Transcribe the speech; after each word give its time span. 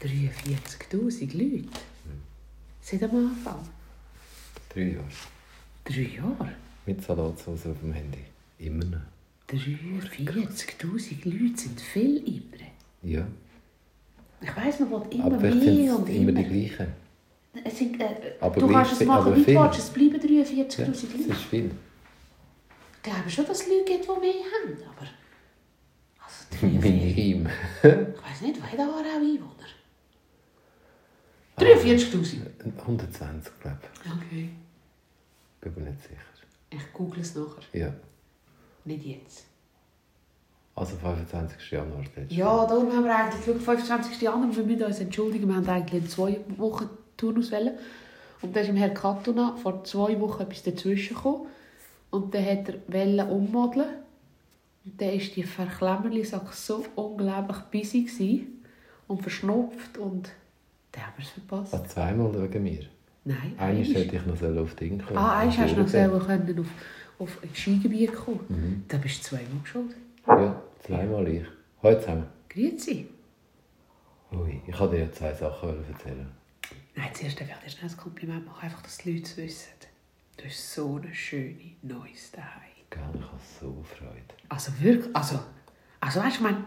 43'000 0.00 1.36
Leute. 1.36 1.68
Seit 2.80 3.02
am 3.02 3.16
Anfang. 3.28 3.68
Drei 4.74 4.82
Jahre. 4.82 5.04
Drei 5.84 6.16
Jahre. 6.16 6.52
Mit 6.86 7.02
Salatsauce 7.02 7.66
auf 7.66 7.78
dem 7.82 7.92
Handy. 7.92 8.18
Immer 8.58 8.84
noch. 8.84 8.98
43'000 9.48 11.24
Leute 11.24 11.56
sind 11.60 11.80
viel 11.80 12.16
immer. 12.26 12.62
Ja. 13.02 13.26
Ich 14.40 14.56
weiss, 14.56 14.80
man 14.80 14.90
will 14.90 15.02
immer 15.10 15.30
mehr 15.38 15.96
und 15.96 16.08
immer 16.08 16.30
immer. 16.30 16.42
die 16.42 16.44
gleichen. 16.68 16.92
Es 17.64 17.78
sind, 17.78 18.00
äh, 18.00 18.06
Aber 18.40 18.58
du 18.60 18.68
kannst 18.68 18.92
es 18.92 19.04
machen, 19.06 19.34
wie 19.34 19.52
du 19.52 19.60
willst. 19.60 19.78
Es 19.80 19.90
bleiben 19.90 20.16
43'000 20.20 20.54
Ja, 20.54 20.86
Leute. 20.86 20.92
das 20.92 21.02
ist 21.02 21.44
viel. 21.50 21.70
Ich 22.96 23.02
glaube 23.02 23.28
schon, 23.30 23.46
dass 23.46 23.60
es 23.62 23.66
Leute 23.68 23.84
gibt, 23.86 24.04
die 24.04 24.20
mehr 24.20 24.44
haben. 24.54 24.76
Aber. 24.88 25.08
Also, 26.24 26.66
43'000. 26.78 26.80
Minim. 26.80 27.46
Ich 27.82 27.84
weiss 28.22 28.40
nicht, 28.42 28.60
wer 28.70 28.76
da 28.78 28.88
auch 28.90 28.98
Einwohner? 28.98 29.68
43'000. 31.60 32.38
120, 32.78 33.60
glaube 33.60 33.78
ich. 33.82 34.12
Okay. 34.12 34.48
Bin 35.60 35.74
mir 35.74 35.90
nicht 35.90 36.02
sicher. 36.02 36.20
Ich 36.70 36.92
google 36.92 37.20
es 37.20 37.34
nachher. 37.34 37.62
Ja. 37.72 37.92
Nicht 38.84 39.04
jetzt. 39.04 39.46
Also 40.74 40.96
25. 40.96 41.70
Januar. 41.70 42.04
Ja, 42.28 42.66
darum 42.66 42.92
haben 42.92 43.04
wir 43.04 43.14
eigentlich 43.14 43.44
geschaut, 43.44 43.62
25. 43.62 44.20
Januar, 44.22 44.56
wir 44.56 44.64
müssen 44.64 44.84
uns 44.84 45.00
entschuldigen, 45.00 45.48
wir 45.48 45.56
haben 45.56 45.68
eigentlich 45.68 46.08
zwei 46.08 46.40
Wochen 46.56 46.88
Turnus 47.16 47.50
wählen. 47.50 47.76
Und 48.40 48.56
dann 48.56 48.62
ist 48.62 48.68
dem 48.68 48.76
Herr 48.76 48.90
Katuna 48.90 49.56
vor 49.56 49.84
zwei 49.84 50.18
Wochen 50.20 50.42
etwas 50.42 50.62
dazwischen 50.62 51.14
gekommen. 51.16 51.48
Und 52.10 52.34
dann 52.34 52.44
hat 52.44 52.68
er 52.68 52.74
wollen 52.88 53.28
ummodeln. 53.28 53.88
Und 54.84 55.00
dann 55.00 55.10
war 55.10 55.18
die 55.18 55.42
Verklemmerli-Sache 55.42 56.54
so 56.54 56.84
unglaublich 56.94 57.58
busy 57.70 58.04
gewesen 58.04 58.64
und 59.06 59.22
verschnupft 59.22 59.98
und 59.98 60.30
dann 60.92 61.06
haben 61.06 61.12
wir 61.16 61.24
es 61.24 61.30
verpasst. 61.30 61.74
Ah, 61.74 61.84
zweimal 61.84 62.42
wegen 62.42 62.62
mir. 62.62 62.86
Nein, 63.24 63.54
Einmal 63.58 63.84
hätte 63.84 64.16
ich 64.16 64.26
noch 64.26 64.62
auf 64.62 64.74
Ding 64.74 64.98
kommen. 64.98 65.18
Ah, 65.18 65.38
eins 65.38 65.58
hast 65.58 65.76
du 65.76 65.82
noch 65.82 65.88
selber 65.88 66.20
können 66.20 66.58
auf, 66.60 66.66
auf 67.18 67.38
ein 67.42 67.54
Skigebiet 67.54 68.14
kommen. 68.14 68.40
Mhm. 68.48 68.84
Da 68.88 68.96
bist 68.96 69.18
du 69.20 69.36
zweimal 69.36 69.64
schuld. 69.64 69.94
Ja, 70.26 70.62
zweimal 70.84 71.28
ich. 71.28 71.44
Heute 71.82 72.00
zusammen. 72.00 72.26
Grüezi. 72.48 73.08
Ui, 74.32 74.60
ich 74.66 74.78
wollte 74.78 74.96
dir 74.96 75.02
ja 75.02 75.12
zwei 75.12 75.34
Sachen 75.34 75.84
erzählen. 75.92 76.30
Nein, 76.94 77.08
zuerst 77.14 77.40
ich 77.40 77.46
dir 77.46 77.70
schnell 77.70 77.90
ein 77.90 77.96
Kompliment 77.96 78.46
machen, 78.46 78.64
einfach, 78.64 78.82
dass 78.82 78.98
die 78.98 79.12
Leute 79.12 79.24
es 79.24 79.36
wissen. 79.36 79.72
Du 80.36 80.44
hast 80.44 80.74
so 80.74 80.96
eine 80.96 81.14
schöne 81.14 81.72
neues 81.82 82.30
daheim. 82.32 82.70
Gell, 82.88 83.02
ich 83.14 83.20
habe 83.22 83.40
so 83.60 83.84
Freude. 83.84 84.34
Also 84.48 84.72
wirklich, 84.80 85.14
also, 85.14 85.38
also 86.00 86.20
weißt 86.20 86.36
du, 86.36 86.38
ich 86.38 86.40
meine, 86.40 86.64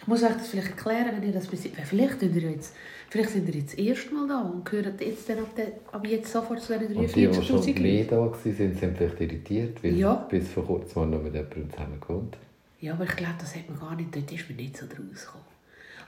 ich 0.00 0.06
muss 0.06 0.22
euch 0.22 0.32
das 0.32 0.48
vielleicht 0.48 0.70
erklären, 0.70 1.10
wenn 1.14 1.22
ihr 1.22 1.32
das 1.32 1.46
bis 1.46 1.66
vielleicht, 1.84 2.20
sind 2.20 2.34
ihr 2.34 2.50
jetzt, 2.50 2.74
vielleicht 3.10 3.30
sind 3.30 3.48
ihr 3.48 3.54
jetzt 3.60 3.72
das 3.74 3.78
erste 3.78 4.14
Mal 4.14 4.28
da 4.28 4.40
und 4.40 4.64
gehört 4.64 5.00
jetzt 5.00 5.28
dann 5.28 5.38
ab, 5.40 5.54
der, 5.56 5.66
ab 5.92 6.06
jetzt 6.06 6.32
sofort 6.32 6.62
zu 6.62 6.78
diesen 6.78 6.96
Und 6.96 7.14
die, 7.14 7.26
die 7.26 7.34
schon 7.34 7.60
43'000 7.60 7.80
mehr 7.80 8.04
da 8.04 8.18
waren, 8.18 8.34
sind, 8.42 8.78
vielleicht 8.78 9.20
irritiert, 9.20 9.84
weil 9.84 9.94
Ja. 9.96 10.14
bis 10.14 10.48
vor 10.48 10.66
kurzem 10.66 11.10
noch 11.10 11.22
mit 11.22 11.34
jemandem 11.34 11.70
zusammen 11.70 12.00
gewohnt. 12.00 12.36
Ja, 12.80 12.94
aber 12.94 13.04
ich 13.04 13.14
glaube, 13.16 13.34
das 13.38 13.54
hat 13.54 13.68
man 13.68 13.78
gar 13.78 13.94
nicht, 13.94 14.14
dort 14.16 14.32
ist 14.32 14.48
man 14.48 14.56
nicht 14.56 14.76
so 14.76 14.86
draus 14.86 15.26
gekommen. 15.26 15.44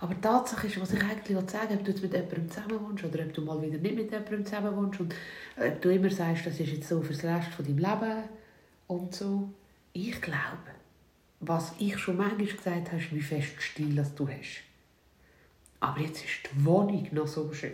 Aber 0.01 0.15
die 0.15 0.21
Tatsache 0.21 0.67
ist, 0.67 0.81
was 0.81 0.93
ich 0.93 1.03
eigentlich 1.03 1.51
sagen 1.51 1.69
will, 1.71 1.77
ob 1.79 1.85
du 1.85 1.91
jetzt 1.93 2.03
mit 2.03 2.13
jemandem 2.13 2.51
zusammen 2.51 2.81
wohnst 2.89 3.05
oder 3.05 3.21
ob 3.25 3.33
du 3.35 3.43
mal 3.43 3.63
wieder 3.63 3.79
nicht 3.79 3.95
mit 3.95 4.11
jemandem 4.11 4.45
zusammen 4.45 4.77
wohnst 4.77 5.01
und 5.01 5.15
ob 5.57 5.81
du 5.81 5.93
immer 5.95 6.11
sagst, 6.11 6.47
das 6.47 6.59
ist 6.59 6.73
jetzt 6.73 6.89
so 6.89 7.03
für 7.03 7.13
das 7.13 7.23
Rest 7.25 7.49
von 7.55 7.65
deinem 7.65 7.79
Leben 7.79 8.23
und 8.89 9.15
so. 9.15 9.49
Ich 9.93 10.21
glaube, 10.21 10.59
was 11.43 11.73
ich 11.79 11.99
schon 11.99 12.17
manchmal 12.17 12.47
gesagt 12.47 12.89
habe, 12.93 13.03
ist, 13.03 13.13
wie 13.15 13.21
fest 13.21 13.61
Stil 13.61 13.95
das 13.97 14.15
du 14.15 14.29
hast. 14.29 14.63
Aber 15.81 16.01
jetzt 16.01 16.25
ist 16.25 16.49
die 16.55 16.65
Wohnung 16.65 17.07
noch 17.11 17.27
so 17.27 17.53
schön. 17.53 17.73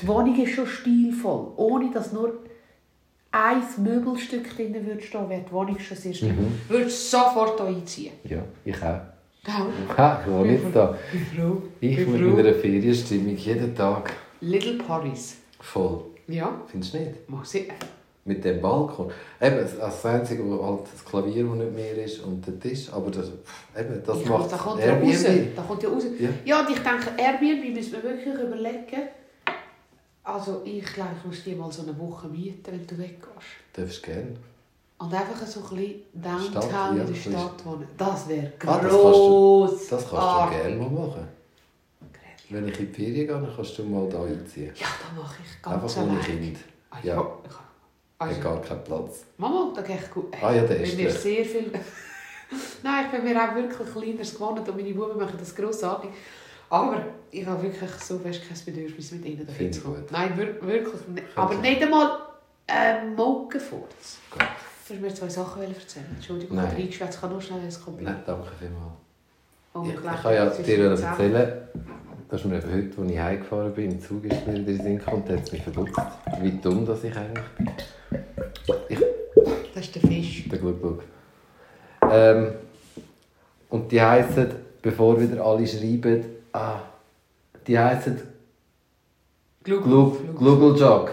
Die 0.00 0.08
Wohnung 0.08 0.36
ist 0.42 0.54
schon 0.54 0.66
stilvoll, 0.66 1.52
ohne 1.56 1.90
dass 1.92 2.12
nur 2.12 2.32
ein 3.30 3.62
Möbelstück 3.78 4.54
drin 4.56 4.74
würde 4.86 5.00
stehen, 5.02 5.28
wäre 5.28 5.42
die 5.48 5.52
Wohnung 5.52 5.78
schon 5.78 5.96
sehr 5.96 6.12
stil. 6.14 6.32
Mhm. 6.32 6.58
Würdest 6.68 7.10
sofort 7.10 7.60
hier 7.60 7.68
einziehen. 7.68 8.12
Ja, 8.24 8.44
ich 8.64 8.76
auch. 8.82 9.00
Gell? 9.44 9.96
Ha, 9.96 10.20
ich 10.24 10.30
wohne 10.32 10.52
jetzt 10.52 10.74
da. 10.74 10.96
Ich 11.12 11.30
Bin 12.06 12.12
mit 12.12 12.34
meiner 12.36 12.54
Ferienstimmung 12.54 13.36
jeden 13.36 13.74
Tag 13.74 14.12
Little 14.40 14.78
Paris. 14.78 15.36
voll. 15.60 16.06
Ja, 16.26 16.60
Findest 16.68 16.94
du 16.94 16.98
nicht? 16.98 17.28
muss 17.28 17.54
ich. 17.54 17.70
Mit 18.26 18.42
dem 18.42 18.60
Balkon. 18.62 19.10
Eben, 19.40 19.56
das- 19.58 19.78
das 19.78 20.06
Einzige, 20.06 20.42
wo 20.48 20.64
halt 20.64 20.80
das 20.90 21.04
Klavier, 21.04 21.44
das 21.44 21.54
nicht 21.56 21.72
mehr 21.74 22.04
ist, 22.04 22.20
und 22.20 22.46
der 22.46 22.58
Tisch. 22.58 22.90
Aber 22.90 23.10
das, 23.10 23.26
eben, 23.78 24.02
das 24.04 24.22
Ja, 24.24 24.30
macht 24.30 24.50
da 24.50 24.56
kommt 24.56 24.80
ja 24.82 24.94
raus. 24.94 25.24
Airbnb. 25.24 25.56
Da 25.56 25.62
kommt 25.62 25.82
ja 25.82 25.88
raus. 25.90 26.04
Ja. 26.18 26.28
Ja, 26.44 26.60
und 26.60 26.70
ich 26.70 26.78
denke, 26.78 27.10
Airbnb 27.18 27.74
müssen 27.74 27.92
wir 27.92 28.02
wirklich 28.02 28.34
überlegen. 28.34 29.08
Also 30.22 30.62
ich 30.64 30.84
glaube, 30.86 31.10
ich 31.18 31.26
muss 31.26 31.44
dir 31.44 31.54
mal 31.56 31.70
so 31.70 31.82
eine 31.82 31.98
Woche 31.98 32.28
mieten, 32.28 32.62
wenn 32.72 32.86
du 32.86 32.96
weggehst. 32.96 33.28
Darfst 33.74 34.06
du 34.06 34.10
gerne. 34.10 34.36
Und 34.96 35.12
einfach 35.12 35.46
so 35.46 35.60
ein 35.60 35.76
bisschen 35.76 36.02
Downtown 36.14 36.90
in 36.92 36.96
der 36.96 37.04
das 37.06 37.18
Stadt 37.18 37.66
wohnen. 37.66 37.88
Das 37.98 38.28
wäre 38.28 38.46
Ah, 38.46 38.78
das 38.78 38.80
kannst 38.80 38.90
gross. 38.90 39.88
Das 39.88 40.08
kannst 40.08 40.52
du 40.52 40.56
gerne 40.56 40.76
mal 40.76 40.90
machen. 40.90 41.28
Wenn 42.48 42.68
ich 42.68 42.80
in 42.80 42.86
die 42.86 42.92
Ferien 42.94 43.14
gehe, 43.14 43.26
dann 43.26 43.48
kannst 43.54 43.76
du 43.78 43.82
mal 43.84 44.08
da 44.08 44.22
einziehen. 44.22 44.72
Ja, 44.76 44.86
da 44.86 45.20
mache 45.20 45.36
ich 45.44 45.60
ganz 45.62 45.82
Einfach 45.98 46.02
ohne. 46.02 46.20
Kind. 46.20 46.58
Ah, 46.90 46.96
Ja. 47.02 47.14
ja. 47.16 47.26
Hat 48.24 48.36
Also, 48.36 48.40
gar 48.42 48.60
keinen 48.62 48.84
Platz. 48.84 49.24
Mama, 49.38 49.72
da 49.74 49.82
gehe 49.82 49.96
ich 49.96 50.10
gut. 50.10 50.34
Ah 50.42 50.52
ja, 50.52 50.62
der 50.62 50.80
ist 50.80 50.98
der. 50.98 51.10
sehr 51.10 51.44
viel... 51.44 51.70
Nein, 52.82 53.06
ich 53.06 53.10
bin 53.10 53.24
mir 53.24 53.42
auch 53.42 53.54
wirklich 53.54 53.92
kleineres 53.92 54.34
gewohnt 54.34 54.68
und 54.68 54.76
meine 54.76 54.92
Buben 54.94 55.18
machen 55.18 55.36
das 55.38 55.54
grossartig. 55.54 56.10
Aber 56.70 57.02
ich 57.30 57.44
habe 57.46 57.62
wirklich 57.62 57.90
so 57.92 58.18
fest 58.18 58.42
kein 58.48 58.74
Bedürfnis, 58.74 59.12
mit 59.12 59.24
ihnen 59.24 59.46
dahin 59.46 59.72
zu 59.72 59.78
ich 59.80 59.84
kommen. 59.84 60.04
Nein, 60.10 60.32
wir, 60.36 60.46
wirklich 60.66 61.06
nicht. 61.08 61.24
Finde 61.26 61.36
Aber 61.36 61.54
ich 61.54 61.60
nicht 61.60 61.82
einmal 61.82 62.18
ein 62.66 63.14
Mokenfurz. 63.14 64.18
Gut. 64.30 64.42
Du 64.88 64.94
mir 64.94 65.14
zwei 65.14 65.28
Sachen 65.28 65.62
erzählen. 65.62 66.06
Entschuldigung, 66.14 66.56
Nein. 66.56 66.66
ich 66.66 66.70
habe 66.72 66.80
reingeschwätzt. 66.82 67.14
Ich 67.14 67.20
kann 67.20 67.30
nur 67.30 67.40
schnell 67.40 67.60
ein 67.60 67.84
Kompliment. 67.84 68.16
Nein, 68.16 68.24
danke 68.26 68.50
vielmals. 68.58 68.92
Oh, 69.72 69.82
Ich, 69.86 69.94
ich 69.94 70.22
kann 70.22 70.34
ja 70.34 70.44
dir 70.50 70.94
zusammen. 70.96 71.10
erzählen. 71.12 71.68
Das 72.28 72.40
ist 72.40 72.46
mir 72.46 72.56
heute, 72.56 73.00
als 73.02 73.10
ich 73.10 73.18
heimgefahren 73.18 73.72
bin, 73.74 73.90
im 73.92 74.00
Zug 74.00 74.24
ist 74.24 74.46
mir 74.46 74.54
in 74.54 74.66
den 74.66 74.82
Sinn 74.82 74.98
gekommen, 74.98 75.22
da 75.26 75.34
hat 75.34 75.42
es 75.44 75.52
mich 75.52 75.62
verdutzt, 75.62 76.00
wie 76.40 76.50
dumm 76.52 76.84
dass 76.86 77.04
ich 77.04 77.14
eigentlich 77.16 77.44
bin. 77.56 77.70
Ich, 78.88 78.98
Das 79.74 79.84
ist 79.84 79.94
der 79.94 80.02
Fisch. 80.02 80.48
der 80.48 80.58
Glück, 80.58 80.80
Glück. 80.80 81.02
Ähm, 82.10 82.52
und 83.70 83.90
die 83.90 84.00
heissen, 84.00 84.48
bevor 84.82 85.20
wieder 85.20 85.44
alle 85.44 85.66
schreiben, 85.66 86.24
ah, 86.52 86.80
die 87.66 87.78
Glug- 89.84 90.36
Glugeljog. 90.38 91.10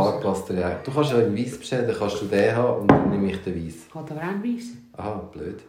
er 0.50 0.60
ja. 0.60 0.74
Du 0.82 0.92
kannst 0.92 1.10
ja 1.12 1.20
in 1.20 1.36
weiß 1.36 1.58
bestellen, 1.58 1.86
dann 1.86 1.96
kannst 1.98 2.20
du 2.22 2.26
den 2.26 2.56
haben 2.56 2.80
und 2.82 2.90
dann 2.90 3.10
nehme 3.10 3.30
ich 3.30 3.42
den 3.42 3.54
weiß. 3.66 3.74
Hat 3.94 4.10
aber 4.10 4.20
auch 4.20 4.24
einen 4.24 4.42
Weiss. 4.44 4.64
Aha, 4.96 5.14
blöd. 5.32 5.60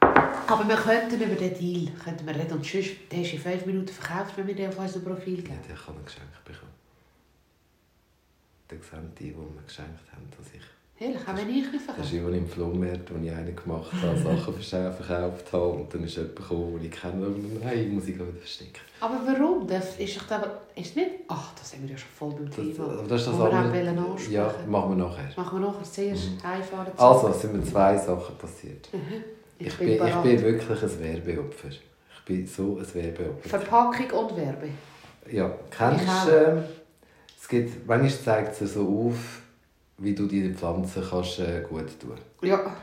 Aber 0.00 0.66
wir 0.66 0.76
könnten 0.76 1.20
über 1.20 1.34
den 1.34 1.54
Deal 1.58 1.92
könnten 2.02 2.26
wir 2.26 2.34
reden. 2.34 2.52
Und 2.52 2.64
sonst, 2.64 2.90
der 3.12 3.20
ist 3.22 3.32
in 3.34 3.38
fünf 3.38 3.66
Minuten 3.66 3.88
verkauft, 3.88 4.32
wenn 4.36 4.46
wir 4.46 4.54
den 4.54 4.68
auf 4.68 4.78
unserem 4.78 5.04
Profil 5.04 5.36
Ja, 5.40 5.42
geben. 5.44 5.58
der 5.68 5.76
kann 5.76 5.94
ein 5.96 6.04
Geschenk 6.04 6.44
bekommen. 6.44 6.72
Der 8.70 8.78
sehen 8.78 9.12
die, 9.18 9.24
die 9.30 9.36
mir 9.36 9.62
geschenkt 9.66 10.12
haben, 10.12 10.26
dass 10.36 10.46
ich... 10.54 10.62
Ehrlich, 11.00 11.20
auch 11.28 11.36
wenn 11.36 11.48
ich 11.48 11.56
nicht 11.56 11.74
Das 11.74 11.82
verkaufe. 11.82 12.16
ist 12.16 12.24
als 12.24 12.32
ich 12.34 12.38
im 12.38 12.48
Flohmarkt, 12.48 13.10
wo 13.14 13.24
ich 13.24 13.30
einen 13.30 13.54
gemacht 13.54 13.92
habe, 14.02 14.16
Sachen 14.36 14.54
verkauft 14.92 15.52
habe 15.52 15.64
und 15.68 15.94
dann 15.94 16.02
ist 16.04 16.16
jemand 16.16 16.36
gekommen, 16.36 16.78
den 16.80 16.84
ich 16.86 17.00
kenne 17.00 17.26
und 17.26 17.60
dann, 17.62 17.68
nein, 17.68 17.94
muss 17.94 18.08
ich 18.08 18.14
wieder 18.16 18.24
verstecken. 18.26 18.80
Aber 19.00 19.20
warum? 19.24 19.66
Das 19.68 19.96
ist 19.96 20.16
doch 20.16 20.30
aber, 20.36 20.62
ist 20.74 20.96
nicht... 20.96 21.10
Ach, 21.28 21.54
das 21.54 21.70
sind 21.70 21.82
wir 21.84 21.90
ja 21.90 21.96
schon 21.96 22.10
voll 22.18 22.30
beim 22.32 22.46
Das, 22.46 22.56
Thema. 22.56 23.02
das 23.08 23.20
ist 23.20 23.26
das 23.28 23.34
Wo 23.34 23.38
wir 23.38 23.44
auch 23.48 23.52
andere- 23.52 23.86
wollen 23.86 23.98
ansprechen. 23.98 24.32
Ja, 24.32 24.54
machen 24.66 24.98
wir 24.98 25.04
nachher. 25.06 25.28
Machen 25.36 25.60
wir 25.60 25.68
nachher 25.68 25.84
zuerst 25.84 26.30
Mhm. 26.30 26.50
einfahren. 26.50 26.92
Also, 26.96 27.28
es 27.28 27.40
sind 27.42 27.52
mir 27.54 27.62
zwei 27.64 27.96
Sachen 27.96 28.36
passiert. 28.36 28.88
Mhm. 28.92 28.98
Ich, 29.60 29.76
bin, 29.76 29.88
ich 29.90 29.98
bereit. 29.98 30.22
bin 30.24 30.42
wirklich 30.42 30.82
ein 30.82 31.00
Werbeopfer. 31.26 31.68
Ich 31.70 32.24
bin 32.24 32.46
so 32.46 32.76
ein 32.78 32.94
Werbeopfer. 32.94 33.48
Verpackung 33.48 34.10
und 34.18 34.36
Werbe. 34.36 34.68
Ja, 35.30 35.50
kennst 35.70 36.02
Ich 36.04 36.10
auch. 36.10 36.26
du, 36.26 36.30
ähm, 36.32 36.64
es 37.40 37.48
gibt, 37.48 37.86
manchmal 37.86 38.10
zeigt 38.10 38.60
es 38.60 38.74
so 38.74 39.10
auf, 39.10 39.42
wie 39.98 40.14
du 40.14 40.26
deine 40.26 40.54
Pflanzen 40.54 41.02
kannst, 41.08 41.38
äh, 41.40 41.62
gut 41.68 41.98
tun 42.00 42.12
Ja. 42.42 42.76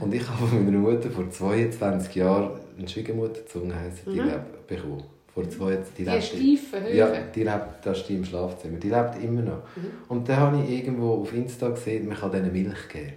Und 0.00 0.14
ich 0.14 0.26
habe 0.28 0.46
von 0.46 0.64
meiner 0.64 0.78
Mutter 0.78 1.10
vor 1.10 1.28
22 1.30 2.14
Jahren 2.14 2.58
eine 2.78 2.88
Schwiegermutter, 2.88 3.46
Zunge 3.46 3.74
heisst, 3.74 4.06
die 4.06 4.18
Mhm. 4.20 4.26
lebt 4.28 4.66
bekommen. 4.66 5.04
Vor 5.32 5.48
zwei, 5.50 5.76
die 5.76 6.04
Die 6.04 6.10
lebt- 6.10 6.22
steifen 6.24 6.84
Höfe. 6.84 6.94
Ja, 6.96 7.10
die 7.34 7.42
lebt, 7.42 7.66
das 7.84 7.98
ist 7.98 8.08
die 8.08 8.14
im 8.16 8.24
Schlafzimmer. 8.24 8.78
Die 8.78 8.88
lebt 8.88 9.22
immer 9.22 9.42
noch. 9.42 9.62
Mhm. 9.76 9.86
Und 10.08 10.28
dann 10.28 10.36
habe 10.38 10.62
ich 10.62 10.70
irgendwo 10.70 11.14
auf 11.22 11.32
Insta 11.34 11.68
gesehen, 11.70 12.06
man 12.08 12.16
kann 12.16 12.30
denen 12.32 12.52
Milch 12.52 12.88
geben. 12.88 13.12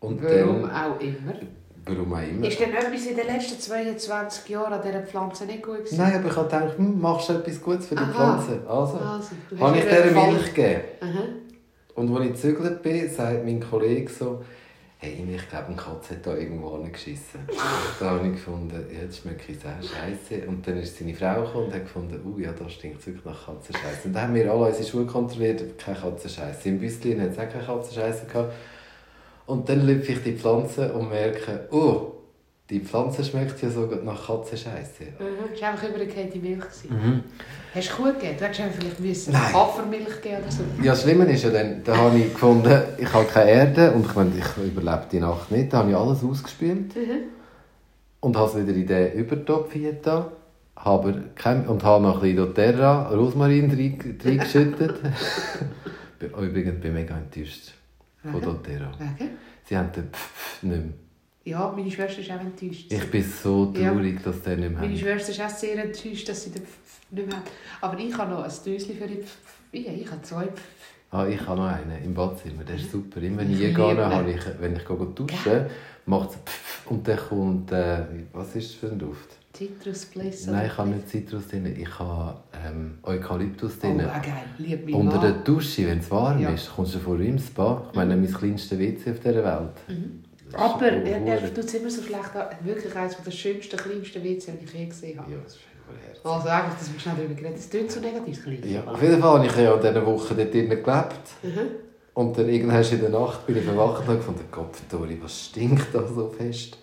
Und 0.00 0.22
Warum 0.22 0.62
dann, 0.62 0.70
auch 0.70 1.00
immer. 1.00 1.34
Warum 1.84 2.14
auch 2.14 2.22
immer. 2.22 2.46
Ist 2.46 2.60
denn 2.60 2.72
etwas 2.74 3.06
in 3.06 3.16
den 3.16 3.26
letzten 3.26 3.58
22 3.58 4.48
Jahren 4.48 4.72
an 4.72 4.82
dieser 4.82 5.02
Pflanze 5.02 5.46
nicht 5.46 5.62
gut 5.62 5.78
gewesen? 5.78 5.98
Nein, 5.98 6.14
aber 6.14 6.28
ich 6.28 6.36
habe 6.36 6.48
gedacht, 6.48 6.78
hm, 6.78 7.00
machst 7.00 7.28
du 7.28 7.32
etwas 7.34 7.60
Gutes 7.60 7.86
für 7.86 7.96
die 7.96 8.02
Aha. 8.02 8.12
Pflanze? 8.12 8.60
Also, 8.68 8.98
Also, 8.98 9.30
habe 9.58 9.78
ich 9.78 9.84
dieser. 9.84 10.30
Milch 10.30 10.54
gegeben. 10.54 10.82
Aha. 11.00 11.24
Und 11.94 12.16
als 12.16 12.26
ich 12.26 12.32
gezügelt 12.32 12.82
bin, 12.82 13.10
sagt 13.10 13.44
mein 13.44 13.60
Kollege 13.60 14.10
so, 14.10 14.42
hey, 14.98 15.26
ich 15.34 15.48
glaube, 15.48 15.66
eine 15.66 15.76
Katze 15.76 16.14
hat 16.14 16.26
da 16.26 16.36
irgendwo 16.36 16.76
angeschissen. 16.76 17.40
da 18.00 18.10
habe 18.10 18.28
ich 18.28 18.34
gefunden, 18.34 18.86
ja, 18.92 19.04
das 19.04 19.18
schmeckt 19.18 19.44
sehr 19.46 19.76
scheiße. 19.82 20.46
Und 20.46 20.66
dann 20.66 20.78
ist 20.78 20.96
seine 20.96 21.14
Frau 21.14 21.42
gekommen 21.42 21.66
und 21.66 21.74
hat 21.74 21.82
gefunden, 21.82 22.20
oh 22.24 22.38
ja, 22.38 22.52
da 22.52 22.68
stinkt 22.68 23.04
wirklich 23.04 23.24
nach 23.24 23.46
Katzenscheiße. 23.46 24.06
Und 24.06 24.12
dann 24.12 24.22
haben 24.22 24.34
wir 24.34 24.50
alle 24.50 24.66
unsere 24.66 24.84
Schuhe 24.84 25.04
kontrolliert, 25.04 25.76
keine 25.78 25.98
Katzenscheiße. 25.98 26.68
Im 26.68 26.78
Büsslin 26.78 27.20
hat 27.20 27.30
es 27.30 27.38
auch 27.38 27.48
keine 27.48 27.64
Katzenscheiße 27.64 28.26
gehabt. 28.26 28.52
Und 29.52 29.68
dann 29.68 29.86
lüpfe 29.86 30.12
ich 30.12 30.22
die 30.22 30.32
Pflanze 30.32 30.92
und 30.94 31.10
merke, 31.10 31.68
oh, 31.70 32.12
die 32.70 32.80
Pflanze 32.80 33.22
schmeckt 33.22 33.60
ja 33.60 33.68
sogar 33.68 34.00
nach 34.02 34.26
Katzenscheiße. 34.26 35.04
Mhm. 35.18 35.52
Es 35.54 35.60
war 35.60 35.68
einfach 35.72 35.86
die 35.88 36.38
Milch. 36.38 36.60
gewesen. 36.60 37.22
Hast 37.74 37.90
du 37.90 37.94
Kuh 37.96 38.04
gegeben? 38.14 38.36
Du 38.38 38.44
hättest 38.46 38.62
vielleicht 38.78 39.00
müssen. 39.00 39.52
Hafermilch 39.52 40.22
geben 40.22 40.36
oder 40.42 40.50
so. 40.50 40.62
Ja, 40.82 40.92
das 40.92 41.02
Schlimme 41.02 41.30
ist 41.30 41.44
ja 41.44 41.50
dann, 41.50 41.82
da 41.84 41.94
habe 41.96 42.18
ich 42.18 42.32
gefunden, 42.32 42.80
ich 42.96 43.12
habe 43.12 43.26
keine 43.26 43.50
Erde 43.50 43.92
und 43.92 44.06
ich 44.06 44.14
meine, 44.14 44.30
ich 44.38 44.64
überlebe 44.64 45.06
die 45.12 45.20
Nacht 45.20 45.50
nicht. 45.50 45.70
Da 45.72 45.78
habe 45.78 45.90
ich 45.90 45.96
alles 45.96 46.24
ausgespült 46.24 46.96
Mhm. 46.96 47.18
und 48.20 48.36
habe 48.36 48.48
es 48.48 48.56
wieder 48.66 48.74
in 48.74 48.86
den 48.86 49.12
Übertopf 49.12 49.72
hier 49.74 49.92
da. 49.94 50.32
Habe 50.76 51.24
kein, 51.34 51.66
und 51.68 51.84
habe 51.84 52.02
noch 52.04 52.14
ein 52.16 52.20
bisschen 52.22 52.36
doTERRA, 52.38 53.10
Rosmarin 53.10 53.70
rein- 53.70 54.18
reingeschüttet. 54.24 54.94
Übrigens 56.20 56.80
bin 56.80 56.90
ich 56.90 56.92
mega 57.02 57.16
enttäuscht 57.18 57.72
von 58.22 58.34
Wegen? 58.34 58.44
doTERRA. 58.44 58.92
Sie 59.64 59.76
haben 59.76 59.92
den 59.92 60.08
Pfff 60.10 60.62
nicht 60.62 60.76
mehr. 60.80 60.92
Ja, 61.44 61.72
meine 61.76 61.90
Schwester 61.90 62.20
ist 62.20 62.30
auch 62.30 62.40
enttäuscht. 62.40 62.86
Ich 62.92 63.10
bin 63.10 63.24
so 63.24 63.72
Ja. 63.76 63.90
traurig, 63.90 64.22
dass 64.22 64.42
die 64.42 64.50
nicht 64.50 64.58
mehr 64.60 64.70
Meine 64.70 64.86
haben. 64.86 64.96
Schwester 64.98 65.30
ist 65.32 65.40
auch 65.40 65.48
sehr 65.48 65.84
enttäuscht, 65.84 66.28
dass 66.28 66.44
sie 66.44 66.50
den 66.50 66.62
Pf 66.62 67.00
nicht 67.10 67.26
mehr 67.26 67.36
hat. 67.36 67.44
Aber 67.80 67.98
ich 67.98 68.16
habe 68.16 68.30
noch 68.30 68.44
ein 68.44 68.52
Döschen 68.64 68.96
für 68.96 69.06
die 69.08 69.22
Pf 69.22 69.36
Ja, 69.72 69.92
ich 69.92 70.08
habe 70.10 70.22
zwei 70.22 70.44
Pf 70.46 70.60
Ah, 71.10 71.26
ich 71.26 71.40
habe 71.46 71.60
noch 71.60 71.66
einen 71.68 72.02
im 72.04 72.14
Badzimmer, 72.14 72.64
der 72.64 72.76
ist 72.76 72.90
super. 72.90 73.20
Immer 73.20 73.38
wenn 73.38 73.52
Ich 73.52 73.58
gehe, 73.58 73.76
habe 73.76 74.30
ich, 74.30 74.40
wenn 74.60 74.76
ich 74.76 74.84
gehe 74.86 74.96
duschen, 75.14 75.66
macht 76.06 76.30
es 76.30 76.36
pfff 76.36 76.86
und 76.90 77.06
dann 77.06 77.18
kommt, 77.18 77.70
äh, 77.72 78.04
was 78.32 78.54
ist 78.56 78.70
das 78.70 78.74
für 78.76 78.90
ein 78.92 78.98
Duft? 78.98 79.28
Citrus 79.66 80.06
Bliss. 80.06 80.46
Nein, 80.46 80.66
ich 80.66 80.76
habe 80.78 80.90
nicht 80.90 81.08
Zitrus 81.08 81.48
drin, 81.48 81.66
ich 81.78 81.98
habe 81.98 82.40
ähm, 82.66 82.98
Eukalyptus 83.04 83.72
Oh, 83.78 83.80
drin. 83.86 84.00
auch 84.06 84.22
geil. 84.22 84.32
Lieb 84.58 84.86
mich 84.86 84.94
Unter 84.94 85.18
der. 85.18 85.32
Dusche, 85.32 85.86
wenn 85.86 85.98
es 85.98 86.10
warm 86.10 86.40
Ja. 86.40 86.50
ist, 86.50 86.70
kommst 86.74 86.94
du 86.94 86.98
vor 86.98 87.18
im 87.20 87.38
Spa. 87.38 87.84
Ich 87.90 87.96
meine, 87.96 88.16
mein 88.16 88.32
kleinstes 88.32 88.78
WC 88.78 89.10
auf 89.12 89.20
dieser 89.20 89.44
Welt. 89.44 89.76
Ist 90.48 90.54
Aber 90.56 90.86
er, 90.86 91.26
er 91.26 91.54
tut 91.54 91.64
es 91.64 91.74
immer 91.74 91.90
so 91.90 92.02
schlecht 92.02 92.34
an. 92.36 92.46
Wirklich 92.64 92.94
eines 92.96 93.16
der 93.24 93.30
schönsten, 93.30 93.76
kleinsten 93.76 94.22
WC, 94.24 94.52
die 94.60 94.64
ich 94.64 94.72
je 94.74 94.86
gesehen 94.86 95.18
habe. 95.20 95.30
Ja, 95.30 95.38
das 95.44 95.54
ist. 95.54 95.60
Also 96.24 96.48
eigentlich, 96.48 96.78
dass 96.78 96.92
wir 96.92 97.00
schnell 97.00 97.14
darüber 97.16 97.34
geredet 97.34 97.58
Das 97.58 97.68
klingt 97.70 97.90
so 97.90 98.00
negativ. 98.00 98.46
Ja, 98.64 98.84
auf 98.84 99.02
jeden 99.02 99.20
Fall 99.20 99.34
habe 99.38 99.46
ich 99.46 99.56
ja 99.56 99.74
in 99.74 99.80
dieser 99.80 100.06
Woche 100.06 100.34
dort 100.34 100.52
drinnen 100.54 100.68
gelebt. 100.70 100.84
Mhm. 101.42 101.60
Und 102.14 102.36
dann 102.38 102.48
irgendwann 102.48 102.82
in 102.84 103.00
der 103.00 103.10
Nacht 103.10 103.46
bin 103.46 103.56
ich 103.56 103.64
verwacht 103.64 104.00
und 104.02 104.06
habe 104.08 104.18
gefunden, 104.18 104.44
Gott, 104.50 104.74
Tori, 104.90 105.18
was 105.22 105.46
stinkt 105.46 105.94
da 105.94 106.06
so 106.06 106.28
fest? 106.28 106.78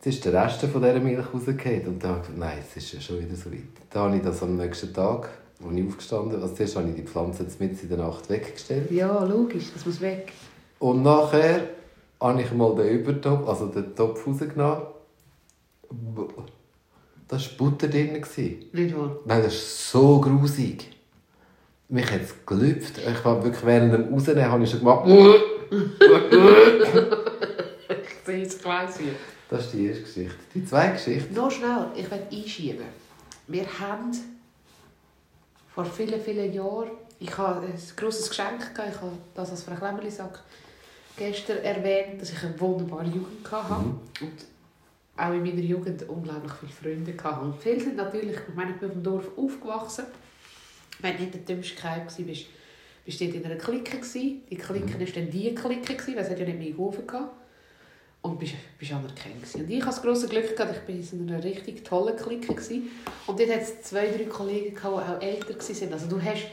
Jetzt 0.00 0.14
ist 0.14 0.24
der 0.24 0.44
Rest 0.44 0.60
von 0.60 0.80
dieser 0.80 1.00
Milch 1.00 1.34
rausgefallen. 1.34 1.88
Und 1.88 2.04
dann 2.04 2.10
habe 2.10 2.20
ich 2.20 2.26
gedacht, 2.28 2.38
nein, 2.38 2.58
es 2.60 2.76
ist 2.76 2.92
ja 2.92 3.00
schon 3.00 3.18
wieder 3.18 3.34
so 3.34 3.50
weit. 3.50 3.62
Dann 3.90 4.02
habe 4.04 4.16
ich 4.16 4.22
das 4.22 4.40
am 4.44 4.56
nächsten 4.56 4.94
Tag, 4.94 5.28
als 5.60 5.74
ich 5.74 5.88
aufgestanden 5.88 6.30
bin, 6.30 6.42
also 6.42 6.54
zuerst 6.54 6.76
habe 6.76 6.88
ich 6.90 6.94
die 6.94 7.02
Pflanze 7.02 7.42
jetzt 7.42 7.60
in 7.60 7.88
der 7.88 7.98
Nacht 7.98 8.30
weggestellt. 8.30 8.92
Ja, 8.92 9.24
logisch, 9.24 9.72
das 9.74 9.84
muss 9.84 10.00
weg. 10.00 10.32
Und 10.78 11.02
nachher 11.02 11.62
habe 12.20 12.42
ich 12.42 12.52
mal 12.52 12.76
den 12.76 13.00
Übertopf, 13.00 13.48
also 13.48 13.66
den 13.66 13.92
Topf 13.96 14.24
rausgenommen. 14.24 14.82
Da 17.26 17.36
war 17.36 17.42
Butter 17.58 17.88
drin. 17.88 18.12
Nicht 18.12 18.96
wahr? 18.96 19.16
Nein, 19.24 19.42
das 19.42 19.54
ist 19.54 19.90
so 19.90 20.20
grusig. 20.20 20.96
Mich 21.88 22.08
hat 22.08 22.20
es 22.20 22.46
gelüpft. 22.46 22.98
Ich 22.98 23.24
war 23.24 23.42
wirklich 23.42 23.66
während 23.66 23.94
dem 23.94 24.14
Rausnehmen 24.14 24.44
habe 24.44 24.62
ich 24.62 24.70
schon 24.70 24.78
gemacht. 24.78 25.08
Sehe 28.28 28.42
es 28.42 28.58
gleich 28.58 28.98
wieder. 28.98 29.12
Das 29.48 29.64
ist 29.64 29.72
die 29.72 29.86
erste 29.86 30.02
Geschichte. 30.02 30.36
Die 30.54 30.62
zweite 30.62 30.92
Geschichte. 30.92 31.32
Noch 31.32 31.50
schnell, 31.50 31.86
ich 31.96 32.10
werde 32.10 32.26
einschieben. 32.30 32.84
Wir 33.46 33.64
haben 33.80 34.10
vor 35.74 35.86
vielen, 35.86 36.20
vielen 36.20 36.52
Jahren, 36.52 36.90
ich 37.18 37.38
habe 37.38 37.66
ein 37.66 37.82
grosses 37.96 38.28
Geschenk 38.28 38.74
gehabt, 38.74 38.94
ich 38.94 39.00
habe 39.00 39.12
das 39.34 39.50
als 39.50 39.62
Frau 39.62 39.74
Klemmerli-Sack 39.76 40.42
gestern 41.16 41.56
erwähnt, 41.64 42.20
dass 42.20 42.32
ich 42.32 42.44
eine 42.44 42.60
wunderbare 42.60 43.06
Jugend 43.06 43.50
hatte. 43.50 43.82
Mhm. 43.82 44.00
Und 44.20 44.44
auch 45.16 45.32
in 45.32 45.42
meiner 45.42 45.62
Jugend 45.62 46.06
unglaublich 46.06 46.52
viele 46.60 46.96
Freunde 46.96 47.24
hatte. 47.24 47.40
Und 47.46 47.56
viele 47.58 47.80
sind 47.80 47.96
natürlich, 47.96 48.36
ich 48.46 48.54
meine, 48.54 48.72
ich 48.72 48.76
bin 48.76 48.90
auf 48.90 48.94
dem 48.94 49.02
Dorf 49.02 49.30
aufgewachsen. 49.38 50.04
Wenn 51.00 51.16
du 51.16 51.22
nicht 51.22 51.34
der 51.34 51.40
dümmste 51.40 51.76
Kerl 51.76 52.02
warst, 52.02 52.18
bist 52.26 52.44
bist 53.06 53.22
du 53.22 53.24
dort 53.24 53.36
in 53.36 53.44
einer 53.46 53.56
Clique. 53.56 53.96
gewesen. 53.96 54.42
Die 54.50 54.56
Clique 54.56 55.00
war 55.00 55.06
dann 55.06 55.30
die 55.30 55.54
Clique, 55.54 55.94
gewesen, 55.94 56.14
weil 56.14 56.24
es 56.24 56.30
hat 56.30 56.38
ja 56.38 56.44
nicht 56.44 56.58
mehr 56.58 56.72
geholfen 56.72 57.06
gehabt. 57.06 57.47
Und 58.20 58.38
bist, 58.38 58.54
bist 58.78 58.90
anerkannt 58.92 59.36
gewesen. 59.40 59.60
Und 59.62 59.70
ich 59.70 59.76
hatte 59.80 59.86
das 59.94 60.02
grosse 60.02 60.28
Glück, 60.28 60.56
gehabt, 60.56 60.74
ich 60.88 61.12
war 61.12 61.20
in 61.20 61.28
einer 61.30 61.42
richtig 61.44 61.84
tollen 61.84 62.16
Clique. 62.16 62.48
Gewesen. 62.52 62.90
Und 63.26 63.38
dort 63.38 63.50
hat 63.50 63.62
es 63.62 63.82
zwei, 63.82 64.08
drei 64.08 64.24
Kollegen, 64.24 64.74
gehabt, 64.74 64.96
die 64.96 65.12
auch 65.12 65.22
älter 65.22 65.54
waren. 65.54 65.92
Also 65.92 66.06
du 66.08 66.20
hast, 66.22 66.46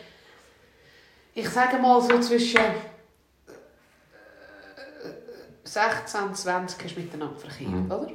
ich 1.33 1.49
sage 1.49 1.77
mal 1.79 1.99
so 2.01 2.19
zwischen 2.19 2.57
äh, 2.59 2.71
16 5.63 6.21
und 6.23 6.37
20 6.37 6.83
hast 6.83 6.95
du 6.95 6.99
miteinander 7.01 7.35
verkehrt, 7.39 7.69
Mhm. 7.71 7.91
oder? 7.91 8.11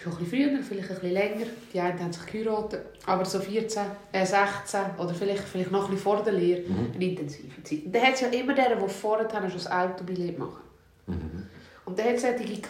Schon 0.00 0.12
ein 0.12 0.18
bisschen 0.18 0.50
früher, 0.50 0.62
vielleicht 0.62 0.90
ein 0.90 0.94
bisschen 0.96 1.12
länger. 1.12 1.46
Die 1.72 1.80
einen 1.80 1.98
haben 1.98 2.12
sich 2.12 2.26
geheiratet. 2.26 2.80
Aber 3.06 3.24
so 3.24 3.40
14, 3.40 3.82
äh 4.12 4.24
16 4.26 4.80
oder 4.98 5.14
vielleicht, 5.14 5.42
vielleicht 5.42 5.70
noch 5.72 5.84
ein 5.86 5.90
bisschen 5.90 6.02
vor 6.04 6.22
der 6.22 6.34
Lehre 6.34 6.60
Mhm. 6.68 6.92
eine 6.94 7.04
intensive 7.04 7.62
Zeit. 7.64 7.84
Und 7.86 7.92
dann 7.94 8.02
hat 8.02 8.14
es 8.14 8.20
ja 8.20 8.28
immer 8.28 8.54
deren, 8.54 8.78
die 8.78 8.88
vorher 8.92 9.28
schon 9.28 9.52
das 9.52 9.70
Autobillett 9.70 10.38
machen. 10.38 10.60
Und 11.86 11.96
dann 11.96 12.06
hat 12.08 12.16
es 12.16 12.22
solche 12.22 12.44
die 12.44 12.60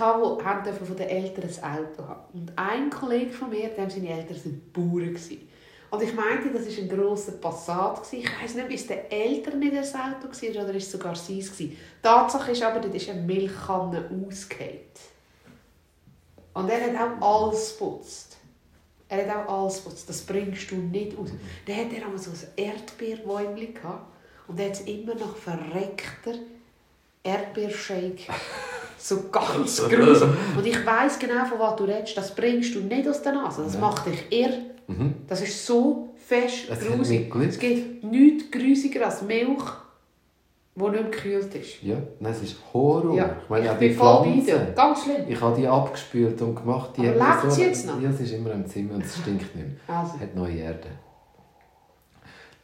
haben 0.45 0.87
von 0.87 0.97
den 0.97 1.09
Eltern 1.09 1.49
ein 1.63 1.79
Auto 1.79 2.07
haben. 2.07 2.21
Und 2.35 2.53
ein 2.55 2.91
Kollege 2.91 3.33
von 3.33 3.49
mir, 3.49 3.71
dem 3.71 3.89
seine 3.89 4.11
Eltern 4.11 4.37
sind 4.37 4.73
Bauern. 4.75 5.17
Und 5.91 6.03
ich 6.03 6.15
meinte, 6.15 6.51
das 6.53 6.67
war 6.67 6.83
ein 6.83 6.89
grosser 6.89 7.33
Passat. 7.33 8.13
Ich 8.13 8.27
weiss 8.43 8.55
nicht, 8.55 8.71
ist 8.71 8.91
der 8.91 9.11
Eltern 9.11 9.59
nicht 9.59 9.75
das 9.75 9.95
Auto 9.95 10.29
war 10.29 10.65
oder 10.65 10.75
ist 10.75 10.87
es 10.87 10.93
sogar 10.93 11.17
seins. 11.17 11.51
Tatsache 12.03 12.53
ist 12.53 12.63
aber, 12.63 12.81
dort 12.81 12.95
ist 12.95 13.09
eine 13.09 13.23
Milchkanne 13.23 14.11
ausgefallen. 14.11 14.81
Und 16.53 16.69
er 16.69 16.81
hat 16.81 17.21
auch 17.23 17.45
alles 17.45 17.79
geputzt. 17.79 18.37
Er 19.09 19.27
hat 19.27 19.49
auch 19.49 19.63
alles 19.63 19.83
geputzt. 19.83 20.09
Das 20.09 20.23
bringst 20.23 20.71
du 20.71 20.77
nicht 20.77 21.17
aus. 21.17 21.31
Dann 21.67 21.77
hat 21.77 21.93
er 21.93 22.05
einmal 22.05 22.19
so 22.19 22.33
ein 22.33 22.65
Erdbeerbäumchen 22.65 23.73
gehabt. 23.73 24.13
Und 24.49 24.61
er 24.61 24.67
hat 24.67 24.73
es 24.73 24.81
immer 24.82 25.15
noch 25.15 25.37
verreckter 25.37 26.35
Erdbeershake. 27.23 28.27
So 29.08 29.25
ganz 29.31 29.82
grusig. 29.89 30.29
Und 30.56 30.67
ich 30.67 30.84
weiss 30.86 31.19
genau, 31.19 31.44
von 31.44 31.58
was 31.58 31.77
du 31.77 31.84
redest. 31.84 32.17
Das 32.17 32.34
bringst 32.34 32.75
du 32.75 32.81
nicht 32.81 33.08
aus 33.08 33.22
der 33.22 33.32
Nase. 33.32 33.63
Das 33.65 33.75
Ja. 33.75 33.81
macht 33.81 34.06
dich 34.06 34.25
irr. 34.31 34.51
Mhm. 34.86 35.15
Das 35.29 35.41
ist 35.43 35.67
so 35.67 36.15
fest 36.17 36.69
Es 36.70 36.81
hat 36.81 36.96
grusig. 36.96 37.34
Es 37.48 37.58
gibt 37.58 38.05
nichts 38.05 38.51
grusiger 38.51 39.06
als 39.06 39.22
Milch, 39.22 39.63
die 40.75 40.82
nicht 40.82 40.93
mehr 40.93 41.03
gekühlt 41.05 41.55
ist. 41.55 41.82
Ja, 41.82 41.96
nein, 42.20 42.32
es 42.32 42.43
ist 42.43 42.56
Horror. 42.72 43.15
Ja, 43.17 43.36
Ich 43.43 43.48
meine, 43.48 43.67
ich 43.67 43.72
bin 43.79 43.94
voll 43.96 44.25
bei. 44.25 44.41
Pflanzen. 44.43 44.75
Ganz 44.75 45.03
schlimm. 45.05 45.25
Ich 45.29 45.41
habe 45.41 45.56
die 45.60 45.67
abgespült 45.67 46.41
und 46.43 46.55
gemacht. 46.55 46.91
Die 46.96 47.08
Aber 47.08 47.41
lebt 47.43 47.53
sie 47.53 47.63
jetzt 47.63 47.86
noch? 47.86 48.01
Ja, 48.01 48.13
sie 48.13 48.25
ist 48.25 48.32
immer 48.32 48.53
im 48.53 48.67
Zimmer 48.67 48.94
und 48.94 49.05
es 49.05 49.17
stinkt 49.17 49.55
nicht 49.55 49.55
mehr. 49.56 49.96
Also. 49.96 50.20
hat 50.20 50.34
neue 50.34 50.56
Erde. 50.56 50.89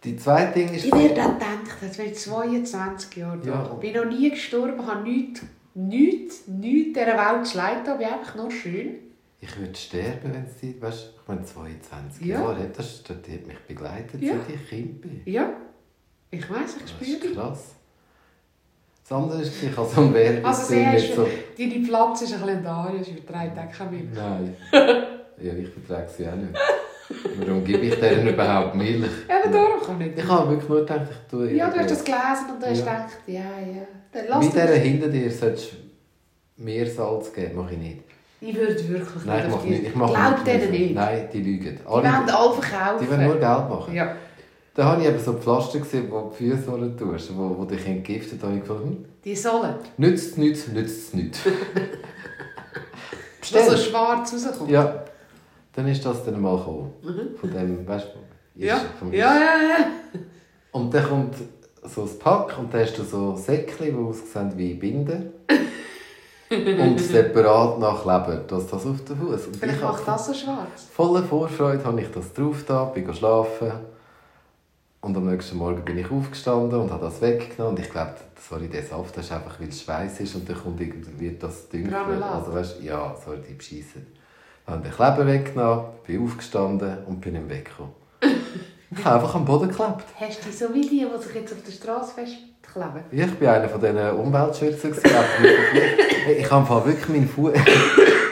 Die 0.05 0.17
zweite 0.17 0.53
Ding 0.59 0.75
ist... 0.75 0.85
Ich 0.87 0.93
werde 0.93 1.23
auch 1.23 1.35
gedacht, 1.35 1.77
jetzt 1.81 1.97
bin 1.97 2.07
ich 2.07 2.19
22 2.19 3.17
Jahre 3.17 3.39
Ja. 3.47 3.71
Ich 3.73 3.79
bin 3.93 3.95
noch 3.95 4.11
nie 4.11 4.31
gestorben, 4.31 4.85
habe 4.85 5.09
nichts, 5.09 5.43
nichts, 5.75 6.47
nichts 6.49 6.93
dieser 6.99 7.17
Welt 7.19 7.47
zu 7.47 7.57
leiden, 7.59 7.87
aber 7.89 8.13
einfach 8.13 8.35
nur 8.35 8.51
schön. 8.51 8.95
Ich 9.41 9.59
würde 9.59 9.75
sterben, 9.75 10.33
wenn 10.33 10.45
es 10.45 10.57
die... 10.61 10.81
Weißt, 10.81 11.15
ich 11.21 11.29
meine, 11.29 11.45
22 11.45 12.27
Ja. 12.27 12.41
Jahre, 12.41 12.69
das, 12.77 13.03
das 13.03 13.17
hat 13.17 13.47
mich 13.47 13.59
begleitet, 13.67 14.23
Ja. 14.23 14.35
seit 14.35 14.55
ich 14.55 14.69
Kind 14.69 15.01
bin. 15.01 15.21
Ja, 15.25 15.53
ich 16.31 16.49
weiß, 16.49 16.77
ich 16.85 16.91
spüre 16.91 17.21
dich. 17.21 17.35
krass. 17.35 17.75
Das 19.03 19.13
andere 19.19 19.43
ist, 19.43 19.61
ich 19.63 19.77
habe 19.77 19.89
so 19.89 20.01
ein 20.01 20.15
Werbung 20.15 20.45
Also 20.45 20.75
mit 20.75 21.01
so... 21.15 21.29
Deine 21.59 21.87
Platz 21.87 22.23
ist 22.23 22.35
ein 22.35 22.41
bisschen 22.41 22.63
Darius, 22.63 23.09
ich 23.09 23.15
vertreibe 23.21 23.61
auch 23.61 23.73
keine 23.73 23.91
Milch. 23.91 24.09
Nein. 24.15 24.57
ja, 24.73 25.53
ich 25.55 25.69
vertrage 25.69 26.09
sie 26.09 26.29
auch 26.29 26.37
nicht. 26.37 26.55
Warum 27.39 27.65
gebe 27.65 27.87
ich 27.87 27.95
denen 28.01 28.29
überhaupt 28.29 28.75
Milch? 28.75 29.11
Ja, 29.29 29.37
aber 29.43 29.53
darum 29.53 29.81
kann 29.85 30.01
ich 30.01 30.17
Ich 30.17 30.29
habe 30.29 30.51
wirklich 30.51 30.69
nur 30.69 30.81
gedacht, 30.81 31.01
ich 31.11 31.31
tue 31.31 31.53
Ja, 31.53 31.69
du 31.71 31.79
hast 31.79 31.91
das 31.91 32.05
gelesen 32.05 32.51
und 32.55 32.63
du 32.63 32.67
hast 32.67 32.79
Ja. 32.79 32.85
gedacht, 32.85 33.13
ja, 33.27 33.41
ja. 33.41 33.87
Dann 34.13 34.25
Wie 34.25 34.29
lass 34.29 34.51
dieser 34.51 34.67
das. 34.67 34.77
hinter 34.79 35.09
dir 35.09 35.31
solltest 35.31 35.73
du 35.73 36.63
mehr 36.65 36.87
Salz 36.87 37.33
geben, 37.33 37.57
mache 37.57 37.73
ich 37.75 37.79
nicht. 37.79 37.99
Ich 38.41 38.57
würde 38.57 38.89
wirklich 38.89 39.25
Nein, 39.25 39.39
ich 39.41 39.45
auf 39.47 39.51
mache 39.57 39.63
die- 39.67 39.71
nicht. 39.71 39.83
Ich 39.89 39.95
mache 39.95 40.13
Glaub 40.15 40.45
denen 40.45 40.71
nicht. 40.71 40.95
Nein, 40.95 41.29
die 41.33 41.41
lügen. 41.43 41.79
Die 41.81 41.89
wollen 41.89 42.07
alle 42.07 42.25
verkaufen. 42.55 42.99
die 43.05 43.11
wollen 43.11 43.25
nur 43.25 43.35
Geld 43.35 43.69
machen. 43.69 43.95
Ja. 43.95 44.17
Da 44.75 44.85
habe 44.85 45.03
ich 45.03 45.09
eben 45.09 45.19
so 45.19 45.35
Pflaster 45.35 45.79
gesehen, 45.81 46.07
wo 46.11 46.31
die 46.31 46.37
Füße 46.51 46.71
runter 46.71 46.97
tust, 46.97 47.37
wo, 47.37 47.57
wo 47.59 47.65
dich 47.65 47.87
entgiftet. 47.87 48.43
Da 48.43 48.47
habe 48.47 48.57
ich 48.57 48.63
gedacht, 48.63 48.81
hm, 48.83 49.05
Die 49.25 49.37
sollen. 49.37 49.75
nützt 49.99 50.31
es 50.33 50.37
nichts, 50.39 50.69
nützt 50.69 51.09
es 51.09 51.15
nichts. 51.15 51.41
bestellt. 53.41 53.71
so 53.71 53.77
schwarz 53.77 54.33
rauskommt. 54.33 54.71
Ja, 54.71 55.05
dann 55.73 55.89
ist 55.89 56.05
das 56.05 56.25
dann 56.25 56.41
mal 56.41 56.57
gekommen. 56.57 56.93
Mhm. 57.03 57.37
Von 57.37 57.51
dem, 57.51 57.87
weißt 57.87 58.07
du, 58.07 58.63
Ja. 58.63 58.81
Ja, 59.11 59.35
ja, 59.35 59.39
ja. 59.39 59.87
Und 60.73 60.93
dann 60.93 61.09
kommt 61.09 61.35
so 61.83 62.03
ein 62.03 62.19
Pack 62.19 62.59
und 62.59 62.73
dann 62.73 62.83
hast 62.83 62.99
du 62.99 63.03
so 63.03 63.37
Säckchen, 63.37 63.87
die 63.87 63.95
aussehen 63.95 64.53
wie 64.57 64.75
Binden. 64.75 65.33
und 66.51 67.01
separat 67.01 67.79
nach 67.79 68.05
Leber, 68.05 68.43
dass 68.47 68.67
das 68.67 68.87
auf 68.87 69.05
den 69.05 69.17
Fuß. 69.17 69.47
Und 69.47 69.57
Vielleicht 69.57 69.83
macht 69.83 70.07
das 70.07 70.27
so 70.27 70.35
schwarz. 70.35 70.89
Voller 70.93 71.23
Vorfreude 71.23 71.85
habe 71.85 72.01
ich 72.01 72.11
das 72.11 72.33
drauf 72.33 72.65
da, 72.67 72.85
bin 72.85 73.13
schlafen. 73.15 73.73
Und 75.01 75.17
am 75.17 75.27
nächsten 75.27 75.57
Morgen 75.57 75.85
bin 75.85 75.99
ich 75.99 76.11
aufgestanden 76.11 76.79
und 76.79 76.91
habe 76.93 77.07
das 77.07 77.21
weggenommen. 77.21 77.77
Und 77.77 77.83
ich 77.85 77.91
glaube, 77.91 78.15
sorry, 78.39 78.69
der 78.69 78.85
Saft 78.85 79.17
das 79.17 79.25
ist 79.25 79.33
einfach, 79.33 79.59
weil 79.59 79.69
es 79.69 79.83
Schweiß 79.83 80.21
ist 80.21 80.35
und 80.37 80.49
dann 80.49 80.57
kommt 80.57 80.81
irgendwie 80.81 81.19
wird 81.19 81.43
das. 81.43 81.69
Granulat. 81.71 82.35
Also 82.35 82.55
weißt, 82.55 82.83
ja, 82.83 83.17
sorry, 83.25 83.39
die 83.49 83.55
beschissen. 83.55 84.07
Habe 84.67 84.79
ich 84.79 84.83
den 84.89 84.93
Kleber 84.95 85.27
weggenommen, 85.27 85.85
bin 86.07 86.25
aufgestanden 86.25 86.99
und 87.07 87.21
bin 87.21 87.35
im 87.35 87.49
Weg 87.49 87.67
gekommen. 87.67 87.93
ich 88.91 89.05
habe 89.05 89.17
einfach 89.17 89.35
am 89.35 89.45
Boden 89.45 89.69
geklebt. 89.69 90.05
Hast 90.19 90.47
du 90.47 90.53
so 90.53 90.73
wie 90.75 90.83
die, 90.83 91.07
die 91.07 91.23
sich 91.23 91.35
jetzt 91.35 91.53
auf 91.53 91.63
der 91.67 91.73
Straße 91.73 92.15
festkleben? 92.15 93.03
Ich 93.11 93.41
war 93.41 93.55
einer 93.55 93.69
von 93.69 93.81
diesen 93.81 94.11
Umweltschützern. 94.11 94.93
Hey, 96.25 96.37
Ich 96.39 96.51
habe 96.51 96.87
wirklich 96.87 97.09
meinen 97.09 97.29
Fuß. 97.29 97.53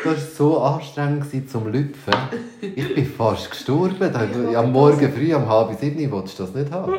Das 0.03 0.15
war 0.15 0.17
so 0.35 0.59
anstrengend 0.63 1.51
zum 1.51 1.71
Lüpfen. 1.71 2.15
Ich 2.63 2.95
bin 2.95 3.05
fast 3.05 3.51
gestorben. 3.51 4.11
Ja, 4.51 4.61
am 4.61 4.73
Morgen 4.73 5.13
früh, 5.13 5.35
um 5.35 5.47
halb 5.47 5.79
sieben, 5.79 6.11
wolltest 6.11 6.39
du 6.39 6.45
das 6.45 6.55
nicht 6.55 6.73
haben. 6.73 6.95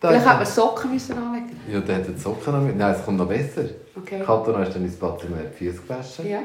Da 0.00 0.08
Vielleicht 0.08 0.26
hätte 0.26 0.36
man 0.36 0.46
Socken 0.46 0.92
müssen 0.92 1.18
anlegen 1.18 1.60
Ja, 1.70 1.80
der 1.80 1.96
hat 1.96 2.08
die 2.08 2.18
Socken 2.18 2.54
noch 2.54 2.62
mit. 2.62 2.76
Nein, 2.76 2.94
es 2.94 3.04
kommt 3.04 3.18
noch 3.18 3.28
besser. 3.28 3.64
Okay. 3.96 4.22
Katona 4.24 4.62
ist 4.62 4.74
dann 4.74 4.84
ins 4.84 4.96
Bad 4.96 5.22
die 5.22 5.56
Füße 5.56 5.82
gewaschen. 5.82 6.28
Ja. 6.28 6.40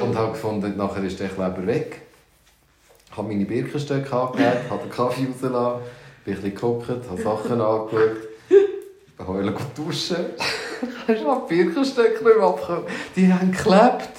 Und 0.00 0.16
habe 0.18 0.32
gefunden, 0.32 0.76
nachher 0.76 1.04
ist 1.04 1.18
der 1.20 1.28
Kleber 1.28 1.66
weg. 1.66 2.02
Ich 3.10 3.16
habe 3.16 3.28
meine 3.28 3.44
Birkenstöcke 3.44 4.12
angelegt, 4.14 4.70
habe 4.70 4.82
den 4.82 4.90
Kaffee 4.90 5.26
rausgelassen, 5.26 5.82
bin 6.24 6.34
ein 6.34 6.40
bisschen 6.42 6.54
geguckt, 6.54 6.88
habe 6.88 7.22
Sachen 7.22 7.60
angeschaut, 7.60 8.16
heulen 9.26 9.54
gut 9.54 9.66
duschen. 9.76 10.16
Hast 11.06 11.22
du 11.22 11.46
die 11.48 11.54
Birkenstöcke 11.54 12.24
nicht 12.24 12.36
mehr 12.36 12.46
abgekommen? 12.46 12.84
Die 13.14 13.32
haben 13.32 13.52
geklebt. 13.52 14.10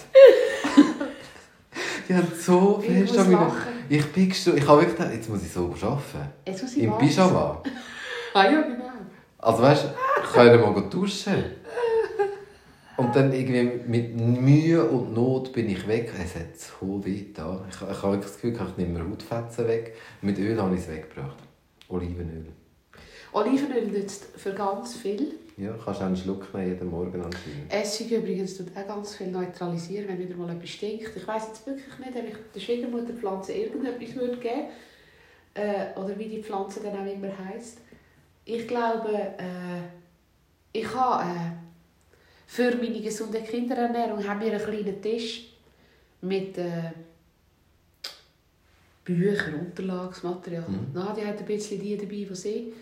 Die 2.07 2.13
haben 2.13 2.31
so 2.39 2.81
Ich 2.81 3.09
fest 3.09 3.17
an 3.17 3.31
lachen. 3.31 3.75
Ich 3.89 4.05
bin 4.11 4.29
gestorben. 4.29 4.59
Ich 4.59 4.67
habe 4.67 4.81
wirklich 4.81 4.97
gedacht, 4.97 5.13
jetzt 5.13 5.29
muss 5.29 5.43
ich 5.43 5.51
so 5.51 5.73
arbeiten. 5.81 6.01
Jetzt 6.45 6.61
muss 6.61 6.75
ich 6.75 6.83
Im. 6.83 6.97
Pyjama. 6.97 7.61
Ah 8.33 8.51
ja, 8.51 8.61
genau. 8.63 8.91
Also 9.37 9.61
weißt 9.63 9.85
du, 9.85 10.43
ja 10.43 10.57
mal 10.57 10.89
duschen. 10.89 11.45
Und 12.97 13.15
dann 13.15 13.33
irgendwie 13.33 13.81
mit 13.87 14.15
Mühe 14.15 14.83
und 14.83 15.13
Not 15.13 15.51
bin 15.51 15.69
ich 15.69 15.87
weg. 15.87 16.11
Es 16.23 16.35
hat 16.35 16.57
so 16.57 17.03
weh 17.05 17.25
da. 17.33 17.65
Ich, 17.69 17.75
ich 17.75 18.03
habe 18.03 18.17
das 18.17 18.33
Gefühl, 18.33 18.53
ich 18.53 18.77
nehme 18.77 18.99
mir 18.99 19.09
Hautfetzen 19.09 19.67
weg. 19.67 19.95
Mit 20.21 20.39
Öl 20.39 20.61
habe 20.61 20.75
ich 20.75 20.81
es 20.81 20.89
weggebracht. 20.89 21.37
Olivenöl. 21.89 22.45
Olivenöl 23.33 23.87
nützt 23.87 24.27
für 24.37 24.53
ganz 24.53 24.95
viel. 24.95 25.33
Ja, 25.57 25.73
kannst 25.83 26.01
du 26.01 26.05
einen 26.05 26.17
Schluck 26.17 26.53
nehmen, 26.53 26.69
jeden 26.69 26.89
Morgen 26.89 27.21
anscheinend. 27.21 27.71
Essig 27.71 28.11
übrigens 28.11 28.57
tut 28.57 28.67
auch 28.75 28.87
ganz 28.87 29.15
viel 29.15 29.27
neutralisieren, 29.27 30.07
wenn 30.07 30.19
wieder 30.19 30.35
mal 30.35 30.49
etwas 30.49 30.69
stinkt. 30.69 31.15
Ich 31.15 31.27
weiss 31.27 31.47
jetzt 31.47 31.65
wirklich 31.65 31.97
nicht, 31.99 32.15
ob 32.15 32.27
ich 32.27 32.35
der 32.53 32.59
Schwiegermutterpflanze 32.59 33.53
irgendetwas 33.53 34.15
würde 34.15 34.37
geben 34.37 34.67
äh, 35.53 35.97
oder 35.97 36.17
wie 36.19 36.27
die 36.27 36.43
Pflanze 36.43 36.81
dann 36.81 36.97
auch 36.97 37.11
immer 37.11 37.31
heisst. 37.37 37.79
Ich 38.43 38.67
glaube, 38.67 39.13
äh, 39.13 39.81
ich 40.73 40.93
habe 40.93 41.23
äh, 41.23 41.64
für 42.47 42.75
meine 42.75 43.01
gesunde 43.01 43.41
Kinderernährung 43.41 44.25
haben 44.27 44.41
wir 44.41 44.53
einen 44.53 44.63
kleinen 44.63 45.01
Tisch 45.01 45.51
mit 46.21 46.57
äh, 46.57 46.91
Büchern, 49.03 49.55
Unterlagsmaterial. 49.55 50.67
Mhm. 50.67 50.93
Nadia 50.93 51.27
hat 51.27 51.39
ein 51.39 51.45
bisschen 51.45 51.79
die 51.79 51.95
dabei, 51.95 52.27
die 52.29 52.35
sie 52.35 52.73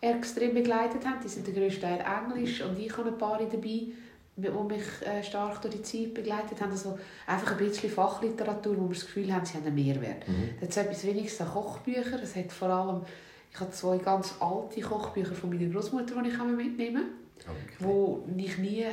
extrem 0.00 0.54
begleitet 0.54 1.04
haben. 1.04 1.20
Die 1.22 1.28
sind 1.28 1.46
der 1.46 1.54
grösste 1.54 1.82
Teil 1.82 2.00
Englisch 2.00 2.62
und 2.62 2.78
ich 2.78 2.96
habe 2.96 3.08
ein 3.08 3.18
paar 3.18 3.38
dabei, 3.38 3.58
die 3.60 3.92
mich 4.36 5.06
äh, 5.06 5.22
stark 5.22 5.60
durch 5.62 5.74
die 5.74 5.82
Zeit 5.82 6.14
begleitet 6.14 6.60
haben. 6.60 6.70
Also 6.70 6.98
einfach 7.26 7.52
ein 7.52 7.58
bisschen 7.58 7.90
Fachliteratur, 7.90 8.76
wo 8.78 8.82
wir 8.88 8.94
das 8.94 9.06
Gefühl 9.06 9.32
haben, 9.34 9.44
sie 9.44 9.54
haben 9.54 9.66
einen 9.66 9.74
Mehrwert. 9.74 10.26
Mhm. 10.28 10.50
Jetzt 10.60 10.76
etwas 10.76 11.04
wenigstens 11.04 11.48
Kochbücher. 11.48 12.22
Es 12.22 12.36
hat 12.36 12.52
vor 12.52 12.68
allem, 12.68 13.02
ich 13.52 13.60
habe 13.60 13.70
zwei 13.72 13.98
ganz 13.98 14.34
alte 14.38 14.80
Kochbücher 14.80 15.34
von 15.34 15.50
meiner 15.50 15.70
Großmutter, 15.70 16.22
die 16.22 16.28
ich 16.28 16.38
mitnehmen 16.38 17.02
kann. 17.02 17.19
Wo 17.78 18.24
ich 18.36 18.58
nie, 18.58 18.84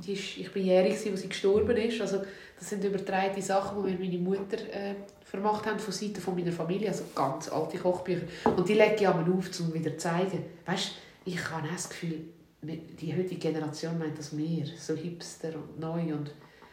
ich, 0.00 0.08
ist, 0.12 0.36
ich 0.38 0.52
bin 0.52 0.64
jährig, 0.64 0.92
als 0.92 1.02
sie 1.20 1.28
gestorben 1.28 1.76
ist. 1.76 2.00
Also 2.00 2.22
das 2.58 2.70
sind 2.70 2.84
übertreite 2.84 3.40
Sachen, 3.42 3.84
die 3.86 3.92
mir 3.92 3.98
meine 3.98 4.18
Mutter 4.18 4.58
äh, 4.72 4.94
vermacht 5.24 5.66
haben 5.66 5.78
von 5.78 5.92
Seiten 5.92 6.20
von 6.20 6.34
meiner 6.34 6.52
Familie, 6.52 6.88
also 6.88 7.04
ganz 7.14 7.48
alte 7.48 7.78
Kochbücher. 7.78 8.26
Und 8.44 8.68
die 8.68 8.74
lege 8.74 8.96
ich 8.96 9.08
einmal 9.08 9.30
auf, 9.32 9.60
um 9.60 9.72
wieder 9.74 9.92
zu 9.92 9.98
zeigen. 9.98 10.44
Weißt, 10.66 10.92
ich 11.24 11.50
habe 11.50 11.66
auch 11.68 11.72
das 11.72 11.88
Gefühl, 11.88 12.20
die 12.62 13.14
heutige 13.16 13.36
Generation 13.36 13.98
meint 13.98 14.18
das 14.18 14.32
mehr, 14.32 14.66
so 14.78 14.94
hipster 14.94 15.54
und 15.54 15.78
neu 15.78 16.12
und 16.14 16.30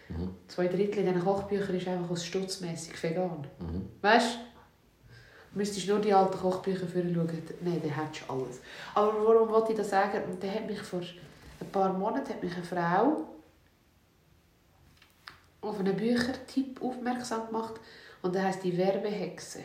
Mhm. 0.08 0.36
zwei 0.48 0.68
Drittel 0.68 1.04
dieser 1.04 1.20
Kochbücher 1.20 1.74
ist 1.74 1.88
einfach 1.88 2.12
aus 2.12 2.26
stutzmässig 2.26 3.02
vegan. 3.02 3.48
Mhm. 3.60 3.88
Weißt? 4.02 4.38
Müsstest 5.56 5.88
nur 5.88 6.00
die 6.00 6.14
alten 6.14 6.38
Kochbücher 6.38 6.86
schauen. 6.92 7.30
Nein, 7.62 7.82
dann 7.82 7.92
hättest 7.92 8.28
du 8.28 8.34
alles. 8.34 8.60
Aber 8.94 9.14
warum 9.26 9.50
wollte 9.50 9.72
ich 9.72 9.78
das 9.78 9.90
sagen? 9.90 10.22
Und 10.30 10.44
dann 10.44 10.54
hat 10.54 10.68
mich 10.68 10.82
vor 10.82 11.00
ein 11.00 11.72
paar 11.72 11.94
Monaten 11.94 12.30
hat 12.30 12.44
mich 12.44 12.54
eine 12.54 12.64
Frau 12.64 13.26
auf 15.62 15.80
einen 15.80 15.96
Büchertipp 15.96 16.82
aufmerksam 16.84 17.48
gemacht. 17.48 17.76
Und 18.22 18.36
der 18.36 18.44
heißt 18.44 18.64
die 18.64 18.78
Werbehexe. 18.78 19.60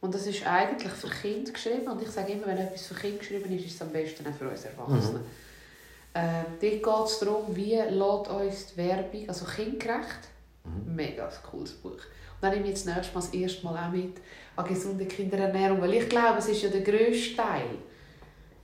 Und 0.00 0.14
das 0.14 0.26
ist 0.26 0.46
eigentlich 0.46 0.92
für 0.92 1.08
Kinder 1.08 1.50
geschrieben. 1.50 1.88
Und 1.88 2.02
ich 2.02 2.10
sage 2.10 2.32
immer, 2.32 2.46
wenn 2.46 2.58
etwas 2.58 2.86
für 2.86 2.94
Kinder 2.94 3.18
geschrieben 3.18 3.52
ist, 3.56 3.66
ist 3.66 3.74
es 3.74 3.82
am 3.82 3.88
besten 3.88 4.26
auch 4.26 4.34
für 4.34 4.48
uns 4.48 4.64
Erwachsene. 4.64 5.20
Ähm, 6.14 6.44
dort 6.60 6.60
geht 6.60 7.12
es 7.12 7.18
darum, 7.18 7.56
wie 7.56 7.74
lässt 7.74 8.28
uns 8.28 8.66
die 8.68 8.76
Werbung, 8.76 9.28
also 9.28 9.44
kindgerecht, 9.44 10.28
mega 10.96 11.28
cooles 11.48 11.72
Buch. 11.72 11.90
Und 11.92 12.42
dann 12.42 12.50
nehme 12.52 12.64
ich 12.64 12.70
jetzt 12.70 12.86
nächstes 12.86 13.14
Mal 13.14 13.20
das 13.20 13.34
erste 13.34 13.64
Mal 13.64 13.86
auch 13.86 13.92
mit 13.92 14.16
an 14.56 14.66
gesunde 14.66 15.06
Kinderernährung, 15.06 15.80
weil 15.80 15.94
ich 15.94 16.08
glaube, 16.08 16.38
es 16.38 16.48
ist 16.48 16.62
ja 16.62 16.70
der 16.70 16.80
grösste 16.80 17.36
Teil, 17.36 17.78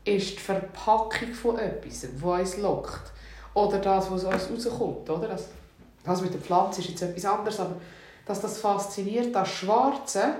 ist 0.05 0.33
die 0.33 0.41
Verpackung 0.41 1.33
von 1.33 1.59
etwas, 1.59 2.09
was 2.21 2.41
uns 2.41 2.59
lockt. 2.59 3.13
Oder 3.55 3.79
das, 3.79 4.11
was 4.11 4.25
uns 4.25 4.67
rauskommt. 4.67 5.09
Oder? 5.11 5.29
Das, 5.29 5.49
das 6.05 6.23
mit 6.23 6.33
der 6.33 6.41
Pflanze 6.41 6.81
ist 6.81 6.89
jetzt 6.89 7.03
etwas 7.03 7.25
anderes, 7.25 7.61
aber 7.61 7.77
dass 8.27 8.41
das 8.41 8.59
fasziniert, 8.59 9.35
das 9.35 9.49
Schwarze, 9.49 10.37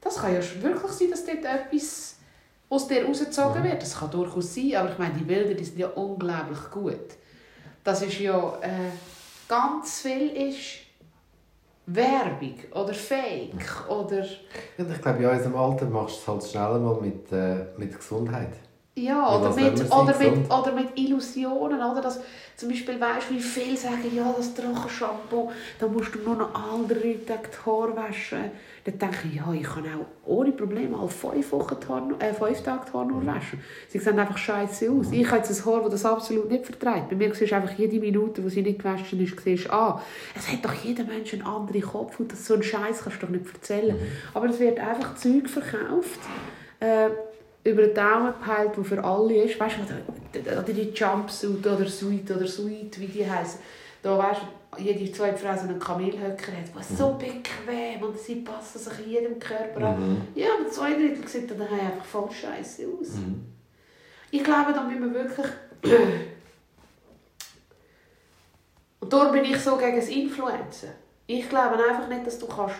das 0.00 0.16
kann 0.16 0.34
ja 0.34 0.40
wirklich 0.62 0.92
sein, 0.92 1.10
dass 1.10 1.24
dort 1.24 1.44
etwas 1.44 2.16
aus 2.68 2.88
dir 2.88 3.04
rausgezogen 3.04 3.64
wird. 3.64 3.82
Das 3.82 3.98
kann 3.98 4.10
durchaus 4.10 4.54
sein, 4.54 4.74
aber 4.76 4.92
ich 4.92 4.98
meine, 4.98 5.14
die 5.14 5.24
Bilder 5.24 5.54
die 5.54 5.64
sind 5.64 5.78
ja 5.78 5.88
unglaublich 5.88 6.70
gut. 6.70 7.16
Das 7.84 8.02
ist 8.02 8.18
ja 8.18 8.58
äh, 8.60 8.90
ganz 9.48 10.02
viel 10.02 10.30
ist 10.48 10.88
Werbung 11.86 12.54
oder 12.72 12.92
Fake 12.92 13.88
oder 13.88 14.22
Ja, 14.76 14.84
ich 14.90 15.02
glaube, 15.02 15.22
in 15.22 15.28
unserem 15.30 15.56
Alter 15.56 15.86
machst 15.86 16.16
du 16.16 16.20
es 16.20 16.28
halt 16.28 16.44
schneller 16.44 16.78
mal 16.78 17.00
mit, 17.00 17.32
äh, 17.32 17.64
mit 17.78 17.96
Gesundheit. 17.96 18.52
Ja 19.04 19.36
oder 19.36 19.54
mit, 19.54 19.90
oder, 19.90 20.18
mit, 20.18 20.50
oder 20.50 20.72
mit 20.72 20.98
Illusionen 20.98 21.80
oder? 21.80 22.00
Dass 22.00 22.20
zum 22.56 22.68
Beispiel 22.68 23.00
weißt 23.00 23.30
wie 23.30 23.40
viele 23.40 23.76
sagen 23.76 24.04
ja 24.14 24.34
das 24.36 24.54
Trockenshampoo 24.54 25.50
da 25.78 25.86
musst 25.86 26.14
du 26.14 26.18
nur 26.20 26.36
noch 26.36 26.54
alle 26.54 26.86
drei 26.86 27.18
Tage 27.26 27.48
die 27.48 27.70
Haare 27.70 27.96
waschen. 27.96 28.50
Dann 28.84 28.98
denke 28.98 29.28
ich 29.28 29.36
ja 29.36 29.52
ich 29.52 29.62
kann 29.62 29.84
auch 29.84 30.28
ohne 30.28 30.52
Probleme 30.52 30.98
alle 30.98 31.08
fünf 31.08 31.52
Wochen 31.52 31.76
die 31.82 31.88
Haare, 31.88 32.14
äh, 32.18 32.34
fünf 32.34 32.62
Tage 32.62 32.86
die 32.88 32.92
Haare 32.92 33.06
nur 33.06 33.26
waschen. 33.26 33.60
Sie 33.88 33.98
sehen 33.98 34.18
einfach 34.18 34.38
scheiße 34.38 34.90
aus. 34.90 35.12
Ich 35.12 35.26
habe 35.26 35.38
jetzt 35.38 35.50
ein 35.50 35.64
Haar 35.66 35.82
das 35.82 35.90
das 35.90 36.04
absolut 36.04 36.50
nicht 36.50 36.66
verträgt. 36.66 37.10
Bei 37.10 37.16
mir 37.16 37.34
siehst 37.34 37.52
du 37.52 37.56
einfach 37.56 37.78
jede 37.78 37.98
Minute 37.98 38.44
wo 38.44 38.48
sie 38.48 38.62
nicht 38.62 38.78
gewaschen 38.78 39.20
ist 39.20 39.40
siehst 39.40 39.70
ah 39.70 40.02
es 40.36 40.50
hat 40.50 40.64
doch 40.64 40.74
jeder 40.74 41.04
Mensch 41.04 41.32
einen 41.32 41.42
anderen 41.42 41.82
Kopf 41.82 42.18
und 42.20 42.32
das 42.32 42.46
so 42.46 42.54
ein 42.54 42.62
Scheiß 42.62 43.02
kannst 43.02 43.22
du 43.22 43.26
doch 43.26 43.32
nicht 43.32 43.46
erzählen. 43.52 43.96
Aber 44.34 44.46
es 44.46 44.58
wird 44.58 44.78
einfach 44.78 45.14
Zeug 45.14 45.48
verkauft 45.48 46.20
äh, 46.80 47.10
über 47.64 47.82
den 47.82 47.94
Daumen 47.94 48.32
gepeilt, 48.32 48.76
der 48.76 48.84
für 48.84 49.04
alle 49.04 49.44
ist. 49.44 49.58
Weißt 49.58 49.76
du, 49.78 50.42
oder 50.52 50.62
die 50.62 50.90
Jumpsuit 50.90 51.66
oder 51.66 51.86
Suite 51.86 52.30
oder 52.30 52.46
Suite, 52.46 53.00
wie 53.00 53.06
die 53.06 53.30
heißen. 53.30 53.60
Da 54.02 54.16
weißt 54.16 54.40
du, 54.76 54.82
jede 54.82 55.10
zweite 55.12 55.38
Frau 55.38 55.54
so 55.54 55.62
einen 55.62 55.78
Kamelhöcker 55.78 56.52
hat, 56.52 56.74
was 56.74 56.96
so 56.96 57.14
bequem 57.14 58.02
und 58.02 58.18
sie 58.18 58.36
passen 58.36 58.78
sich 58.78 59.06
jedem 59.06 59.38
Körper 59.38 59.88
an. 59.88 60.28
Ja, 60.34 60.48
aber 60.58 60.70
zwei 60.70 60.92
Drittel 60.92 61.26
sieht 61.26 61.50
dann 61.50 61.62
einfach 61.62 62.04
voll 62.04 62.30
scheiße 62.30 62.86
aus. 62.86 63.14
Ich 64.30 64.44
glaube, 64.44 64.72
da 64.72 64.82
müssen 64.84 65.12
wir 65.12 65.24
wirklich. 65.24 65.46
Und 69.00 69.12
darum 69.12 69.32
bin 69.32 69.44
ich 69.44 69.58
so 69.58 69.76
gegen 69.76 69.96
das 69.96 70.08
Influencer. 70.08 70.88
Ich 71.26 71.48
glaube 71.48 71.76
einfach 71.76 72.08
nicht, 72.08 72.26
dass 72.26 72.38
du 72.38 72.46
kannst. 72.46 72.74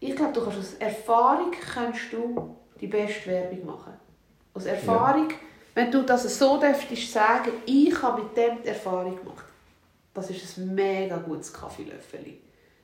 Ich 0.00 0.14
glaube, 0.14 0.32
du 0.32 0.42
kannst 0.42 0.58
aus 0.58 0.74
Erfahrung 0.74 1.52
kannst 1.52 2.12
du 2.12 2.56
die 2.80 2.86
beste 2.86 3.26
Werbung 3.30 3.66
machen. 3.66 3.92
Aus 4.54 4.66
Erfahrung, 4.66 5.28
wenn 5.74 5.90
du 5.90 6.02
das 6.02 6.38
so 6.38 6.58
dürftest 6.58 7.12
sagen, 7.12 7.52
ich 7.66 8.02
habe 8.02 8.22
mit 8.22 8.36
dem 8.36 8.62
die 8.62 8.68
Erfahrung 8.68 9.16
gemacht. 9.16 9.44
das 10.16 10.30
ist 10.30 10.56
ein 10.56 10.74
mega 10.74 11.18
gutes 11.18 11.52
Kaffeelöffel. 11.52 12.38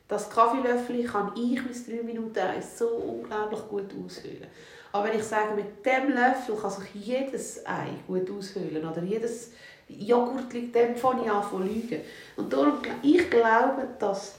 Das 0.06 0.28
Kaffeelöffel 0.28 1.04
kann 1.04 1.32
ich 1.34 1.62
mit 1.64 1.88
3 1.88 2.02
Minuten 2.02 2.38
Eis 2.38 2.78
so 2.78 2.88
unglaublich 2.88 3.60
gut 3.68 3.90
aushöhlen. 4.04 4.48
Aber 4.92 5.08
wenn 5.08 5.18
ich 5.18 5.24
sage, 5.24 5.54
mit 5.54 5.84
dem 5.86 6.10
Löffel 6.10 6.54
kann 6.54 6.70
sich 6.70 6.94
jedes 6.94 7.64
Ei 7.66 7.88
gut 8.06 8.30
aushöhlen 8.30 8.86
oder 8.86 9.02
jedes 9.02 9.52
Joghurt 9.88 10.52
liegt 10.52 10.74
dem 10.74 10.94
ich 10.94 11.04
an 11.04 11.44
zu 11.48 11.58
lügen. 11.58 12.02
Und 12.36 12.52
darum, 12.52 12.74
ich 13.02 13.30
glaube, 13.30 13.88
dass 13.98 14.34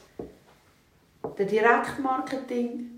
der 1.38 1.45
Direktmarketing, 1.48 2.92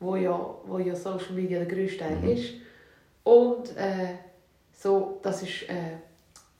wo 0.00 0.16
ja, 0.16 0.38
wo 0.64 0.78
ja 0.78 0.94
Social 0.94 1.32
Media 1.32 1.58
der 1.58 1.68
grösste 1.68 1.98
Teil 1.98 2.16
mhm. 2.16 2.28
ist, 2.30 2.54
und 3.24 3.76
äh, 3.76 4.14
so, 4.72 5.18
das 5.22 5.42
ist, 5.42 5.68
äh, 5.68 5.96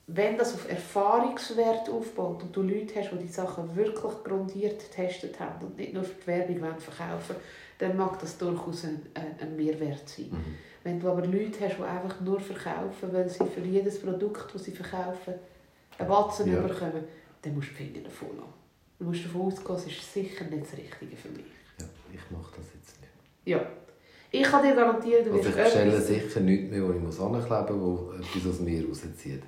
wenn 0.07 0.37
das 0.37 0.53
auf 0.53 0.69
Erfahrungswert 0.69 1.89
aufbaut 1.89 2.43
und 2.43 2.55
du 2.55 2.61
Leute 2.61 2.99
hast, 2.99 3.11
die 3.11 3.17
die 3.19 3.27
Sachen 3.27 3.73
wirklich 3.75 4.23
grundiert 4.23 4.79
getestet 4.79 5.39
haben 5.39 5.65
und 5.65 5.77
nicht 5.77 5.93
nur 5.93 6.03
für 6.03 6.19
die 6.21 6.27
Werbung 6.27 6.79
verkaufen 6.79 7.35
dann 7.77 7.95
mag 7.95 8.19
das 8.19 8.37
durchaus 8.37 8.85
ein, 8.85 9.01
ein 9.13 9.55
Mehrwert 9.55 10.07
sein. 10.07 10.29
Mhm. 10.31 10.55
Wenn 10.83 10.99
du 10.99 11.09
aber 11.09 11.25
Leute 11.25 11.59
hast, 11.61 11.77
die 11.77 11.83
einfach 11.83 12.19
nur 12.21 12.39
verkaufen, 12.39 13.11
weil 13.11 13.29
sie 13.29 13.45
für 13.45 13.61
jedes 13.61 14.01
Produkt, 14.01 14.53
das 14.53 14.63
sie 14.63 14.71
verkaufen, 14.71 15.33
einen 15.97 16.07
Batzen 16.07 16.51
ja. 16.51 16.61
bekommen, 16.61 17.03
dann 17.41 17.55
musst 17.55 17.69
du 17.69 17.73
die 17.73 17.91
Finger 17.91 18.03
davon 18.05 18.37
lassen. 18.37 18.53
Du 18.99 19.05
musst 19.05 19.25
davon 19.25 19.41
ausgehen, 19.41 19.75
es 19.75 19.85
ist 19.85 20.13
sicher 20.13 20.45
nicht 20.45 20.63
das 20.63 20.77
Richtige 20.77 21.15
für 21.15 21.29
mich. 21.29 21.45
Ja, 21.79 21.85
ich 22.13 22.31
mache 22.31 22.51
das. 22.57 22.65
Ja. 23.47 23.61
Ich 24.29 24.43
kann 24.43 24.61
dir 24.61 24.75
garantieren, 24.75 25.23
du 25.23 25.33
wirst 25.33 25.47
also 25.47 25.59
ich 25.59 25.63
bestelle 25.63 26.01
sicher 26.01 26.39
nichts 26.41 26.69
mehr, 26.69 26.85
wo 26.85 26.91
ich 26.91 26.99
muss 26.99 27.17
ankleben 27.17 27.79
muss, 27.79 27.99
wo 28.01 28.11
etwas 28.11 28.51
aus 28.51 28.59
mir 28.59 28.85
rauszieht. 28.85 29.43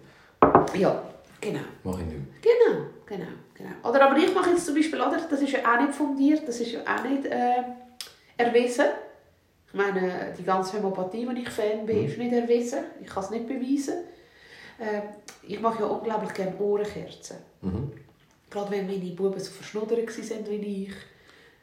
Ja, 0.74 1.04
genau. 1.42 1.60
Mache 1.84 2.02
ich 2.02 2.08
nicht 2.08 2.18
mehr. 2.18 2.42
Genau, 2.42 2.86
genau, 3.06 3.32
genau. 3.54 3.90
Oder 3.90 4.10
aber 4.10 4.18
ich 4.18 4.34
mache 4.34 4.52
jetzt 4.52 4.66
zum 4.66 4.76
Beispiel, 4.76 5.02
oder, 5.02 5.20
das 5.30 5.42
ist 5.42 5.52
ja 5.52 5.60
auch 5.60 5.82
nicht 5.82 5.94
fundiert, 5.94 6.48
das 6.48 6.62
ist 6.62 6.72
ja 6.72 6.80
auch 6.80 7.04
nicht 7.04 7.26
äh, 7.26 7.64
erwiesen. 8.38 8.86
Ich 9.68 9.74
meine, 9.74 10.34
die 10.38 10.44
ganze 10.44 10.78
Hämopathie, 10.78 11.28
die 11.28 11.42
ich 11.42 11.50
Fan 11.50 11.86
bin, 11.86 12.00
mhm. 12.00 12.08
ist 12.08 12.18
nicht 12.18 12.32
erwiesen. 12.32 12.80
Ich 13.02 13.08
kann 13.08 13.24
es 13.24 13.32
nicht 13.32 13.48
beweisen. 13.48 14.06
Äh, 14.80 15.02
ich 15.46 15.60
mache 15.60 15.84
ja 15.84 15.90
unglaublich 15.90 16.34
gerne 16.34 16.58
Ohrenkerzen. 16.58 17.36
Mhm. 17.62 17.92
Gerade 18.50 18.72
wenn 18.72 18.88
meine 18.88 19.12
Buben 19.12 19.40
so 19.42 19.52
verschnuddert 19.52 20.08
waren 20.08 20.50
wie 20.50 20.86
ich. 20.86 20.94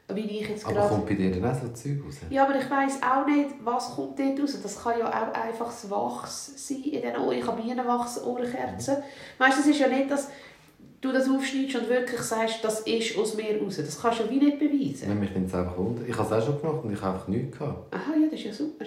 Aber 0.09 0.87
kommt 0.87 1.05
bei 1.05 1.15
dir 1.15 1.31
dann 1.31 1.51
auch 1.51 1.61
so 1.61 1.67
Zeug 1.69 1.99
raus? 2.05 2.15
Ja, 2.29 2.45
aber 2.45 2.57
ich 2.57 2.69
weiss 2.69 2.99
auch 3.03 3.25
nicht, 3.25 3.49
was 3.63 3.93
kommt 3.93 4.17
dort 4.17 4.39
raus. 4.39 4.57
Das 4.63 4.81
kann 4.81 4.99
ja 4.99 5.07
auch 5.07 5.33
einfach 5.33 5.65
das 5.65 5.89
Wachs 5.89 6.67
sein 6.67 6.81
in 6.83 7.01
den 7.01 7.17
Ohren. 7.17 7.37
Ich 7.37 7.45
habe 7.45 7.61
Bienenwachs 7.61 8.23
Ohrenkerzen. 8.23 8.95
Mhm. 8.95 9.43
Weißt, 9.43 9.59
das 9.59 9.67
ist 9.67 9.79
ja 9.79 9.89
nicht, 9.89 10.09
dass 10.09 10.29
du 11.01 11.11
das 11.11 11.29
aufschneidest 11.29 11.75
und 11.75 11.89
wirklich 11.89 12.21
sagst, 12.21 12.63
das 12.63 12.81
ist 12.81 13.17
aus 13.17 13.35
mir 13.35 13.61
raus. 13.61 13.77
Das 13.77 14.01
kannst 14.01 14.19
du 14.19 14.23
ja 14.23 14.29
wie 14.29 14.37
nicht 14.37 14.59
beweisen. 14.59 15.09
Nein, 15.09 15.19
mich 15.19 15.31
nimmt 15.31 15.47
es 15.47 15.53
einfach 15.53 15.77
unter. 15.77 16.07
Ich 16.07 16.17
habe 16.17 16.35
es 16.35 16.41
auch 16.41 16.45
schon 16.45 16.61
gemacht 16.61 16.83
und 16.85 16.93
ich 16.93 17.01
habe 17.01 17.15
einfach 17.15 17.27
nichts 17.27 17.57
gehabt. 17.57 17.93
Aha, 17.93 18.13
ja, 18.15 18.27
das 18.31 18.39
ist 18.39 18.45
ja 18.45 18.53
super. 18.53 18.85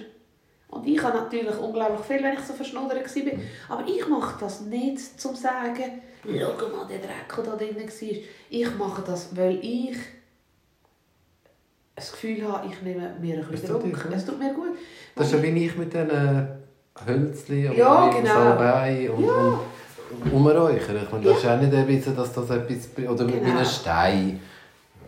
Und 0.69 0.87
ich 0.87 1.03
habe 1.03 1.19
natürlich 1.19 1.59
unglaublich 1.59 2.01
viel, 2.07 2.23
wenn 2.23 2.35
ich 2.35 2.41
so 2.41 2.55
verschnuddert 2.55 3.05
war. 3.05 3.23
Mhm. 3.23 3.41
Aber 3.69 3.87
ich 3.87 4.09
mache 4.09 4.41
das 4.41 4.63
nicht, 4.63 4.97
um 4.97 5.35
zu 5.35 5.35
sagen, 5.35 6.01
schau 6.25 6.77
mal, 6.77 6.87
der 6.89 6.99
Dreck, 6.99 7.35
der 7.37 7.45
da 7.45 7.57
drin 7.57 7.77
war. 7.77 8.19
Ich 8.49 8.79
mache 8.79 9.03
das, 9.05 9.37
weil 9.37 9.59
ich 9.63 9.99
das 12.01 12.13
Gefühl 12.13 12.47
habe, 12.51 12.67
ich 12.67 12.83
nehme 12.83 13.15
mir 13.21 13.37
ein 13.39 13.45
bisschen 13.47 13.69
Druck. 13.69 13.85
Es 14.13 14.25
tut 14.25 14.39
mir 14.39 14.53
gut. 14.53 14.77
Das 15.15 15.27
ist 15.27 15.33
ja 15.35 15.43
wie 15.43 15.67
ich 15.67 15.77
mit 15.77 15.93
diesen 15.93 16.49
Hölzchen 17.07 17.71
und 17.71 17.77
ja, 17.77 18.09
genau. 18.09 18.35
Salbei 18.35 19.11
und, 19.11 19.25
ja. 19.25 19.61
und 20.25 20.33
umräuchern. 20.33 20.99
Ich 21.03 21.13
meine, 21.13 21.25
das 21.25 21.43
ja. 21.43 21.55
ist 21.55 21.59
auch 21.59 21.63
nicht 21.63 21.73
erwiesen, 21.73 22.17
dass 22.17 22.33
das 22.33 22.51
etwas... 22.51 23.09
Oder 23.09 23.25
genau. 23.25 23.47
wie 23.47 23.51
ein 23.51 23.65
Stein. 23.65 24.41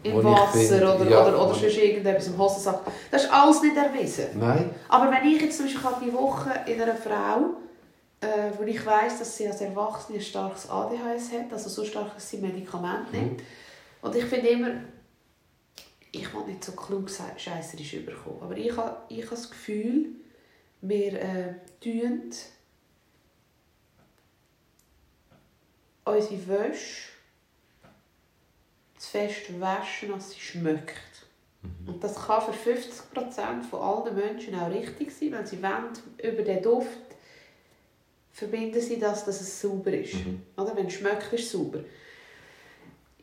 Im 0.04 0.24
Wasser 0.24 0.96
oder, 0.96 1.08
ja, 1.08 1.26
oder, 1.26 1.46
oder 1.46 1.54
sonst 1.54 1.78
irgendetwas 1.78 2.26
im 2.26 2.36
Hosensack. 2.36 2.80
Das 3.10 3.24
ist 3.24 3.32
alles 3.32 3.62
nicht 3.62 3.76
erwiesen. 3.76 4.24
Nein. 4.34 4.70
Aber 4.88 5.12
wenn 5.12 5.30
ich 5.30 5.40
jetzt 5.40 5.56
zum 5.56 5.66
Beispiel 5.66 6.08
die 6.08 6.12
Woche 6.12 6.50
in 6.66 6.80
einer 6.80 6.96
Frau, 6.96 7.54
äh, 8.20 8.50
wo 8.58 8.64
ich 8.64 8.84
weiss, 8.84 9.20
dass 9.20 9.36
sie 9.36 9.46
als 9.46 9.60
Erwachsene 9.60 10.18
ein 10.18 10.22
starkes 10.22 10.68
ADHS 10.68 11.32
hat, 11.32 11.52
also 11.52 11.68
so 11.68 11.84
stark, 11.84 12.14
dass 12.14 12.28
sie 12.28 12.38
Medikamente 12.38 13.12
nimmt, 13.12 13.38
mhm. 13.38 13.44
und 14.02 14.16
ich 14.16 14.24
finde 14.24 14.48
immer, 14.48 14.70
ich 16.12 16.32
will 16.34 16.44
nicht 16.44 16.62
so 16.62 16.72
klug 16.72 17.10
scheißerisch 17.10 17.94
überkommen, 17.94 18.42
aber 18.42 18.56
ich 18.56 18.76
habe, 18.76 18.98
ich 19.08 19.22
habe 19.22 19.30
das 19.30 19.50
Gefühl, 19.50 20.10
wir 20.82 21.12
äh, 21.20 21.54
tun 21.80 22.30
unsere 26.04 26.48
Wäsche 26.48 27.08
zu 28.98 29.10
fest 29.10 29.60
waschen, 29.60 30.12
als 30.12 30.32
sie 30.32 30.40
schmeckt. 30.40 31.26
Mhm. 31.62 31.94
Und 31.94 32.04
das 32.04 32.14
kann 32.16 32.42
für 32.42 32.70
50% 32.70 33.62
von 33.62 33.80
allen 33.80 34.14
Menschen 34.14 34.54
auch 34.54 34.70
richtig 34.70 35.12
sein, 35.12 35.32
wenn 35.32 35.46
sie 35.46 35.62
wollen, 35.62 35.92
über 36.22 36.42
den 36.42 36.62
Duft 36.62 36.98
verbinden 38.32 38.80
sie 38.80 38.98
das, 38.98 39.24
dass 39.24 39.40
es 39.40 39.60
sauber 39.60 39.92
ist. 39.92 40.14
Mhm. 40.14 40.42
Oder? 40.56 40.74
Wenn 40.76 40.86
es 40.86 40.94
schmeckt, 40.94 41.32
ist 41.32 41.44
es 41.44 41.52
sauber. 41.52 41.80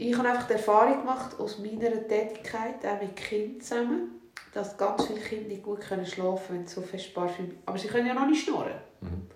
Ich 0.02 0.18
habe 0.18 0.30
einfach 0.30 0.48
die 0.48 0.54
Erfahrung 0.54 1.02
gemacht 1.02 1.38
aus 1.42 1.60
meiner 1.60 2.08
Tätigkeit, 2.08 2.86
auch 2.86 3.02
mit 3.02 3.18
Kindern 3.18 3.60
zusammen, 3.60 4.22
dass 4.54 4.78
ganz 4.78 5.06
viele 5.06 5.20
Kinder 5.20 5.50
nicht 5.50 5.62
gut 5.62 5.82
können 5.82 6.06
schlafen 6.06 6.48
können, 6.48 6.60
wenn 6.60 6.68
sie 6.68 6.76
so 6.76 6.82
fest 6.82 7.14
Parfüm... 7.14 7.58
Aber 7.66 7.78
sie 7.78 7.90
können 7.90 8.08
ja 8.08 8.14
noch 8.14 8.26
nicht 8.26 8.46
schnurren. 8.46 8.80
Mhm. 9.02 9.28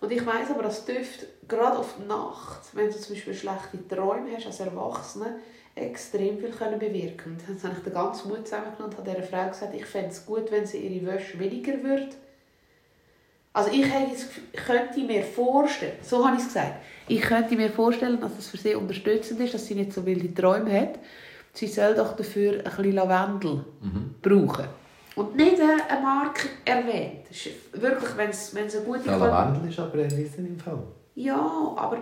Und 0.00 0.12
ich 0.12 0.24
weiß 0.24 0.50
aber, 0.50 0.62
dass 0.62 0.84
Düfte, 0.84 1.26
gerade 1.48 1.76
auf 1.76 1.96
die 1.98 2.06
Nacht, 2.06 2.60
wenn 2.72 2.86
du 2.86 2.96
zum 2.96 3.16
Beispiel 3.16 3.34
schlechte 3.34 3.88
Träume 3.88 4.36
hast 4.36 4.46
als 4.46 4.60
Erwachsene, 4.60 5.40
extrem 5.74 6.38
viel 6.38 6.50
können 6.50 6.78
bewirken 6.78 7.36
können. 7.36 7.58
Dann 7.60 7.70
habe 7.72 7.78
ich 7.78 7.84
den 7.84 7.92
ganzen 7.92 8.28
Mut 8.28 8.46
zusammengenommen 8.46 8.92
und 8.92 8.98
habe 8.98 9.10
dieser 9.10 9.26
Frau 9.26 9.48
gesagt, 9.48 9.74
ich 9.74 9.86
fände 9.86 10.10
es 10.10 10.24
gut, 10.24 10.52
wenn 10.52 10.64
sie 10.64 10.86
ihre 10.86 11.04
Wäsche 11.04 11.36
weniger 11.40 11.82
würde 11.82 12.10
also 13.54 13.70
ich, 13.70 13.86
könnte 14.64 15.00
mir 15.00 15.22
vorstellen, 15.22 15.98
so 16.02 16.26
habe 16.26 16.36
ich 16.36 16.42
es 16.42 16.48
gesagt, 16.48 16.82
ich 17.08 17.20
könnte 17.20 17.56
mir 17.56 17.70
vorstellen, 17.70 18.20
dass 18.20 18.38
es 18.38 18.48
für 18.48 18.56
sie 18.56 18.74
unterstützend 18.74 19.40
ist, 19.40 19.54
dass 19.54 19.66
sie 19.66 19.74
nicht 19.74 19.92
so 19.92 20.04
wilde 20.06 20.32
Träume 20.32 20.80
hat. 20.80 20.98
Sie 21.52 21.66
soll 21.66 21.94
doch 21.94 22.16
dafür 22.16 22.58
ein 22.58 22.64
bisschen 22.64 22.92
Lavendel 22.92 23.64
mhm. 23.80 24.14
brauchen. 24.22 24.66
Und 25.14 25.36
nicht 25.36 25.60
eine 25.60 26.00
Marke 26.00 26.48
erwähnt. 26.64 27.26
Wirklich, 27.72 28.16
wenn 28.16 28.30
es, 28.30 28.54
wenn 28.54 28.66
es 28.66 28.76
eine 28.76 28.84
gute... 28.84 29.06
Ja, 29.06 29.16
Lavendel 29.16 29.68
ist 29.70 29.78
aber 29.78 29.94
ein 29.94 30.16
Wissen 30.16 30.46
im 30.46 30.58
Fall. 30.58 30.82
Ja, 31.14 31.74
aber 31.76 31.98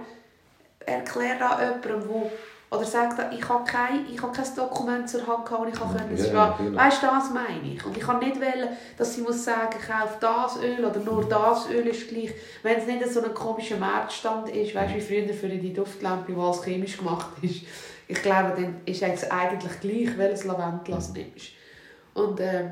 erklär 0.86 1.36
da 1.38 1.60
jemandem, 1.60 2.02
der 2.04 2.30
oder 2.70 2.84
sagt 2.84 3.34
ich 3.34 3.48
habe 3.48 3.64
kein, 3.64 4.06
ich 4.12 4.22
habe 4.22 4.32
kein 4.32 4.54
Dokument 4.54 5.08
zur 5.08 5.26
Hand 5.26 5.44
gehabt, 5.44 5.62
und 5.62 5.68
ich 5.68 5.74
kann 5.74 5.96
können 5.96 6.16
ja. 6.16 6.56
Weißt 6.58 7.02
du, 7.02 7.06
das 7.06 7.30
meine 7.30 7.74
ich. 7.74 7.84
Und 7.84 7.96
ich 7.96 8.02
kann 8.02 8.20
nicht 8.20 8.40
wählen, 8.40 8.68
dass 8.96 9.14
sie 9.14 9.22
muss 9.22 9.44
sagen, 9.44 9.76
kauf 9.84 10.18
das 10.20 10.56
Öl 10.62 10.84
oder 10.84 11.00
nur 11.00 11.28
das 11.28 11.68
Öl 11.68 11.86
ist 11.88 12.08
gleich. 12.08 12.32
Wenn 12.62 12.78
es 12.78 12.86
nicht 12.86 13.08
so 13.08 13.22
ein 13.22 13.34
komischer 13.34 13.76
Marktstand 13.76 14.50
ist, 14.50 14.72
weißt 14.72 14.94
du, 14.94 14.96
wie 14.98 15.00
früher 15.00 15.34
für 15.34 15.48
die 15.48 15.72
Duftlampe, 15.72 16.32
die 16.32 16.38
alles 16.38 16.62
chemisch 16.62 16.98
gemacht 16.98 17.30
ist. 17.42 17.62
Ich 18.06 18.22
glaube, 18.22 18.52
dann 18.54 18.80
ist 18.86 19.02
es 19.02 19.28
eigentlich 19.30 19.80
gleich, 19.80 20.16
welches 20.16 20.44
Lavendel 20.44 20.96
du 20.96 21.12
nimmst. 21.12 21.48
Und 22.14 22.38
äh, 22.38 22.70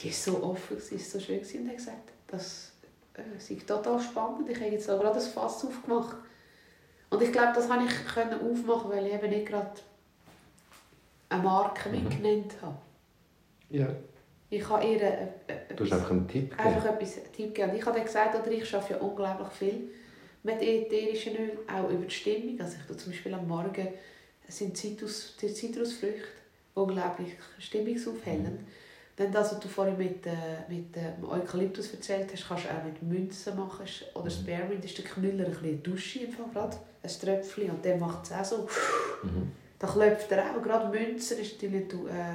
die 0.00 0.08
war 0.08 0.14
so 0.14 0.42
offen, 0.42 0.80
sie 0.80 0.96
war 0.96 1.00
so 1.00 1.20
schön 1.20 1.38
und 1.38 1.68
hat 1.68 1.76
gesagt, 1.76 2.12
das 2.26 2.72
äh, 3.14 3.22
sei 3.38 3.56
total 3.64 4.00
spannend. 4.00 4.48
Ich 4.48 4.58
habe 4.58 4.70
jetzt 4.70 4.90
auch 4.90 4.98
gerade 4.98 5.14
das 5.14 5.28
Fass 5.28 5.64
aufgemacht 5.64 6.16
und 7.12 7.22
ich 7.22 7.30
glaube, 7.30 7.52
das 7.54 7.68
konnte 7.68 7.84
ich 7.84 8.14
können 8.14 8.40
aufmachen, 8.40 8.90
weil 8.90 9.06
ich 9.06 9.12
eben 9.12 9.28
nicht 9.28 9.46
gerade 9.46 9.70
eine 11.28 11.42
Marke 11.42 11.90
mhm. 11.90 12.04
mitgenannt 12.04 12.54
habe. 12.62 12.78
Ja. 13.68 13.88
Ich 14.48 14.66
habe 14.68 14.84
ihr 14.86 15.00
äh, 15.00 15.28
äh, 15.46 15.74
du 15.76 15.84
hast 15.84 15.92
einfach 15.92 16.10
einen 16.10 16.26
Tipp 16.26 16.50
gegeben. 16.50 16.68
Einfach 16.68 16.86
etwas 16.86 17.18
einen 17.18 17.32
Tipp 17.32 17.54
gegeben. 17.54 17.76
Ich 17.76 17.84
habe 17.84 17.96
dann 17.96 18.06
gesagt, 18.06 18.34
oder 18.34 18.50
ich 18.50 18.74
arbeite 18.74 18.94
ja 18.94 19.00
unglaublich 19.00 19.48
viel 19.48 19.90
mit 20.42 20.62
ätherischen 20.62 21.36
Öl, 21.36 21.58
auch 21.70 21.90
über 21.90 22.04
die 22.04 22.10
Stimmung. 22.10 22.58
Also 22.60 22.76
ich 22.80 22.86
tue 22.86 22.96
zum 22.96 23.12
Beispiel 23.12 23.34
am 23.34 23.46
Morgen 23.46 23.88
sind 24.48 24.76
Zitrus, 24.76 25.36
die 25.40 25.52
Zitrusfrüchte 25.52 26.28
unglaublich 26.74 27.34
stimmungsaufhellend. 27.58 28.60
Mhm. 28.60 28.66
Dann 29.22 29.32
das, 29.32 29.52
was 29.52 29.60
du 29.60 29.68
vorhin 29.68 29.96
mit, 29.96 30.26
äh, 30.26 30.32
mit 30.68 30.96
äh, 30.96 31.12
Eukalyptus 31.24 31.92
erzählt 31.92 32.28
hast, 32.32 32.48
kannst 32.48 32.64
du 32.64 32.68
auch 32.70 32.82
mit 32.84 33.00
Münzen 33.02 33.56
machen. 33.56 33.86
Oder 34.14 34.24
mhm. 34.24 34.30
Spearmint 34.30 34.84
ist 34.84 34.98
der 34.98 35.04
Knüller 35.04 35.44
ein 35.46 35.52
bisschen 35.52 35.82
Dusche 35.82 36.18
im 36.20 36.32
Fall 36.32 36.46
gerade. 36.52 36.76
Ein 37.02 37.10
Tröpfchen 37.10 37.70
und 37.70 37.84
der 37.84 37.96
macht 37.98 38.24
es 38.24 38.32
auch 38.32 38.44
so. 38.44 38.68
Mhm. 39.22 39.52
Da 39.78 39.86
klopft 39.86 40.32
er 40.32 40.50
auch. 40.50 40.62
Gerade 40.62 40.88
Münzen 40.88 41.38
ist 41.38 41.54
natürlich 41.54 41.88
du, 41.88 42.08
äh, 42.08 42.10
äh, 42.10 42.34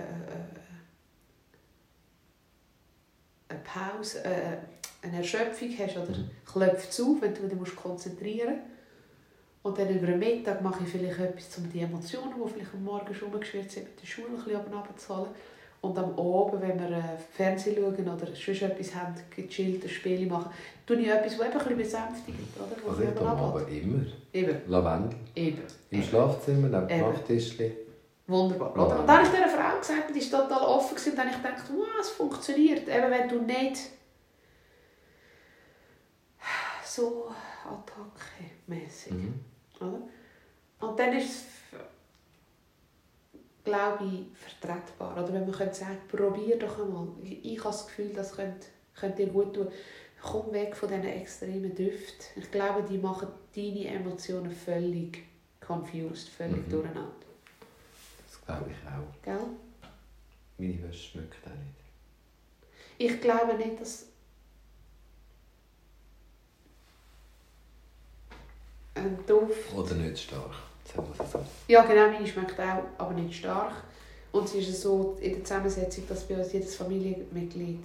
eine 3.50 3.60
Pause, 3.60 4.24
äh, 4.24 4.58
eine 5.06 5.18
Erschöpfung 5.18 5.70
hast. 5.78 5.98
Oder 5.98 6.18
mhm. 6.18 6.30
klopft 6.46 6.90
es 6.90 7.02
auf, 7.02 7.22
wenn 7.22 7.34
du 7.34 7.48
dich 7.48 7.76
konzentrieren 7.76 8.56
musst. 8.56 8.78
Und 9.64 9.78
dann 9.78 9.90
über 9.90 10.08
den 10.08 10.20
Mittag 10.20 10.62
mache 10.62 10.86
ich 10.86 10.90
vielleicht 10.90 11.20
etwas, 11.20 11.58
um 11.58 11.70
die 11.70 11.82
Emotionen, 11.82 12.34
die 12.36 12.54
vielleicht 12.54 12.74
am 12.74 12.86
Morgen 12.86 13.14
schon 13.14 13.30
rumgeschwirrt 13.30 13.70
sind, 13.70 13.88
mit 13.90 14.02
der 14.02 14.08
Schule 14.08 14.30
ein 14.30 14.36
bisschen 14.36 14.74
abzuholen. 14.74 15.32
Und 15.88 15.98
am 15.98 16.12
Abend, 16.20 16.62
wenn 16.62 16.80
wir 16.80 16.98
äh, 16.98 17.18
Fernsehen 17.32 17.76
schauen 17.76 18.08
oder 18.08 18.28
sonst 18.28 18.62
etwas 18.62 18.96
haben, 18.96 19.16
gechillt, 19.36 19.84
ein 19.84 19.90
Spiel 19.90 20.28
machen, 20.28 20.52
tue 20.86 20.98
ich 20.98 21.08
etwas, 21.08 21.38
das 21.38 21.54
bisschen 21.54 21.78
besänftigt. 21.78 22.38
Oder? 22.58 22.90
Also 22.90 23.04
ich 23.04 23.10
tue 23.10 23.28
aber 23.28 23.68
immer. 23.68 24.06
Eben, 24.34 24.62
Lavendel. 24.68 25.18
eben. 25.36 25.62
Im 25.90 26.00
eben. 26.00 26.08
Schlafzimmer, 26.08 26.68
neben 26.68 26.88
dem. 26.88 27.00
Nachttischchen. 27.00 27.72
Wunderbar. 28.28 28.74
Oder? 28.74 29.00
Und 29.00 29.08
dann 29.08 29.18
habe 29.18 29.28
ich 29.28 29.34
dieser 29.34 29.48
Frau 29.48 29.78
gesagt, 29.78 30.14
die 30.14 30.32
war 30.32 30.42
total 30.42 30.68
offen 30.68 30.96
gewesen, 30.96 31.12
und 31.12 31.18
dann 31.18 31.28
habe 31.28 31.38
ich 31.38 31.44
gedacht, 31.44 31.72
wow, 31.74 31.88
es 32.02 32.10
funktioniert. 32.10 32.88
Eben 32.88 33.12
wenn 33.12 33.30
du 33.30 33.42
nicht 33.42 33.80
so 36.84 37.32
attacke-mässig. 37.66 39.14
Mhm. 39.14 39.40
Oder? 39.80 40.02
Und 40.80 41.00
dann 41.00 41.14
ist 41.14 41.57
glaube 43.68 44.06
ich, 44.06 44.38
vertretbar. 44.38 45.22
Oder 45.24 45.34
wenn 45.34 45.46
man 45.46 45.52
könnte 45.52 45.76
sagen, 45.76 45.98
probier 46.08 46.58
doch 46.58 46.80
einmal. 46.80 47.08
Ich, 47.24 47.60
habe 47.60 47.70
das 47.70 47.86
Gefühl, 47.88 48.14
das 48.14 48.34
könnte, 48.34 48.68
könnte 48.96 49.26
dir 49.26 49.32
gut 49.32 49.54
tun. 49.54 49.68
Komm 50.22 50.52
weg 50.54 50.76
von 50.76 50.90
diesen 50.90 51.04
extremen 51.06 51.76
Düften. 51.76 52.26
Ich 52.42 52.50
glaube, 52.50 52.84
die 52.90 52.98
machen 52.98 53.28
deine 53.56 53.88
Emotionen 53.88 54.52
völlig 54.52 55.24
confused, 55.60 56.30
völlig 56.30 56.66
Mhm. 56.68 56.72
durcheinander. 56.72 57.12
Das 58.26 58.46
glaube 58.46 58.72
ich 58.72 58.88
auch. 58.88 59.22
Gell? 59.24 59.40
Meine 60.58 60.84
Wäsche 60.84 61.12
schmeckt 61.12 61.36
auch 61.46 61.50
nicht. 61.52 61.78
Ich 62.98 63.22
glaube 63.22 63.54
nicht, 63.56 63.80
dass 63.80 64.06
ein 68.96 69.20
Duft... 69.28 69.74
Oder 69.76 69.94
nicht 69.96 70.18
stark. 70.24 70.56
Ja, 71.68 71.84
genau, 71.84 72.12
meine 72.12 72.28
schmeckt 72.28 72.60
auch, 72.60 72.84
aber 72.98 73.14
nicht 73.14 73.38
stark. 73.40 73.74
Und 74.32 74.44
es 74.46 74.56
ist 74.56 74.82
so 74.82 75.18
in 75.22 75.34
der 75.36 75.44
Zusammensetzung, 75.44 76.08
dass 76.08 76.28
bei 76.28 76.36
uns 76.36 76.52
jedes 76.54 76.76
Familienmitglied 76.76 77.84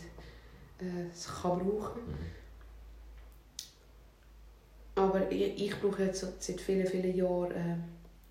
äh, 0.81 0.85
es 1.13 1.27
kann 1.43 1.59
brauchen 1.61 2.01
Aber 4.95 5.31
ich, 5.31 5.65
ich 5.67 5.81
brauche 5.81 6.05
jetzt 6.05 6.27
seit 6.43 6.61
vielen, 6.61 6.87
vielen 6.87 7.15
Jahren 7.17 7.51
äh, 7.53 7.77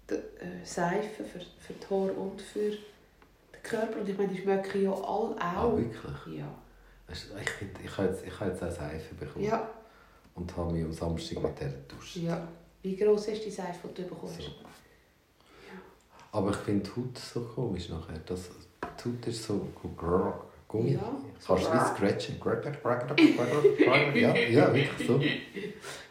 die, 0.10 0.14
äh, 0.16 0.64
Seife 0.66 1.24
für, 1.24 1.40
für 1.40 1.74
die 1.74 1.86
Haare 1.90 2.12
und 2.14 2.42
für 2.42 2.70
den 2.70 2.80
Körper. 3.64 4.00
Und 4.02 4.10
ich 4.10 4.18
meine, 4.18 4.30
die 4.34 4.42
schmecken 4.42 4.84
ja 4.84 4.92
alle 4.94 5.36
Ah, 5.40 5.64
auch. 5.64 5.78
wirklich? 5.78 6.38
ja. 6.38 6.48
Ich, 7.12 7.50
find, 7.50 7.72
ich 7.84 7.98
habe 7.98 8.08
jetzt, 8.10 8.26
ich 8.26 8.40
habe 8.40 8.52
jetzt 8.52 8.64
auch 8.64 8.72
Seife 8.72 9.16
bekommen. 9.16 9.44
ja, 9.46 9.68
Und 10.36 10.56
habe 10.56 10.72
mich 10.74 10.84
am 10.86 10.94
Samstag 10.94 11.42
mit 11.42 11.60
der 11.60 11.70
duscht. 11.88 12.18
ja. 12.18 12.48
Wie 12.84 12.96
gross 12.96 13.28
ist 13.28 13.46
die 13.46 13.52
Seife, 13.52 13.88
die 13.96 14.02
du 14.04 14.08
bekommst? 14.10 14.42
So. 14.42 14.52
Aber 16.32 16.52
ich 16.52 16.58
finde 16.58 16.84
die 16.84 16.90
Haut 17.02 17.18
so 17.18 17.42
komisch 17.42 17.90
nachher. 17.90 18.20
Das, 18.26 18.50
die 18.84 19.10
Haut 19.10 19.28
ist 19.28 19.44
so 19.44 19.68
grrr, 19.98 20.46
Gummi. 20.68 20.94
Ja. 20.94 21.00
Kannst 21.46 21.66
du 21.68 21.74
wie 21.74 21.80
scratchen. 21.80 22.38
Ja, 24.16 24.36
ja, 24.36 24.74
wirklich 24.74 25.08
so. 25.08 25.20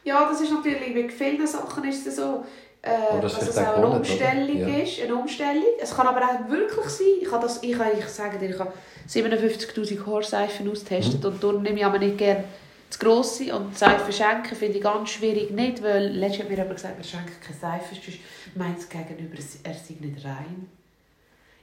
Ja, 0.04 0.28
das 0.28 0.40
ist 0.42 0.52
natürlich, 0.52 0.94
bei 0.94 1.09
vielen 1.09 1.46
Sachen 1.46 1.85
ist 1.85 2.06
es 2.06 2.16
so, 2.16 2.44
äh, 2.83 3.20
das 3.20 3.35
dass 3.35 3.42
ist 3.42 3.48
es 3.50 3.59
auch 3.59 3.76
eine? 3.76 3.87
Umstellung 3.88 4.59
Ja. 4.59 4.68
ist. 4.68 5.00
Eine 5.00 5.14
Umstellung. 5.14 5.64
Es 5.80 5.94
kann 5.94 6.06
aber 6.06 6.20
auch 6.22 6.50
wirklich 6.50 6.87
sein, 6.90 7.06
ich 7.22 7.30
habe 7.30 7.42
das, 7.42 7.62
ich, 7.62 7.70
ich 7.98 8.06
sage 8.06 8.38
dir, 8.38 8.50
ich 8.50 8.59
habe 8.59 8.72
57'000 9.09 10.06
Haarseifen 10.06 10.70
ausgetestet 10.70 11.24
und 11.24 11.42
darum 11.42 11.62
nehme 11.62 11.78
ich 11.78 11.85
aber 11.85 11.98
nicht 11.98 12.18
gerne 12.18 12.44
zu 12.90 12.98
grosse 12.98 13.55
und 13.55 13.79
Seife 13.79 14.12
schenken 14.12 14.55
finde 14.57 14.79
ich 14.79 14.83
ganz 14.83 15.11
schwierig 15.11 15.50
nicht, 15.53 15.83
weil 15.83 16.09
letztens 16.09 16.42
hat 16.42 16.50
mir 16.50 16.57
jemand 16.57 16.76
gesagt, 16.76 16.98
er 16.98 17.05
schenkt 17.05 17.40
keine 17.40 17.59
Seife, 17.59 17.94
sonst 17.94 18.18
meint 18.57 18.79
es 18.79 18.88
gegenüber, 18.88 19.37
er 19.62 19.74
sei 19.74 19.94
nicht 20.00 20.24
rein. 20.24 20.68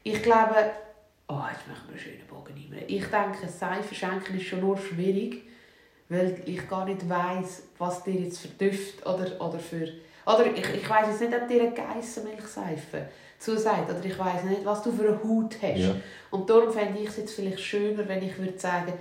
Ich 0.04 0.24
glaube, 0.24 0.56
oh, 1.28 1.42
jetzt 1.52 1.68
machen 1.68 1.84
wir 1.88 1.96
einen 1.96 2.00
schönen 2.00 2.28
Bogen 2.28 2.54
nehmen. 2.54 2.82
Ich 2.88 3.06
denke, 3.06 3.48
Seife 3.48 3.94
schenken 3.94 4.38
ist 4.38 4.46
schon 4.46 4.62
nur 4.62 4.78
schwierig, 4.78 5.44
weil 6.10 6.42
ich 6.46 6.68
gar 6.70 6.86
nicht 6.86 7.08
weiss, 7.10 7.64
was 7.78 8.04
dir 8.04 8.14
jetzt 8.14 8.40
für 8.40 8.48
Düfte 8.48 9.04
oder, 9.04 9.42
oder 9.42 9.60
für... 9.60 9.90
Oder 10.26 10.46
ich, 10.46 10.66
ich 10.74 10.90
weiss 10.90 11.08
jetzt 11.08 11.22
nicht, 11.22 11.42
ob 11.42 11.48
dir 11.48 11.62
eine 11.62 11.74
Geissenmilchseife 11.74 13.08
zusagt. 13.40 13.90
Oder 13.90 14.04
ich 14.04 14.18
weiss 14.18 14.44
nicht, 14.44 14.66
was 14.66 14.84
du 14.84 14.92
für 14.92 15.08
eine 15.10 15.24
Haut 15.24 15.56
hast. 15.62 15.78
Ja. 15.78 15.96
Und 16.32 16.50
darum 16.50 16.72
fände 16.72 17.00
ich 17.00 17.10
es 17.10 17.18
jetzt 17.18 17.36
vielleicht 17.36 17.60
schöner, 17.60 18.08
wenn 18.08 18.24
ich 18.24 18.38
würde 18.38 18.58
sagen, 18.58 18.94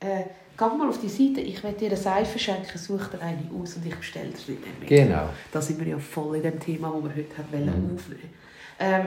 äh, 0.00 0.24
geh 0.70 0.76
mal 0.76 0.88
auf 0.88 1.00
die 1.00 1.08
Seite, 1.08 1.40
ich 1.40 1.62
will 1.62 1.72
dir 1.72 1.88
eine 1.88 1.96
Seife 1.96 2.38
schenken, 2.38 2.78
such 2.78 3.06
dir 3.08 3.20
eine 3.20 3.50
aus 3.60 3.74
und 3.76 3.86
ich 3.86 3.94
bestelle 3.94 4.30
dir 4.30 4.52
nicht 4.52 4.80
mehr. 4.80 4.88
Genau. 5.06 5.28
Da 5.50 5.60
sind 5.62 5.78
wir 5.80 5.86
ja 5.86 5.98
voll 5.98 6.36
in 6.36 6.42
dem 6.42 6.60
Thema, 6.60 6.92
das 6.92 7.02
wir 7.04 7.24
heute 7.24 7.38
haben 7.38 7.52
wollen 7.52 7.88
Mhm. 7.88 7.94
aufnehmen 7.96 8.30
ähm, 8.78 9.06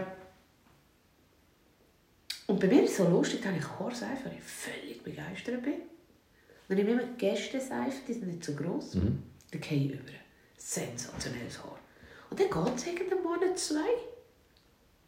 Und 2.48 2.60
bei 2.60 2.68
mir 2.68 2.84
ist 2.84 2.92
es 2.92 2.98
so 2.98 3.08
lustig, 3.10 3.42
da 3.42 3.50
habe 3.50 3.58
ich 3.58 3.80
Haarseife, 3.80 4.30
die 4.30 4.38
ich 4.38 4.44
völlig 4.44 5.04
begeistert 5.04 5.64
bin. 5.64 5.74
Dann 6.68 6.78
nehme 6.78 6.92
ich 6.92 6.98
immer 7.00 7.08
Gästeseife, 7.18 7.98
die 8.08 8.14
sind 8.14 8.28
nicht 8.28 8.44
so 8.44 8.54
gross. 8.54 8.96
Mhm. 8.96 9.22
Dann 9.52 9.62
gehe 9.62 9.78
ich 9.86 9.92
über. 9.94 10.12
Sensationelles 10.58 11.60
Haar. 11.64 11.78
Und 12.30 12.40
dann 12.40 12.50
geht 12.50 12.76
es 12.76 12.88
irgendeinen 12.88 13.24
Monat, 13.24 13.58
zwei. 13.60 13.80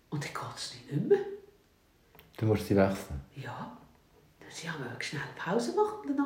Und 0.10 0.24
dann 0.24 0.32
geht 0.34 0.56
es 0.58 0.74
nicht 0.92 1.08
mehr. 1.10 1.18
Du 2.38 2.46
musst 2.46 2.68
sie 2.68 2.76
wechseln. 2.76 3.20
Ja, 3.36 3.67
sie 4.58 4.70
haben 4.70 4.84
eine 4.84 5.02
schnell 5.02 5.22
Pause 5.36 5.72
gemacht 5.72 6.06
und. 6.06 6.18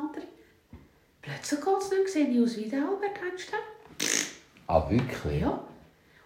Plötzlich 1.20 1.60
geht 1.60 1.78
es 1.78 1.90
nicht, 1.90 2.08
sehe 2.08 2.28
ich 2.28 2.42
aus 2.42 2.56
wie 2.56 2.68
der 2.68 2.80
Albert 2.80 3.22
Einstein. 3.22 3.60
Ah, 4.66 4.90
wirklich? 4.90 5.40
Ja. 5.40 5.64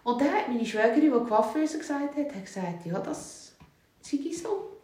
Und 0.03 0.21
dann 0.21 0.31
hat 0.31 0.47
meine 0.47 0.65
Schwägerin, 0.65 1.01
die 1.13 1.29
Coiffeuse 1.29 1.77
gesagt 1.77 2.15
hat, 2.15 2.35
hat 2.35 2.45
gesagt, 2.45 2.85
ja, 2.85 2.99
das 2.99 3.53
sei 4.01 4.17
so. 4.31 4.77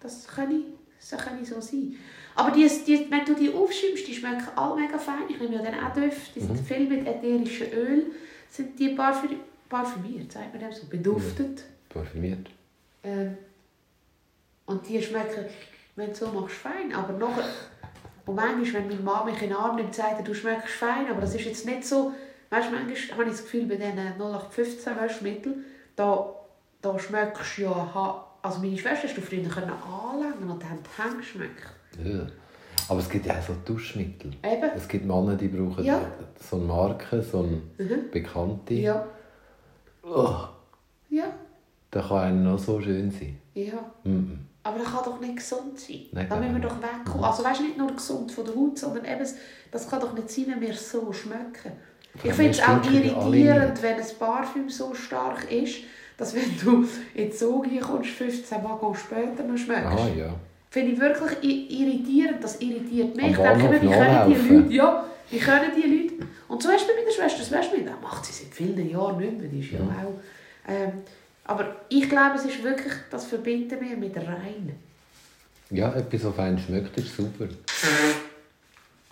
Das 0.00 0.28
kann 0.28 0.64
das 0.98 1.18
kann 1.18 1.44
so 1.44 1.60
sein. 1.60 1.96
Aber 2.34 2.52
die, 2.52 2.68
die, 2.86 3.10
wenn 3.10 3.24
du 3.24 3.34
die 3.34 3.52
aufschreibst, 3.52 4.06
die 4.06 4.14
schmecken 4.14 4.46
alle 4.54 4.80
mega 4.80 4.98
fein. 4.98 5.24
Ich 5.28 5.40
nehme 5.40 5.56
ja 5.56 5.62
dann 5.62 5.74
auch 5.82 5.92
Düfte, 5.92 6.32
die 6.36 6.40
sind 6.40 6.60
viel 6.60 6.88
mit 6.88 7.06
ätherischem 7.06 7.72
Öl, 7.72 8.06
sind 8.48 8.78
die 8.78 8.90
parfü 8.90 9.28
parfümiert, 9.68 10.30
sagt 10.32 10.52
man 10.52 10.60
dem 10.60 10.72
so, 10.72 10.86
beduftet. 10.86 11.64
Parfümiert. 11.88 12.48
Ähm, 13.02 13.36
und 14.66 14.88
die 14.88 15.02
schmecken, 15.02 15.46
wenn 15.98 16.10
du 16.10 16.14
so 16.16 16.26
machst, 16.28 16.56
fein. 16.56 16.94
Aber 16.94 17.12
nachher, 17.12 17.44
und 18.26 18.34
manchmal, 18.34 18.82
wenn 18.82 18.88
meine 18.88 19.00
Mama 19.02 19.24
mich 19.24 19.42
in 19.42 19.48
den 19.48 19.56
Arm 19.56 19.76
nimmt, 19.76 19.94
sagt, 19.94 20.18
er, 20.18 20.24
du 20.24 20.34
schmeckst 20.34 20.68
fein, 20.74 21.06
aber 21.10 21.20
das 21.20 21.34
ist 21.34 21.44
jetzt 21.44 21.66
nicht 21.66 21.84
so, 21.84 22.12
weißt 22.50 22.68
du, 22.68 22.72
manchmal 22.74 23.18
habe 23.18 23.24
ich 23.24 23.30
das 23.30 23.42
Gefühl, 23.42 23.66
bei 23.66 23.76
diesen 23.76 23.98
0815 23.98 24.96
Waschmitteln, 24.96 25.64
da, 25.96 26.34
da 26.80 26.98
schmeckst 26.98 27.58
du 27.58 27.62
ja, 27.62 28.24
also 28.42 28.60
meine 28.60 28.78
Schwester 28.78 29.08
hast 29.08 29.16
du 29.16 29.20
früher 29.20 29.42
können 29.48 29.70
anlängen 29.72 30.50
und 30.50 30.64
haben 30.64 30.78
die 30.82 31.02
Hände 31.02 31.16
geschmeckt. 31.18 31.62
Ja. 32.04 32.26
Aber 32.88 33.00
es 33.00 33.08
gibt 33.10 33.26
ja 33.26 33.34
auch 33.38 33.42
so 33.42 33.54
Duschmittel. 33.66 34.30
Eben. 34.42 34.70
Es 34.76 34.88
gibt 34.88 35.04
Männer, 35.04 35.34
die 35.34 35.48
brauchen 35.48 35.84
Ja. 35.84 36.00
so 36.40 36.56
eine 36.56 36.64
Marke, 36.64 37.20
so 37.20 37.40
eine 37.40 37.60
Mhm. 37.78 38.10
bekannte. 38.10 38.74
Ja, 38.74 39.04
Oh, 40.02 40.36
ja, 41.10 41.24
der 41.92 42.02
kann 42.02 42.18
einem 42.18 42.44
noch 42.44 42.58
so 42.58 42.80
schön 42.80 43.10
sein. 43.10 43.38
ja. 43.54 43.74
Mhm. 44.04 44.46
Aber 44.68 44.78
das 44.78 44.92
kann 44.92 45.04
doch 45.04 45.20
nicht 45.20 45.36
gesund 45.36 45.78
sein. 45.78 46.00
Nein, 46.12 46.26
da 46.28 46.36
müssen 46.36 46.54
wir 46.54 46.68
doch 46.68 46.76
wegkommen. 46.76 47.24
Also 47.24 47.44
weißt 47.44 47.60
nicht 47.62 47.78
nur 47.78 47.90
gesund 47.92 48.30
von 48.30 48.44
der 48.44 48.54
Haut, 48.54 48.78
sondern 48.78 49.04
eben, 49.04 49.26
das 49.70 49.88
kann 49.88 50.00
doch 50.00 50.12
nicht 50.12 50.30
sein, 50.30 50.44
wenn 50.48 50.60
wir 50.60 50.74
so 50.74 51.12
schmecken. 51.12 51.72
Ich 52.22 52.32
finde 52.32 52.50
es 52.50 52.60
auch 52.60 52.84
irritierend, 52.84 53.82
wenn 53.82 53.96
ein 53.96 54.06
Parfüm 54.18 54.68
so 54.68 54.94
stark 54.94 55.50
ist, 55.50 55.76
dass 56.16 56.34
wenn 56.34 56.58
du 56.62 56.86
in 57.14 57.30
die 57.30 57.36
Soge 57.36 57.78
kommst, 57.80 58.10
15 58.10 58.62
Mal 58.62 58.78
später 58.94 59.44
noch 59.44 59.56
schmeckst. 59.56 59.98
Ah 59.98 60.08
ja. 60.16 60.34
Finde 60.70 60.92
ich 60.92 61.00
wirklich 61.00 61.70
irritierend. 61.70 62.42
Das 62.44 62.60
irritiert 62.60 63.16
mich. 63.16 63.30
Ich 63.30 63.36
denke 63.36 63.68
mir, 63.68 63.82
wie 63.82 63.88
können 63.88 64.28
die. 64.28 64.54
Leute, 64.54 64.72
ja, 64.74 65.04
wie 65.30 65.38
können 65.38 65.70
die 65.74 65.88
Leute, 65.88 66.26
und 66.48 66.62
zum 66.62 66.72
Beispiel 66.72 66.94
meiner 66.94 67.10
Schwester, 67.10 67.38
das 67.38 67.52
weißt 67.52 67.72
du, 67.72 67.84
das 67.84 68.00
macht 68.02 68.24
sie 68.24 68.32
seit 68.32 68.54
vielen 68.54 68.90
Jahren 68.90 69.18
nicht 69.18 69.38
mehr, 69.38 69.48
die 69.48 69.60
ist 69.60 69.72
ja 69.72 69.80
auch, 69.80 70.14
ähm, 70.66 70.92
aber 71.48 71.76
ich 71.88 72.08
glaube, 72.08 72.36
es 72.36 72.44
ist 72.44 72.62
wirklich, 72.62 72.92
das 73.10 73.24
verbinden 73.26 73.80
wir 73.80 73.96
mit 73.96 74.16
rein. 74.16 74.74
Ja, 75.70 75.92
etwas, 75.94 76.24
was 76.24 76.34
fein 76.34 76.58
schmeckt, 76.58 76.96
ist 76.96 77.16
super. 77.16 77.48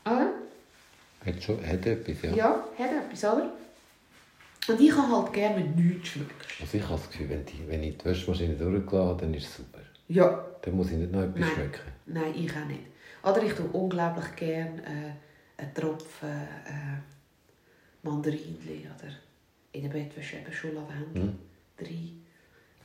Oder? 0.04 0.30
Hat, 1.24 1.42
schon, 1.42 1.66
hat 1.66 1.84
etwas, 1.84 2.22
ja. 2.22 2.34
Ja, 2.36 2.64
hat 2.78 2.90
etwas, 2.92 3.24
oder? 3.24 3.50
Und 4.68 4.80
ich 4.80 4.92
habe 4.96 5.16
halt 5.16 5.32
gerne, 5.32 5.56
wenn 5.56 5.74
nichts 5.74 6.08
schmeckt. 6.10 6.46
Also 6.60 6.76
ich 6.78 6.82
habe 6.84 6.94
das 6.94 7.10
Gefühl, 7.10 7.28
wenn, 7.30 7.44
die, 7.44 7.68
wenn 7.68 7.82
ich 7.82 7.96
die 7.98 8.04
Waschmaschine 8.04 8.54
durchgelassen 8.54 9.08
habe, 9.08 9.20
dann 9.22 9.34
ist 9.34 9.46
es 9.48 9.56
super. 9.56 9.80
Ja. 10.08 10.44
Dann 10.62 10.76
muss 10.76 10.90
ich 10.90 10.96
nicht 10.96 11.12
noch 11.12 11.22
etwas 11.22 11.40
Nein. 11.40 11.50
schmecken. 11.54 11.80
Nein, 12.06 12.34
ich 12.36 12.50
auch 12.52 12.64
nicht. 12.66 12.80
Oder 13.22 13.42
ich 13.42 13.52
tue 13.54 13.66
unglaublich 13.72 14.36
gerne 14.36 14.82
äh, 14.82 15.62
einen 15.62 15.74
Tropfen 15.74 16.28
äh, 16.30 16.98
Mandarinli 18.02 18.86
oder 18.94 19.12
in 19.72 19.82
der 19.82 19.88
Bettwäsche 19.88 20.36
eben 20.38 20.52
schon 20.52 20.74
Lavendel 20.74 21.22
Mhm. 21.24 21.38
rein. 21.80 22.22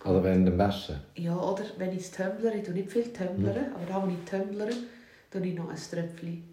Also 0.03 0.23
während 0.23 0.47
dem 0.47 0.57
Waschen. 0.57 0.95
Ja, 1.15 1.37
oder 1.37 1.63
wenn 1.77 1.91
ich 1.91 1.99
es 1.99 2.11
tumbler, 2.11 2.55
ich 2.55 2.63
tue 2.63 2.73
nicht 2.73 2.91
viel 2.91 3.03
tumblern, 3.03 3.55
Mhm. 3.69 3.75
aber 3.75 3.85
da, 3.87 4.03
wo 4.03 4.09
ich 4.11 4.29
tumbler, 4.29 4.67
tue 5.29 5.45
ich 5.45 5.55
noch 5.55 5.69
ein 5.69 5.75
Tröpfchen 5.75 6.43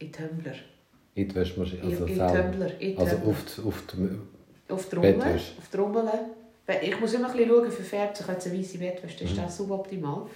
in 0.00 0.10
den 0.10 0.12
Tumbler. 0.12 0.54
In 1.14 1.28
die 1.28 1.34
Waschmaschine. 1.36 1.82
Also, 1.82 2.04
in, 2.06 2.12
in. 2.12 2.18
Tumbler. 2.18 2.80
In 2.80 2.98
also 2.98 3.16
auf 3.16 3.44
die, 3.56 3.62
auf 3.68 3.82
die, 3.92 4.72
Auf 4.72 4.88
die. 4.88 4.96
Bettwäsche. 4.96 5.52
Auf 5.58 5.68
die. 5.72 5.78
Weil 6.66 6.80
Ich 6.88 7.00
muss 7.00 7.14
immer 7.14 7.30
ein 7.30 7.36
bisschen 7.36 7.48
schauen, 7.50 7.70
für 7.72 7.82
Pferde, 7.82 8.14
so 8.22 8.24
eine 8.50 8.58
weiße 8.58 8.78
Bettwäsche, 8.78 9.18
das 9.22 9.30
ist 9.30 9.36
Mhm. 9.38 9.44
auch 9.44 9.50
suboptimal. 9.50 10.26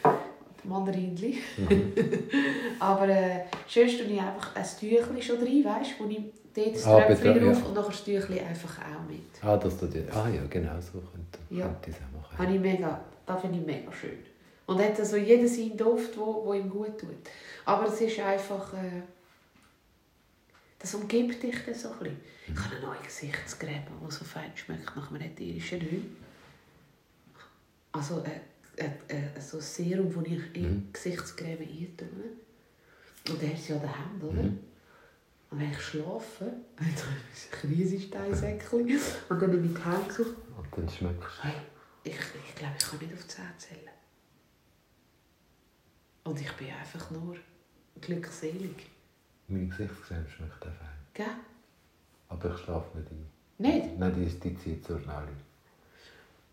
Mandarinli. 0.65 1.39
Mhm. 1.59 1.93
Aber 2.81 3.09
äh, 3.09 3.45
sonst 3.67 3.99
tue 3.99 4.07
ich 4.07 4.21
einfach 4.21 4.55
ein 4.55 4.65
Tüchlein 4.79 5.21
schon 5.23 5.39
rein, 5.39 5.65
weißt 5.65 5.91
wo 5.99 6.09
ich 6.09 6.21
dort 6.55 6.75
das 6.75 6.87
Ah, 6.87 7.01
drauf 7.01 7.17
ja. 7.25 7.67
und 7.67 7.75
nachher 7.75 7.89
das 7.91 8.05
Tüchlein 8.05 8.47
einfach 8.47 8.79
auch 8.79 9.09
mit. 9.09 9.21
Ah, 9.43 9.57
das 9.57 9.83
ihr. 9.95 10.07
Ah 10.15 10.29
ja, 10.29 10.43
genau 10.49 10.81
so 10.81 11.01
könnte, 11.01 11.39
Ja. 11.51 11.67
könnte 11.67 11.91
ich 11.91 11.97
es 11.97 12.03
auch 12.03 12.21
machen. 12.21 12.39
Habe 12.39 12.55
ich 12.55 12.61
mega, 12.61 13.01
das 13.27 13.41
finde 13.41 13.59
ich 13.59 13.67
mega 13.67 13.93
schön. 13.93 14.19
Und 14.67 14.79
hat 14.81 14.99
also 14.99 15.17
jeder 15.17 15.49
seinen 15.49 15.77
Duft, 15.77 16.17
wo, 16.17 16.45
wo 16.47 16.55
ihm 16.55 16.71
gut 16.71 16.99
tut. 16.99 17.11
Aber 17.65 17.87
es 17.87 18.01
ist 18.01 18.19
einfach... 18.21 18.73
Äh, 18.75 19.03
das 20.79 20.95
umgibt 20.97 21.41
dich 21.43 21.57
dann 21.65 21.75
so 21.75 21.91
ein 21.91 21.99
bisschen. 21.99 22.17
Ich 22.49 22.59
habe 22.65 22.77
eine 22.77 22.87
neue 22.87 22.99
Gesichtscreme, 23.05 23.83
die 24.05 24.13
so 24.13 24.25
fein 24.25 24.51
schmeckt 24.57 24.97
nach 24.97 25.11
einem 25.13 25.23
ätherischen 25.23 25.81
Öl. 25.81 26.03
Also 27.93 28.23
äh, 28.25 28.83
äh, 28.83 28.87
äh, 29.37 29.41
so 29.41 29.59
ein 29.59 29.63
Serum, 29.63 30.13
das 30.13 30.25
ich 30.33 30.57
in 30.57 30.63
Mhm. 30.75 30.89
Gesichtscreme 30.93 31.61
eintue. 31.63 32.09
Und 33.31 33.41
der 33.43 33.53
ist 33.53 33.69
ja 33.69 33.77
daheim, 33.77 34.21
oder? 34.23 34.43
Mhm. 34.43 34.59
Und 35.53 35.61
wenn 35.61 35.71
ich 35.71 35.81
schlafe, 35.83 36.51
dann 36.77 36.87
habe 36.87 37.17
ich 37.35 37.63
ein 37.65 37.71
riesiges 37.71 38.05
Steinsäckchen 38.07 38.81
und 39.29 39.43
dann 39.43 39.51
nehme 39.51 39.67
ich 39.67 39.75
die 39.75 39.85
Hände. 39.85 40.31
Und 40.57 40.67
dann 40.77 40.89
schmeckst 40.89 41.43
Hey, 41.43 41.53
ich, 42.05 42.13
ich 42.15 42.55
glaube, 42.55 42.75
ich 42.79 42.85
kann 42.87 42.99
nicht 43.01 43.13
auf 43.13 43.29
10 43.29 43.45
zählen. 43.59 43.91
Und 46.25 46.41
ich 46.41 46.53
bin 46.53 46.69
einfach 46.71 47.11
nur 47.11 47.37
glückselig. 48.01 48.77
du, 49.49 49.53
meine 49.55 49.67
Gesichtscreme 49.67 50.27
schmeckt 50.29 50.65
fein. 50.65 50.73
Gell? 51.15 51.27
Aber 52.29 52.55
ich 52.55 52.61
schlafe 52.61 52.97
nicht 52.99 53.11
ein. 53.11 53.27
Nicht? 53.59 53.99
Nein, 53.99 54.15
die, 54.15 54.25
ist- 54.25 54.43
die 54.43 54.57
zieht 54.59 54.85
so 54.87 54.99
schnell. 54.99 55.29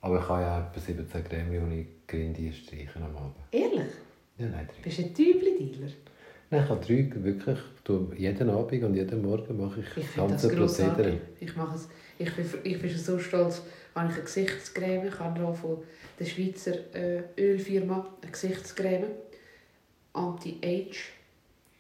Aber 0.02 0.20
ich 0.22 0.28
habe 0.30 0.42
ja 0.42 0.68
etwa 0.68 0.80
17 0.80 1.24
Creme, 1.24 1.70
die 1.70 1.82
ich 1.82 1.88
Grindie 2.08 2.52
streichen 2.52 3.04
am 3.04 3.16
Abend. 3.16 3.36
Ehrlich? 3.52 3.94
Ja, 4.38 4.48
nein, 4.48 4.68
drei. 4.68 4.82
Bist 4.82 4.98
du 4.98 5.04
ein 5.04 5.14
Tübli-Dealer? 5.14 5.92
Nein, 6.52 6.64
ich 6.64 6.70
habe 6.70 6.84
drei, 6.86 7.12
wirklich, 7.24 7.60
jeden 8.18 8.50
Abend 8.50 8.84
und 8.84 8.96
jeden 8.96 9.22
Morgen 9.22 9.58
mache 9.58 9.82
ich, 9.82 9.98
Ich 9.98 10.16
das 10.16 10.16
das 10.16 10.42
ganze. 10.42 10.56
Prozedere. 10.56 11.18
Ich, 11.40 11.56
mache 11.56 11.76
es, 11.76 11.88
ich, 12.18 12.34
bin, 12.36 12.46
ich 12.64 12.82
bin 12.82 12.90
schon 12.90 13.00
so 13.00 13.20
stolz, 13.20 13.62
wenn 13.94 14.08
ich 14.10 14.14
eine 14.16 14.24
Gesichtscreme 14.24 15.08
ich 15.08 15.20
habe 15.20 15.54
von 15.54 15.78
der 16.20 16.26
Schweizer 16.26 16.74
äh, 16.96 17.22
Ölfirma 17.38 18.08
eine 18.22 18.32
Gesichtscreme 18.32 19.08
Anti-Age 20.14 21.14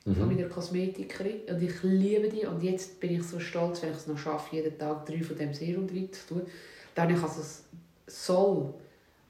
von 0.03 0.13
Mhm. 0.17 0.27
meiner 0.27 0.47
Kosmetikerin 0.49 1.41
und 1.49 1.61
ich 1.61 1.83
liebe 1.83 2.29
die 2.29 2.45
und 2.45 2.63
jetzt 2.63 2.99
bin 2.99 3.15
ich 3.19 3.23
so 3.23 3.39
stolz, 3.39 3.81
wenn 3.83 3.91
ich 3.91 3.97
es 3.97 4.07
noch 4.07 4.17
schaffe, 4.17 4.55
jeden 4.55 4.75
Tag 4.77 5.05
drei 5.05 5.21
von 5.21 5.37
dem 5.37 5.53
Serum 5.53 5.87
drin 5.87 6.11
zu 6.11 6.27
tun. 6.35 6.41
Dann 6.95 7.09
ich 7.13 7.21
also 7.21 7.41
es 7.41 7.63
soll 8.07 8.73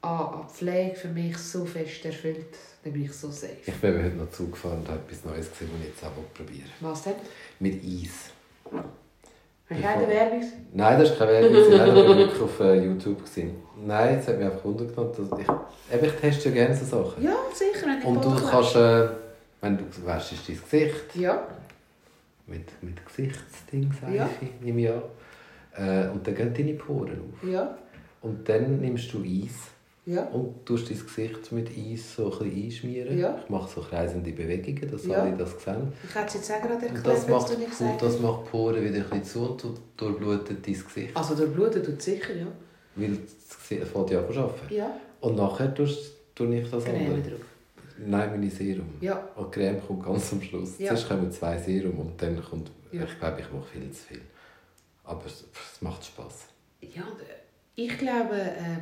an 0.00 0.48
Pflege 0.48 0.94
für 0.94 1.08
mich 1.08 1.36
so 1.36 1.64
fest 1.66 2.04
erfüllt, 2.04 2.56
dann 2.82 2.92
bin 2.92 3.04
ich 3.04 3.12
so 3.12 3.30
safe. 3.30 3.56
Ich 3.66 3.74
bin 3.74 3.94
heute 4.02 4.16
noch 4.16 4.30
zugefahren 4.30 4.78
und 4.78 4.88
habe 4.88 5.00
etwas 5.06 5.24
Neues 5.24 5.50
gesehen, 5.50 5.68
das 5.72 5.80
ich 5.80 5.86
jetzt 5.88 6.04
auch 6.04 6.34
probieren 6.34 6.70
Was 6.80 7.02
denn? 7.02 7.14
Mit 7.58 7.82
Eis. 7.84 8.30
Hast 9.68 9.80
du 9.82 9.86
eine 9.86 10.08
Werbung? 10.08 10.42
Nein, 10.72 10.98
das 10.98 11.10
ist 11.10 11.18
keine 11.18 11.30
Werbung. 11.32 11.52
Nein, 11.52 11.70
das 11.94 12.06
war 12.06 12.16
wirklich 12.16 12.42
auf 12.42 12.60
äh, 12.60 12.84
YouTube. 12.84 13.18
Gewesen. 13.24 13.54
Nein, 13.86 14.18
es 14.18 14.26
hat 14.28 14.36
mich 14.38 14.46
einfach 14.46 14.64
wundern 14.64 14.88
dass 14.96 15.18
ich, 15.18 15.94
eben, 15.94 16.04
ich 16.06 16.12
teste 16.20 16.48
ja 16.48 16.54
gerne 16.56 16.74
so 16.76 16.84
Sachen. 16.84 17.22
Ja, 17.22 17.36
sicher. 17.54 17.86
wenn 17.86 18.02
Und 18.02 18.24
du 18.24 18.34
kannst, 18.46 18.74
äh, 18.76 19.08
wenn 19.60 19.78
du 19.78 19.84
wäschst 20.04 20.48
dein 20.48 20.60
Gesicht 20.60 21.14
Ja, 21.16 21.46
mit, 22.48 22.82
mit 22.82 23.04
Gesichtsding, 23.06 23.92
sage 24.00 24.16
Ja. 24.16 24.28
ich, 24.40 24.60
nehme 24.60 24.80
ich 24.80 24.90
an. 24.90 25.02
Äh, 25.76 26.08
und 26.10 26.26
dann 26.26 26.34
gehen 26.34 26.52
deine 26.52 26.74
Poren 26.74 27.20
auf. 27.32 27.48
ja, 27.48 27.78
Und 28.22 28.48
dann 28.48 28.80
nimmst 28.80 29.12
du 29.12 29.22
Eis 29.22 29.54
ja. 30.14 30.24
und 30.28 30.64
tust 30.66 30.90
dein 30.90 30.98
Gesicht 30.98 31.52
mit 31.52 31.68
Eis 31.70 32.14
so 32.16 32.32
ein 32.32 32.38
bisschen 32.38 32.64
einschmieren. 32.64 33.18
Ja. 33.18 33.38
Ich 33.42 33.48
mache 33.50 33.70
so 33.74 33.80
kreisende 33.80 34.32
Bewegungen, 34.32 34.90
dass 34.90 35.06
Ja. 35.06 35.22
alle 35.22 35.36
das 35.36 35.50
sehen. 35.62 35.92
Ich 36.02 36.14
hätte 36.14 36.26
es 36.26 36.34
jetzt 36.34 36.52
auch 36.52 36.60
gerade 36.62 36.86
erklärt, 36.86 37.06
das 37.06 37.28
macht, 37.28 37.50
du 37.50 37.58
nicht 37.58 37.70
gesagt 37.70 38.02
und 38.02 38.02
das 38.02 38.20
macht 38.20 38.46
die 38.46 38.50
Poren 38.50 38.84
wieder 38.84 38.96
ein 38.98 39.02
bisschen 39.20 39.24
zu 39.24 39.40
und 39.50 39.62
du 39.64 39.74
durchblutet 39.96 40.66
dein 40.66 40.74
Gesicht. 40.74 41.16
Also 41.16 41.34
der 41.34 41.46
Blut 41.46 41.72
tut 41.72 42.00
sicher, 42.02 42.34
ja. 42.36 42.46
Weil 42.96 43.16
das 43.16 43.58
Gesicht 43.68 43.86
fängt 43.92 44.10
ja 44.10 44.20
an 44.20 44.32
zu 44.32 44.40
arbeiten. 44.40 44.74
Ja, 44.74 44.90
Und 45.20 45.36
nachher 45.36 45.74
tust, 45.74 46.12
tue 46.34 46.54
ich 46.58 46.70
das 46.70 46.84
Creme 46.84 46.96
andere. 47.14 47.20
drauf. 47.30 47.40
Nein, 48.06 48.30
meine 48.30 48.50
Serum. 48.50 48.86
Ja, 49.00 49.28
Und 49.36 49.54
die 49.54 49.60
Creme 49.60 49.80
kommt 49.86 50.04
ganz 50.04 50.32
am 50.32 50.40
Schluss. 50.42 50.78
Ja. 50.78 50.88
Zuerst 50.88 51.08
kommen 51.08 51.30
zwei 51.30 51.58
Serum 51.58 51.98
und 51.98 52.20
dann 52.22 52.42
kommt... 52.42 52.70
Ja. 52.92 53.04
Ich 53.04 53.18
glaube, 53.20 53.40
ich 53.40 53.52
mache 53.52 53.66
viel 53.72 53.90
zu 53.92 54.02
viel. 54.08 54.20
Aber 55.04 55.24
es, 55.26 55.44
es 55.74 55.82
macht 55.82 56.04
Spass. 56.04 56.46
ja 56.80 57.02
äh, 57.02 57.36
ich 57.76 57.96
glaube, 57.98 58.34
äh, 58.36 58.78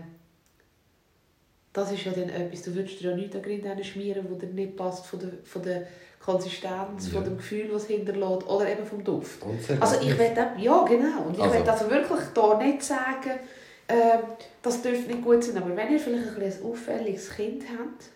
das 1.78 1.92
ist 1.92 2.04
ja 2.04 2.12
dann 2.12 2.28
etwas, 2.28 2.62
du 2.62 2.74
würdest 2.74 3.00
dir 3.00 3.10
ja 3.10 3.16
nichts 3.16 3.34
an 3.36 3.42
Grind 3.42 3.86
schmieren, 3.86 4.26
wo 4.28 4.34
dir 4.34 4.46
nicht 4.48 4.76
passt 4.76 5.06
von 5.06 5.18
der, 5.20 5.30
von 5.44 5.62
der 5.62 5.86
Konsistenz, 6.20 7.06
Ja. 7.06 7.12
von 7.14 7.24
dem 7.24 7.36
Gefühl, 7.38 7.68
was 7.72 7.86
hinterlässt, 7.86 8.46
oder 8.48 8.68
eben 8.70 8.84
vom 8.84 9.02
Duft. 9.02 9.42
Und 9.42 9.58
Also 9.80 10.00
ich 10.00 10.18
will 10.18 10.30
ja 10.58 10.84
genau, 10.84 11.22
und 11.26 11.36
ich 11.36 11.42
Also- 11.42 11.54
will 11.54 11.68
also 11.68 11.90
wirklich 11.90 12.20
da 12.34 12.58
nicht 12.58 12.82
sagen, 12.82 13.38
äh, 13.86 14.18
das 14.62 14.82
dürfte 14.82 15.06
nicht 15.10 15.22
gut 15.24 15.42
sein, 15.42 15.56
aber 15.56 15.74
wenn 15.76 15.90
ihr 15.92 15.98
vielleicht 15.98 16.36
ein, 16.36 16.42
ein 16.42 16.62
auffälliges 16.70 17.30
Kind 17.30 17.64
habt 17.78 18.10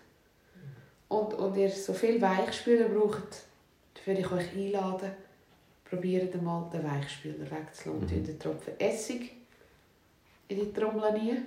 und, 1.09 1.33
und 1.33 1.57
ihr 1.57 1.69
so 1.69 1.93
viel 1.93 2.21
Weichspüler 2.21 2.89
braucht, 2.89 3.17
dann 3.95 4.05
würde 4.05 4.21
ich 4.21 4.31
euch 4.31 4.55
einladen, 4.55 5.11
probiert 5.89 6.33
einmal 6.35 6.69
den 6.71 6.83
Weichspüler 6.83 7.49
wegzulassen. 7.49 8.07
Mhm. 8.17 8.19
Mhm. 8.21 8.25
den 8.25 8.39
Tropfen 8.39 8.79
Essig 8.79 9.31
in 10.49 10.59
die 10.59 10.73
Trommel 10.73 11.01
rein 11.01 11.45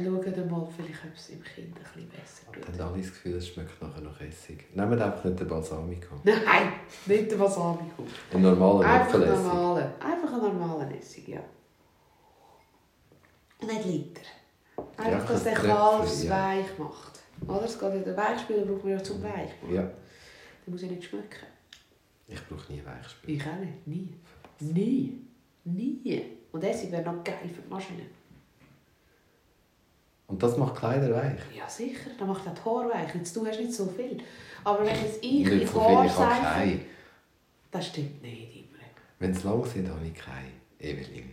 und 0.00 0.24
schaut 0.24 0.38
einmal, 0.38 0.68
vielleicht, 0.76 1.04
ob 1.04 1.14
es 1.16 1.28
im 1.30 1.42
Kind 1.42 1.74
besser 1.74 2.52
tut. 2.52 2.78
dann 2.78 2.88
alle 2.88 2.98
das 3.00 3.08
Gefühl, 3.10 3.34
es 3.36 3.48
schmeckt 3.48 3.80
nachher 3.82 4.00
nach 4.02 4.20
Essig. 4.20 4.64
Nehmt 4.74 5.00
einfach 5.00 5.24
nicht 5.24 5.40
den 5.40 5.48
Balsamico. 5.48 6.14
Nein, 6.24 6.72
nicht 7.06 7.30
der 7.30 7.36
Balsamico. 7.36 8.04
Einen 8.32 8.42
normalen 8.42 8.82
Einfach 8.86 9.06
Apfelessig. 9.14 9.44
normalen, 9.44 9.92
einfach 10.00 10.32
einen 10.32 10.42
normalen 10.58 10.90
Essig, 10.98 11.28
ja. 11.28 11.40
Nicht 13.66 13.84
Liter. 13.84 14.20
Einfach, 14.96 15.10
Ja, 15.10 15.18
dass 15.34 15.44
der 15.44 15.54
Kalbs 15.54 16.28
weich 16.28 16.78
macht. 16.78 17.20
Oder? 17.46 17.64
Es 17.64 17.78
geht 17.78 17.94
ja, 17.94 18.00
den 18.00 18.16
Weichspüler 18.16 18.64
braucht 18.66 18.84
man 18.84 18.92
ja 18.92 19.02
zum 19.02 19.22
Weich 19.22 19.50
machen. 19.62 19.74
Ja, 19.74 19.82
Der 19.82 19.92
muss 20.72 20.82
ja 20.82 20.88
nicht 20.88 21.04
schmecken. 21.04 21.46
ich 22.28 22.46
brauche 22.48 22.72
nie 22.72 22.82
Weichspüler. 22.84 23.36
Ich 23.36 23.42
auch 23.46 23.56
nicht. 23.58 23.86
Nie. 23.86 24.14
Nie. 24.60 25.20
Nie. 25.64 26.24
Und 26.52 26.62
Essig 26.64 26.92
wäre 26.92 27.02
noch 27.02 27.24
geil 27.24 27.48
für 27.54 27.62
die 27.62 27.68
Maschine. 27.68 28.02
Und 30.26 30.42
das 30.42 30.56
macht 30.56 30.76
Kleider 30.76 31.14
weich. 31.14 31.40
Ja, 31.56 31.68
sicher. 31.68 32.10
Dann 32.18 32.28
macht 32.28 32.46
auch 32.48 32.54
die 32.54 32.64
Haare 32.64 32.88
weich. 32.94 33.14
Jetzt, 33.14 33.36
du 33.36 33.46
hast 33.46 33.58
nicht 33.60 33.72
so 33.72 33.86
viel. 33.86 34.18
Aber 34.64 34.80
wenn 34.80 34.94
jetzt 34.94 35.22
ich 35.22 35.44
Nicht 35.46 35.68
so 35.72 35.80
viel, 35.80 36.06
ich 36.06 36.16
habe 36.16 36.42
keine. 36.42 36.80
Das 37.70 37.86
stimmt 37.88 38.22
nicht 38.22 38.56
immer. 38.56 38.78
Wenn 39.18 39.32
es 39.32 39.44
lang 39.44 39.64
sind, 39.66 39.88
habe 39.88 40.06
ich 40.06 40.14
keine. 40.14 40.48
Evelyn. 40.80 41.30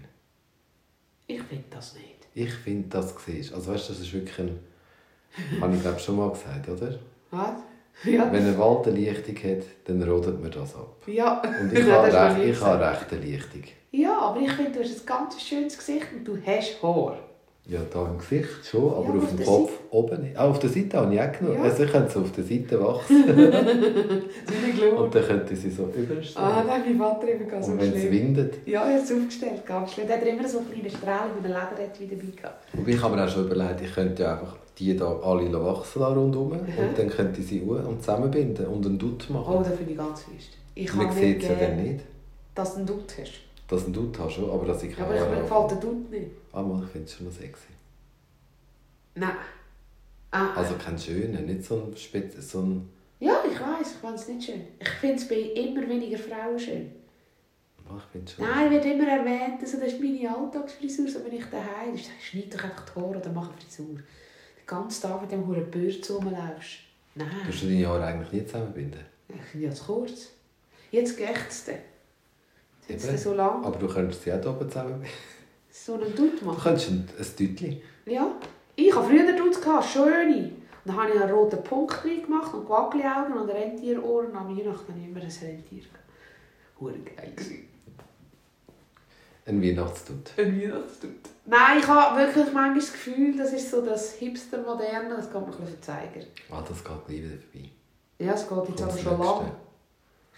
Ich 1.28 1.42
finde 1.42 1.64
das 1.70 1.94
nicht. 1.96 2.06
Ich 2.34 2.54
finde, 2.54 2.88
das 2.90 3.16
siehst 3.26 3.54
Also 3.54 3.74
weißt 3.74 3.90
du, 3.90 3.94
das 3.94 4.02
ist 4.02 4.14
wirklich 4.14 4.40
ein... 4.40 4.60
habe 5.62 5.76
ich 5.76 5.82
glaube 5.82 6.00
schon 6.00 6.18
mal 6.18 6.30
gesagt, 6.32 6.68
oder? 6.68 7.00
Was? 7.32 7.60
Ja. 8.04 8.32
Wenn 8.32 8.46
ein 8.46 8.58
Wald 8.58 8.88
eine 8.88 8.98
Lichtung 8.98 9.36
hat, 9.36 9.66
dann 9.86 10.04
rodet 10.04 10.42
man 10.42 10.52
das 10.52 10.76
ab. 10.76 11.02
Ja. 11.08 11.42
Und 11.42 11.72
ich 11.78 11.86
Ja, 11.86 11.96
habe 11.98 12.12
das 12.12 12.38
recht, 12.38 12.50
ich 12.50 12.62
habe 12.62 12.90
recht 12.90 13.12
eine 13.14 13.22
Lichtung. 13.22 13.64
Ja, 13.92 14.18
aber 14.20 14.40
ich 14.42 14.52
finde, 14.52 14.72
du 14.72 14.80
hast 14.84 15.00
ein 15.02 15.06
ganz 15.06 15.42
schönes 15.42 15.78
Gesicht 15.78 16.08
und 16.14 16.24
du 16.26 16.38
hast 16.46 16.82
Haar. 16.82 17.18
Ja, 17.68 17.80
da 17.94 18.08
im 18.08 18.18
Gesicht 18.18 18.50
schon, 18.66 18.90
aber 18.90 19.10
aber 19.10 19.18
auf 19.20 19.24
auf 19.24 19.36
dem 19.36 19.46
Kopf 19.46 19.72
oben 19.92 20.22
nicht. 20.24 20.36
Ah, 20.38 20.50
auf 20.50 20.60
der 20.60 20.70
Seite 20.70 20.98
habe 20.98 21.14
ich 21.14 21.22
auch 21.22 21.32
genommen. 21.32 21.58
Ja. 21.58 21.64
Also 21.64 21.84
ich 21.84 21.92
könnte 21.92 22.12
so 22.12 22.20
auf 22.22 22.32
der 22.32 22.44
Seite 22.44 22.84
wachsen 22.84 23.24
und 24.98 25.16
dann 25.16 25.24
könnte 25.24 25.56
sie 25.56 25.70
so 25.70 25.84
überstehen. 25.84 26.42
Ah, 26.42 26.64
nein, 26.66 26.82
mein 26.86 26.98
Vater 26.98 27.28
immer 27.30 27.46
ganz 27.46 27.68
und 27.68 27.80
wenn 27.80 27.94
es 27.94 28.12
windet. 28.12 28.56
Ja, 28.68 28.90
er 28.90 28.98
hat 28.98 29.04
es 29.04 29.12
aufgestellt, 29.12 29.66
ganz 29.66 29.94
schlimm. 29.94 30.08
Er 30.10 30.18
hat 30.18 30.26
immer 30.26 30.48
so 30.50 30.58
einen 30.58 30.72
kleinen 30.72 30.90
Strahl 30.90 31.30
mit 31.36 31.46
einem 31.46 31.54
Lederett 31.54 32.00
wieder 32.00 32.16
dabei. 32.16 32.54
Und 32.82 32.88
ich 32.88 33.02
habe 33.02 33.16
mir 33.16 33.26
auch 33.26 33.30
schon 33.30 33.46
überlegt, 33.46 33.82
ich 33.82 33.94
könnte 33.94 34.24
ja 34.24 34.34
einfach 34.34 34.56
die 34.78 34.98
da 34.98 35.20
alle 35.20 35.64
wachsen 35.64 36.00
da 36.00 36.08
rundherum 36.08 36.50
Mhm. 36.50 36.58
und 36.58 36.98
dann 36.98 37.10
könnte 37.10 37.42
ich 37.42 37.48
sie 37.48 37.62
und 37.62 38.00
zusammenbinden 38.00 38.66
und 38.66 38.86
einen 38.86 38.98
Dutt 38.98 39.30
machen. 39.30 39.54
Oh, 39.56 39.60
das 39.60 39.76
finde 39.76 39.92
ich 39.92 39.98
ganz 39.98 40.22
fest. 40.24 40.50
Ich 40.74 40.94
Man 40.96 41.12
sieht 41.12 41.44
es 41.44 41.50
ja 41.50 41.56
dann 41.56 41.84
nicht, 41.84 42.00
dass 42.56 42.72
du 42.74 42.78
einen 42.78 42.88
Dutt 42.88 43.14
hast. 43.20 43.51
Dass 43.72 43.80
du 43.82 43.86
einen 43.86 43.94
Dutt 43.94 44.20
hast, 44.20 44.34
schon, 44.34 44.50
aber 44.52 44.66
dass 44.66 44.84
ich 44.84 44.96
keine 44.96 45.08
aber 45.08 45.16
ich, 45.16 45.30
mir 45.36 45.42
gefällt 45.42 45.72
der 45.72 45.78
Dutt 45.78 46.12
nicht. 46.12 46.32
Ah, 46.52 46.62
mal, 46.62 46.84
ich 46.84 46.90
finde 46.90 47.06
es 47.08 47.14
schon 47.16 47.26
noch 47.28 47.34
sexy. 47.34 47.68
Nein. 49.16 49.32
Ah, 50.32 50.54
Also 50.56 50.76
kein 50.76 50.98
schöner, 50.98 51.42
nicht 51.42 51.64
so 51.64 51.76
ein, 51.84 51.96
Spez 51.98 52.52
so 52.52 52.60
ein 52.62 52.90
ja, 53.20 53.44
ich 53.46 53.60
weiß, 53.60 53.92
ich 53.92 53.98
finde 54.00 54.16
es 54.16 54.28
nicht 54.30 54.44
schön. 54.46 54.62
Ich 54.80 54.90
finde 54.90 55.16
es 55.18 55.28
bei 55.28 55.36
immer 55.36 55.88
weniger 55.88 56.18
Frauen 56.18 56.58
schön. 56.58 56.92
Ah, 57.88 57.98
ich 57.98 58.04
finde 58.12 58.32
schon. 58.32 58.46
Nein, 58.46 58.72
wird 58.72 58.86
immer 58.86 59.08
erwähnt, 59.08 59.62
also 59.62 59.78
das 59.80 59.94
ist 59.94 60.02
meine 60.02 60.36
Alltagsfrisur, 60.36 61.08
so 61.08 61.20
bin 61.20 61.34
ich 61.34 61.46
daheim. 61.46 61.94
Ich 61.94 62.04
sage, 62.06 62.16
schneid 62.20 62.54
doch 62.54 62.64
einfach 62.64 62.86
die 62.90 63.00
Haare 63.00 63.18
oder 63.18 63.32
mach 63.32 63.50
eine 63.50 63.58
Frisur. 63.62 63.86
Den 63.96 64.04
ganzen 64.66 65.02
Tag 65.04 65.22
mit 65.22 65.32
dem 65.32 65.46
hohen 65.46 65.70
Bürz 65.70 66.10
rumlaufst. 66.10 66.80
Nein, 67.14 67.28
Tust 67.46 67.62
du 67.64 67.68
deine 67.68 67.88
Haare 67.88 68.06
eigentlich 68.06 68.32
nie 68.32 68.46
zusammenbinden? 68.46 69.02
ich 69.30 69.42
finde 69.52 69.68
ja 69.68 69.74
zu 69.74 69.84
kurz. 69.84 70.30
Jetzt 70.90 71.16
geht 71.18 71.30
es 71.48 71.66
dann. 71.66 71.76
Jetzt 72.92 73.08
Eben. 73.08 73.18
so 73.18 73.34
lang. 73.34 73.64
Aber 73.66 73.78
du 73.78 73.88
könntest 73.88 74.24
sie 74.24 74.34
auch 74.34 74.40
hier 74.42 74.50
oben 74.50 74.70
zusammenbinden. 74.70 75.10
So 75.70 75.94
einen 75.96 76.16
Dutt 76.16 76.42
Du 76.42 76.46
machen. 76.46 76.62
könntest 76.62 76.90
ein, 76.90 77.08
ein 77.18 77.36
Tütchen. 77.38 77.82
Ja. 78.06 78.32
Ich 78.76 78.96
habe 78.96 79.08
früher 79.08 79.36
Dutz 79.36 79.62
gehabt, 79.62 79.86
schöne. 79.86 80.52
Dann 80.86 80.98
habe 80.98 81.12
ich 81.14 81.22
einen 81.22 81.32
roten 81.32 81.64
Punkt 81.64 82.04
gemacht 82.04 82.54
und 82.54 82.66
Quackli-Augen 82.66 83.34
und 83.34 83.50
Rentierohren. 83.50 84.28
Und 84.32 84.36
am 84.36 84.48
Weihnachten 84.58 84.88
habe 84.92 85.00
ich 85.00 85.08
immer 85.08 85.20
ein 85.22 85.32
Rentier. 85.42 85.84
Hure 86.80 86.98
geil. 87.00 87.34
Ein 89.46 89.62
Weihnachtsdutt. 89.62 90.32
Ein 90.38 90.62
Weihnachtsdutt. 90.62 91.12
Nein, 91.46 91.80
ich 91.80 91.88
habe 91.88 92.20
wirklich 92.20 92.46
manchmal 92.54 92.76
das 92.76 92.92
Gefühl, 92.94 93.36
das 93.38 93.54
ist 93.54 93.70
so 93.72 93.82
das 93.86 94.14
Hipster-Moderne, 94.14 95.16
das 95.16 95.32
geht 95.32 95.42
mir 95.42 95.46
ein 95.46 95.52
bisschen 95.52 95.68
verzeigen. 95.68 96.26
Ah, 96.50 96.64
das 96.68 96.84
geht 96.84 97.06
gleich 97.08 97.18
wieder 97.24 97.38
vorbei. 97.52 97.70
Ja, 98.20 98.34
es 98.34 98.48
geht 98.48 98.58
jetzt 98.58 98.68
Kommt 98.68 98.82
aber 98.82 98.98
schon 98.98 99.18
Nächste. 99.20 99.52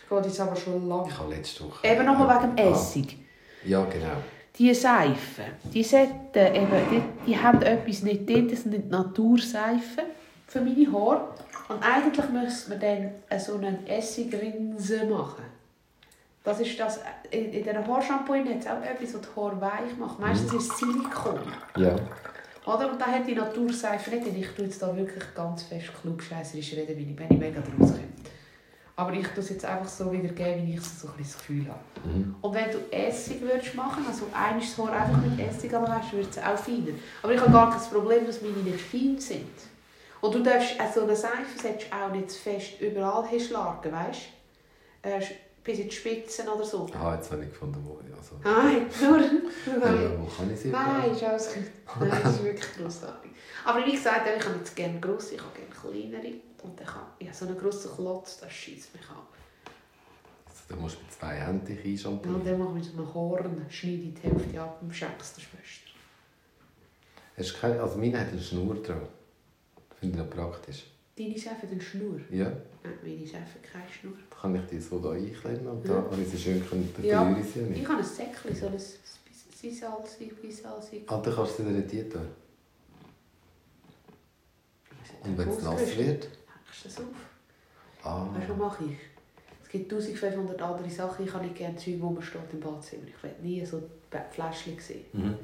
Es 0.03 0.09
geht 0.09 0.25
jetzt 0.25 0.39
aber 0.39 0.55
schon 0.55 0.87
lang. 0.87 1.07
Ich 1.07 1.17
habe 1.17 1.33
letzte 1.33 1.63
Woche... 1.65 1.87
Eben 1.87 2.05
nochmal 2.05 2.41
wegen 2.41 2.55
dem 2.55 2.65
Ah, 2.65 2.71
Essig. 2.71 3.17
Ja, 3.65 3.83
genau. 3.85 4.17
Die 4.57 4.73
Seifen, 4.73 5.45
die, 5.73 5.83
sollten 5.83 6.13
eben, 6.35 6.69
die, 6.91 7.01
die 7.25 7.37
haben 7.37 7.61
etwas 7.63 8.03
nicht 8.03 8.29
drin, 8.29 8.47
das 8.47 8.63
sind 8.63 8.89
Naturseifen 8.91 10.03
für 10.47 10.61
meine 10.61 10.91
Haare. 10.91 11.27
Und 11.69 11.81
eigentlich 11.81 12.29
müsste 12.29 12.69
man 12.69 12.79
dann 12.79 13.39
so 13.39 13.55
eine 13.55 13.79
Essigrinse 13.87 15.05
machen. 15.05 15.43
Das 16.43 16.59
ist 16.59 16.77
das, 16.79 16.99
in, 17.31 17.45
in 17.45 17.63
diesen 17.63 17.87
Haarshampoo 17.87 18.35
hat 18.35 18.45
es 18.59 18.67
auch 18.67 18.81
etwas, 18.83 19.13
das 19.13 19.21
die 19.21 19.39
Haare 19.39 19.61
weich 19.61 19.97
macht. 19.97 20.19
Meistens 20.19 20.53
ist 20.53 20.71
es 20.71 20.77
Silikon. 20.77 21.39
Ja. 21.77 21.95
Oder? 22.65 22.91
Und 22.91 23.01
da 23.01 23.07
hat 23.07 23.25
die 23.25 23.35
Naturseife 23.35 24.09
nicht. 24.11 24.27
Und 24.27 24.37
ich 24.37 24.47
tue 24.49 24.65
jetzt 24.65 24.81
da 24.81 24.95
wirklich 24.95 25.23
ganz 25.33 25.63
fest 25.63 25.89
klugscheisserisch 26.01 26.73
reden, 26.73 26.95
weil 26.95 27.25
ich, 27.25 27.31
ich 27.31 27.37
mega 27.39 27.61
draus. 27.61 27.93
Aber 28.95 29.11
ich 29.13 29.27
tue 29.29 29.39
es 29.39 29.49
jetzt 29.49 29.65
einfach 29.65 29.87
so 29.87 30.11
wiedergeben, 30.11 30.67
wie 30.67 30.75
ich 30.75 30.81
so 30.81 31.07
ein 31.07 31.13
das 31.17 31.35
Gefühl 31.37 31.67
habe. 31.67 31.79
Mhm. 32.07 32.35
Und 32.41 32.53
wenn 32.53 32.71
du 32.71 32.77
Essig 32.91 33.41
würdest 33.41 33.73
machen, 33.73 34.05
also 34.07 34.25
einmal 34.31 34.59
das 34.59 34.77
Haar 34.77 34.91
einfach 34.91 35.19
mit 35.19 35.39
Essig 35.39 35.73
abwaschen, 35.73 36.19
wird 36.19 36.29
es 36.29 36.37
auch 36.37 36.57
feiner. 36.57 36.93
Aber 37.23 37.33
ich 37.33 37.41
habe 37.41 37.51
gar 37.51 37.71
kein 37.71 37.89
Problem, 37.89 38.25
dass 38.27 38.41
meine 38.41 38.57
nicht 38.57 38.81
fein 38.81 39.19
sind. 39.19 39.49
Und 40.21 40.35
du 40.35 40.43
darfst, 40.43 40.79
also 40.79 41.03
eine 41.03 41.15
Seife 41.15 41.59
solltest 41.61 41.91
auch 41.91 42.11
nicht 42.11 42.29
zu 42.29 42.39
fest 42.39 42.79
überall 42.79 43.27
hinschlagen, 43.27 43.91
weißt 43.91 44.21
du? 45.01 45.09
Äh, 45.09 45.21
bis 45.63 45.79
in 45.79 45.89
die 45.89 45.95
Spitzen 45.95 46.47
oder 46.47 46.63
so. 46.63 46.87
Ah, 46.93 47.15
jetzt 47.15 47.31
habe 47.31 47.43
ich 47.43 47.49
gefunden, 47.49 47.83
wo... 47.85 47.99
Also, 48.15 48.35
Nein, 48.43 48.85
nur... 49.01 49.19
ja, 49.19 50.19
wo 50.19 50.25
kann 50.25 50.53
ich 50.53 50.59
sie 50.59 50.69
Nein, 50.69 51.11
ist 51.11 51.23
alles 51.23 51.53
gut. 51.53 51.63
Nein, 51.99 52.21
das 52.23 52.35
ist 52.35 52.43
wirklich 52.43 52.77
grossartig. 52.77 53.31
Aber 53.65 53.85
wie 53.85 53.91
gesagt, 53.91 54.27
ich 54.37 54.45
habe 54.45 54.57
jetzt 54.57 54.75
gerne 54.75 54.99
grosse, 54.99 55.35
ich 55.35 55.41
habe 55.41 55.51
gerne 55.53 56.11
kleinere. 56.11 56.33
Und 56.63 56.79
dann 56.79 56.87
kann, 56.87 57.05
ja, 57.19 57.33
so 57.33 57.45
einen 57.45 57.57
grossen 57.57 57.91
Klotz, 57.95 58.39
das 58.39 58.51
schießt 58.51 58.93
mich 58.95 59.09
an. 59.09 59.17
Also, 60.45 60.61
du 60.69 60.75
musst 60.77 60.97
mit 61.01 61.11
zwei 61.11 61.35
Händen 61.35 61.65
dich 61.65 62.05
Und 62.05 62.25
dann 62.25 62.57
mache 62.59 62.69
ich 62.69 62.75
mit 62.75 62.85
so 62.85 62.93
einem 62.97 63.13
Horn, 63.13 63.65
schneide 63.69 63.95
ich 64.03 64.13
die 64.13 64.21
Hälfte 64.21 64.61
ab 64.61 64.77
und 64.81 64.93
schenke 64.95 65.15
es 65.19 65.33
der 65.33 65.41
Schwester. 65.41 65.89
Hast 67.37 67.51
du 67.55 67.59
keine... 67.59 67.81
Also, 67.81 67.97
meine 67.97 68.19
hat 68.19 68.29
eine 68.29 68.41
Schnur 68.41 68.75
dran. 68.75 69.01
Finde 69.99 70.17
ich 70.19 70.23
noch 70.23 70.29
praktisch. 70.29 70.85
Deine 71.17 71.33
Chefin 71.37 71.51
hat 71.61 71.71
eine 71.71 71.81
Schnur. 71.81 72.19
Ja, 72.31 72.45
Nein, 72.83 72.93
meine 73.03 73.19
Chefin 73.19 73.39
hat 73.41 73.63
keine 73.71 73.89
Schnur. 73.89 74.13
da 74.29 74.35
kann 74.37 74.55
ich 74.55 74.61
die 74.69 74.79
so 74.79 74.99
da 74.99 75.11
einklemmen 75.11 75.67
und 75.67 75.87
da 75.87 75.93
Ja. 75.93 76.01
habe 76.03 76.21
ich 76.21 76.27
sie 76.29 76.37
schön 76.39 76.67
können, 76.67 76.91
dann 76.95 77.05
Ja. 77.05 77.37
ich 77.37 77.55
ja 77.55 77.61
nicht. 77.63 77.81
Ich 77.81 77.87
habe 77.87 77.99
ein 77.99 78.03
Säckchen, 78.03 78.55
so 78.55 78.67
ein 78.67 78.79
Sisalzig, 79.55 80.41
Bisalzig. 80.41 81.03
Ah, 81.07 81.21
dann 81.21 81.33
kannst 81.35 81.59
du 81.59 81.63
sie 81.63 81.73
dann 81.73 81.87
die 81.87 82.09
tun. 82.09 82.27
Und 85.23 85.37
wenn 85.37 85.49
es 85.49 85.61
nass 85.61 85.97
wird? 85.97 86.27
Du 86.81 86.87
das 86.89 86.97
auf? 86.99 87.05
Ah, 88.03 88.27
Weißt 88.33 88.49
du, 88.49 88.53
was 88.53 88.57
mache 88.59 88.83
ich? 88.85 88.97
Es 89.63 89.69
gibt 89.69 89.91
1500 89.91 90.61
andere 90.61 90.89
Sachen. 90.89 91.25
Ich 91.25 91.33
habe 91.33 91.45
nicht 91.45 91.55
gerne 91.55 91.75
Zeug, 91.77 91.95
wo 91.99 92.09
man 92.09 92.21
steht 92.21 92.41
im 92.51 92.59
Badzimmer. 92.59 93.07
Ich 93.07 93.23
will 93.23 93.33
nie 93.41 93.65
so 93.65 93.81
Fläschchen 94.31 94.79
sehen. 94.79 95.05
mhm. 95.13 95.37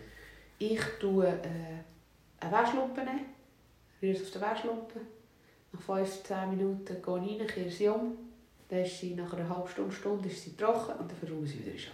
Ich 0.58 0.82
tue 1.00 1.26
äh, 1.26 1.80
eine 2.42 2.52
Waschlumpe 2.52 3.00
nehmen, 3.02 3.26
rühre 4.02 4.13
es 4.13 4.24
auf 4.24 4.32
den 4.32 4.42
Waschlumpe. 4.42 5.00
Nach 5.72 5.82
15 5.82 6.50
Minuten 6.50 6.86
gehe 7.02 7.26
ich 7.26 7.39
rein, 7.39 7.48
kehre 7.48 7.70
sie 7.70 7.88
um. 7.88 8.18
Dann 8.68 8.80
ist 8.80 9.00
sie 9.00 9.15
nach 9.15 9.34
einer 9.34 9.48
halben 9.50 9.68
Stunde, 9.70 9.92
Stunde 9.96 10.28
ist 10.28 10.44
sie 10.44 10.56
trocken 10.58 11.00
und 11.00 11.10
dann 11.10 11.18
ich 11.46 11.52
sie 11.52 11.65
wieder 11.65 11.78
in. 11.78 11.94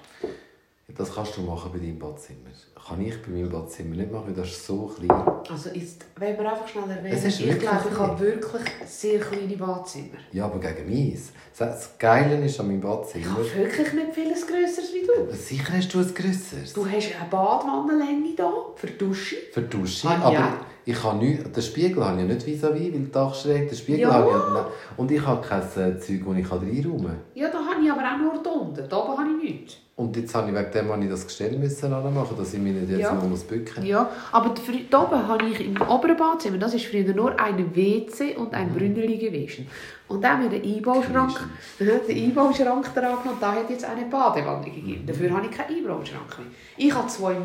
Das 0.93 1.13
kannst 1.13 1.36
du 1.36 1.41
machen 1.41 1.71
bei 1.74 1.80
deinem 1.80 1.98
Badzimmer. 1.98 2.52
Kann 2.88 3.02
ich 3.02 3.19
bei 3.24 3.30
meinem 3.30 3.50
Badzimmer 3.50 3.95
nicht 3.95 4.12
machen, 4.12 4.28
weil 4.28 4.34
das 4.36 4.50
ist 4.50 4.67
so 4.67 4.86
klein. 4.86 5.10
Also 5.50 5.69
jetzt, 5.71 6.06
wenn 6.15 6.38
wir 6.38 6.52
einfach 6.52 6.67
schnell 6.67 6.89
erwähnen, 6.89 7.15
Es 7.15 7.26
ist 7.26 7.39
ich 7.39 7.60
glaube, 7.60 7.89
ich 7.91 7.98
habe 7.98 8.19
wirklich 8.19 8.63
sehr 8.86 9.19
kleine 9.19 9.58
Badzimmer. 9.58 10.19
Ja, 10.32 10.45
aber 10.45 10.60
gegen 10.60 10.88
meins. 10.88 11.32
Das 11.58 11.98
Geile 11.98 12.45
ist 12.45 12.60
an 12.60 12.67
meinem 12.67 12.78
Ich 12.78 12.84
Badzimmer... 12.84 13.32
habe 13.32 13.56
wirklich 13.56 13.93
nicht 13.93 14.13
vieles 14.13 14.45
Grösseres 14.45 14.93
wie 14.93 15.08
du. 15.08 15.36
Sicher 15.36 15.74
hast 15.74 15.91
du 15.93 16.00
ein 16.00 16.13
grösseres. 16.13 16.74
Du 16.74 16.86
hast 16.86 17.15
eine 17.19 17.30
Badwannenlänge 17.32 18.30
hier 18.36 18.54
für 18.76 18.88
die 18.88 18.98
Dusche. 18.98 19.36
Für 19.52 19.63
die 19.63 19.69
Dusche. 19.78 20.08
Ah, 20.08 20.19
aber 20.21 20.34
ja. 20.34 20.65
Ich 20.86 21.04
habe 21.04 21.17
nicht, 21.17 21.56
den 21.56 21.63
Spiegel 21.63 22.04
habe 22.06 22.21
ich 22.21 22.28
ja 22.28 22.34
nicht 22.34 22.45
vis-à-vis, 22.48 22.93
weil 22.93 23.00
die 23.00 23.12
Dachschräge, 23.12 23.65
den 23.67 23.76
Spiegel 23.78 24.02
Ja. 24.02 24.13
habe 24.13 24.28
ich 24.30 24.56
ja. 24.56 24.67
Und 24.98 25.12
ich 25.12 25.26
habe 25.26 25.45
kein 25.48 25.62
äh, 25.62 26.00
Zeug, 26.00 26.21
das 26.26 26.38
ich 26.38 26.52
reinräumen 26.52 27.06
kann. 27.06 27.15
Ja, 27.34 27.50
da 27.50 27.58
habe 27.58 27.84
ich 27.84 27.91
aber 27.91 28.02
auch 28.02 28.17
nur 28.17 28.43
da 28.43 28.50
unten. 28.52 28.88
Da 28.89 28.98
oben 28.98 29.17
habe 29.17 29.30
ich 29.43 29.52
nichts. 29.52 29.78
Und 29.98 30.13
jetzt 30.17 30.36
habe 30.36 30.50
ich 30.52 30.56
wegen 30.58 30.71
dem 30.71 30.91
habe 30.91 31.04
ich 31.06 31.10
das 31.10 31.26
Gestell 31.26 31.58
müssen 31.58 31.93
anmachen, 31.93 32.36
dass 32.38 32.54
ich 32.54 32.60
mich 32.60 32.74
nicht 32.74 32.89
jetzt 32.89 33.00
Ja. 33.00 33.13
noch 33.13 33.24
muss 33.24 33.43
bücken 33.43 33.86
Ja, 33.86 34.10
aber 34.32 34.54
da 34.89 35.04
oben 35.04 35.28
habe 35.28 35.45
ich 35.48 35.65
im 35.65 35.82
oberen 35.82 36.17
Badzimmer, 36.17 36.58
das 36.58 36.74
ist 36.74 36.86
früher 36.86 37.13
nur 37.13 37.39
ein 37.39 37.74
WC 37.74 38.36
und 38.36 38.54
ein 38.54 38.74
Brünneli 38.74 39.17
gewesen. 39.17 39.67
Und 40.10 40.21
dann 40.21 40.34
haben 40.43 40.52
wir 40.52 40.60
den 40.60 40.76
Einbauschrank, 40.76 41.39
den 41.80 42.17
Einbauschrank 42.24 42.93
dran 42.93 43.17
und 43.24 43.41
da 43.41 43.54
hat 43.54 43.69
jetzt 43.69 43.86
eine 43.86 44.06
Badewanne 44.06 44.65
gegeben. 44.65 45.06
Dafür 45.08 45.32
habe 45.32 45.45
ich 45.48 45.52
keinen 45.52 45.78
Einbauschrank 45.78 46.39
mehr. 46.39 46.48
Ich 46.78 46.93
habe 46.93 47.08
zwei 47.08 47.36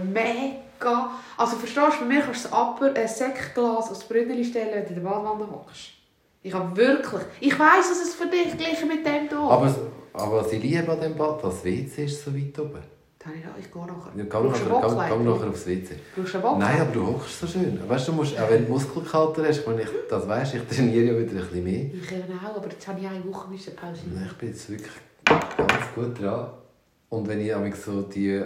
mega... 0.80 1.10
Also 1.36 1.56
verstehst 1.56 2.00
du, 2.00 2.00
bei 2.00 2.14
mir 2.14 2.20
kannst 2.20 2.46
du 2.46 2.48
Upper, 2.48 2.94
ein 2.94 3.08
Sektglas 3.08 3.90
aufs 3.90 4.04
Brünneli 4.04 4.44
stellen, 4.44 4.70
wenn 4.72 4.84
du 4.84 4.88
in 4.90 4.94
der 5.02 5.10
Badewanne 5.10 5.50
hockst. 5.50 5.90
Ich 6.42 6.54
habe 6.54 6.74
wirklich... 6.76 7.22
Ich 7.40 7.58
weiss, 7.58 7.88
dass 7.88 8.02
es 8.02 8.14
für 8.14 8.26
dich 8.26 8.56
gleich 8.56 8.84
mit 8.84 9.04
dem 9.06 9.28
hier. 9.28 9.38
Aber, 9.38 9.74
aber 10.12 10.36
was 10.36 10.52
ich 10.52 10.62
liebe 10.62 10.90
an 10.90 10.98
diesem 10.98 11.16
Bad, 11.16 11.44
das 11.44 11.64
WC 11.64 12.04
ist 12.04 12.24
so 12.24 12.34
weit 12.34 12.58
oben. 12.58 12.82
Dann 13.22 13.34
ich 13.58 13.70
gehe 13.70 13.82
nachher. 13.82 14.12
Ja, 14.16 14.24
geh 14.24 14.48
nachher, 14.48 15.08
geh, 15.08 15.18
geh 15.18 15.30
nachher 15.30 15.48
aufs 15.50 15.66
WC. 15.66 15.94
Brauchst 16.16 16.32
du 16.32 16.38
ein 16.38 16.42
Bockleid? 16.42 16.68
Nein, 16.70 16.80
aber 16.80 16.92
du 16.92 17.06
hockst 17.06 17.40
so 17.40 17.46
schön. 17.46 17.78
Weißt 17.86 18.08
du, 18.08 18.12
musst, 18.12 18.40
auch 18.40 18.48
wenn 18.48 18.64
du 18.64 18.72
Muskelkater 18.72 19.46
hast, 19.46 19.66
wenn 19.66 19.78
ich 19.78 19.88
das 20.08 20.26
weiss, 20.26 20.54
ich 20.54 20.62
trainiere 20.62 21.04
ja 21.04 21.18
wieder 21.18 21.32
ein 21.32 21.46
bisschen 21.46 21.64
mehr. 21.64 21.84
Ich 21.92 22.12
eben 22.12 22.40
auch, 22.42 22.56
aber 22.56 22.70
jetzt 22.70 22.88
habe 22.88 22.98
ich 22.98 23.06
eine 23.06 23.22
Woche. 23.26 23.48
Nein, 23.50 24.26
Ich 24.26 24.38
bin 24.38 24.48
jetzt 24.48 24.70
wirklich 24.70 24.92
ganz 25.26 25.94
gut 25.94 26.18
dran. 26.18 26.50
Und 27.10 27.28
wenn 27.28 27.40
ich 27.40 27.74
so 27.74 28.00
die 28.02 28.42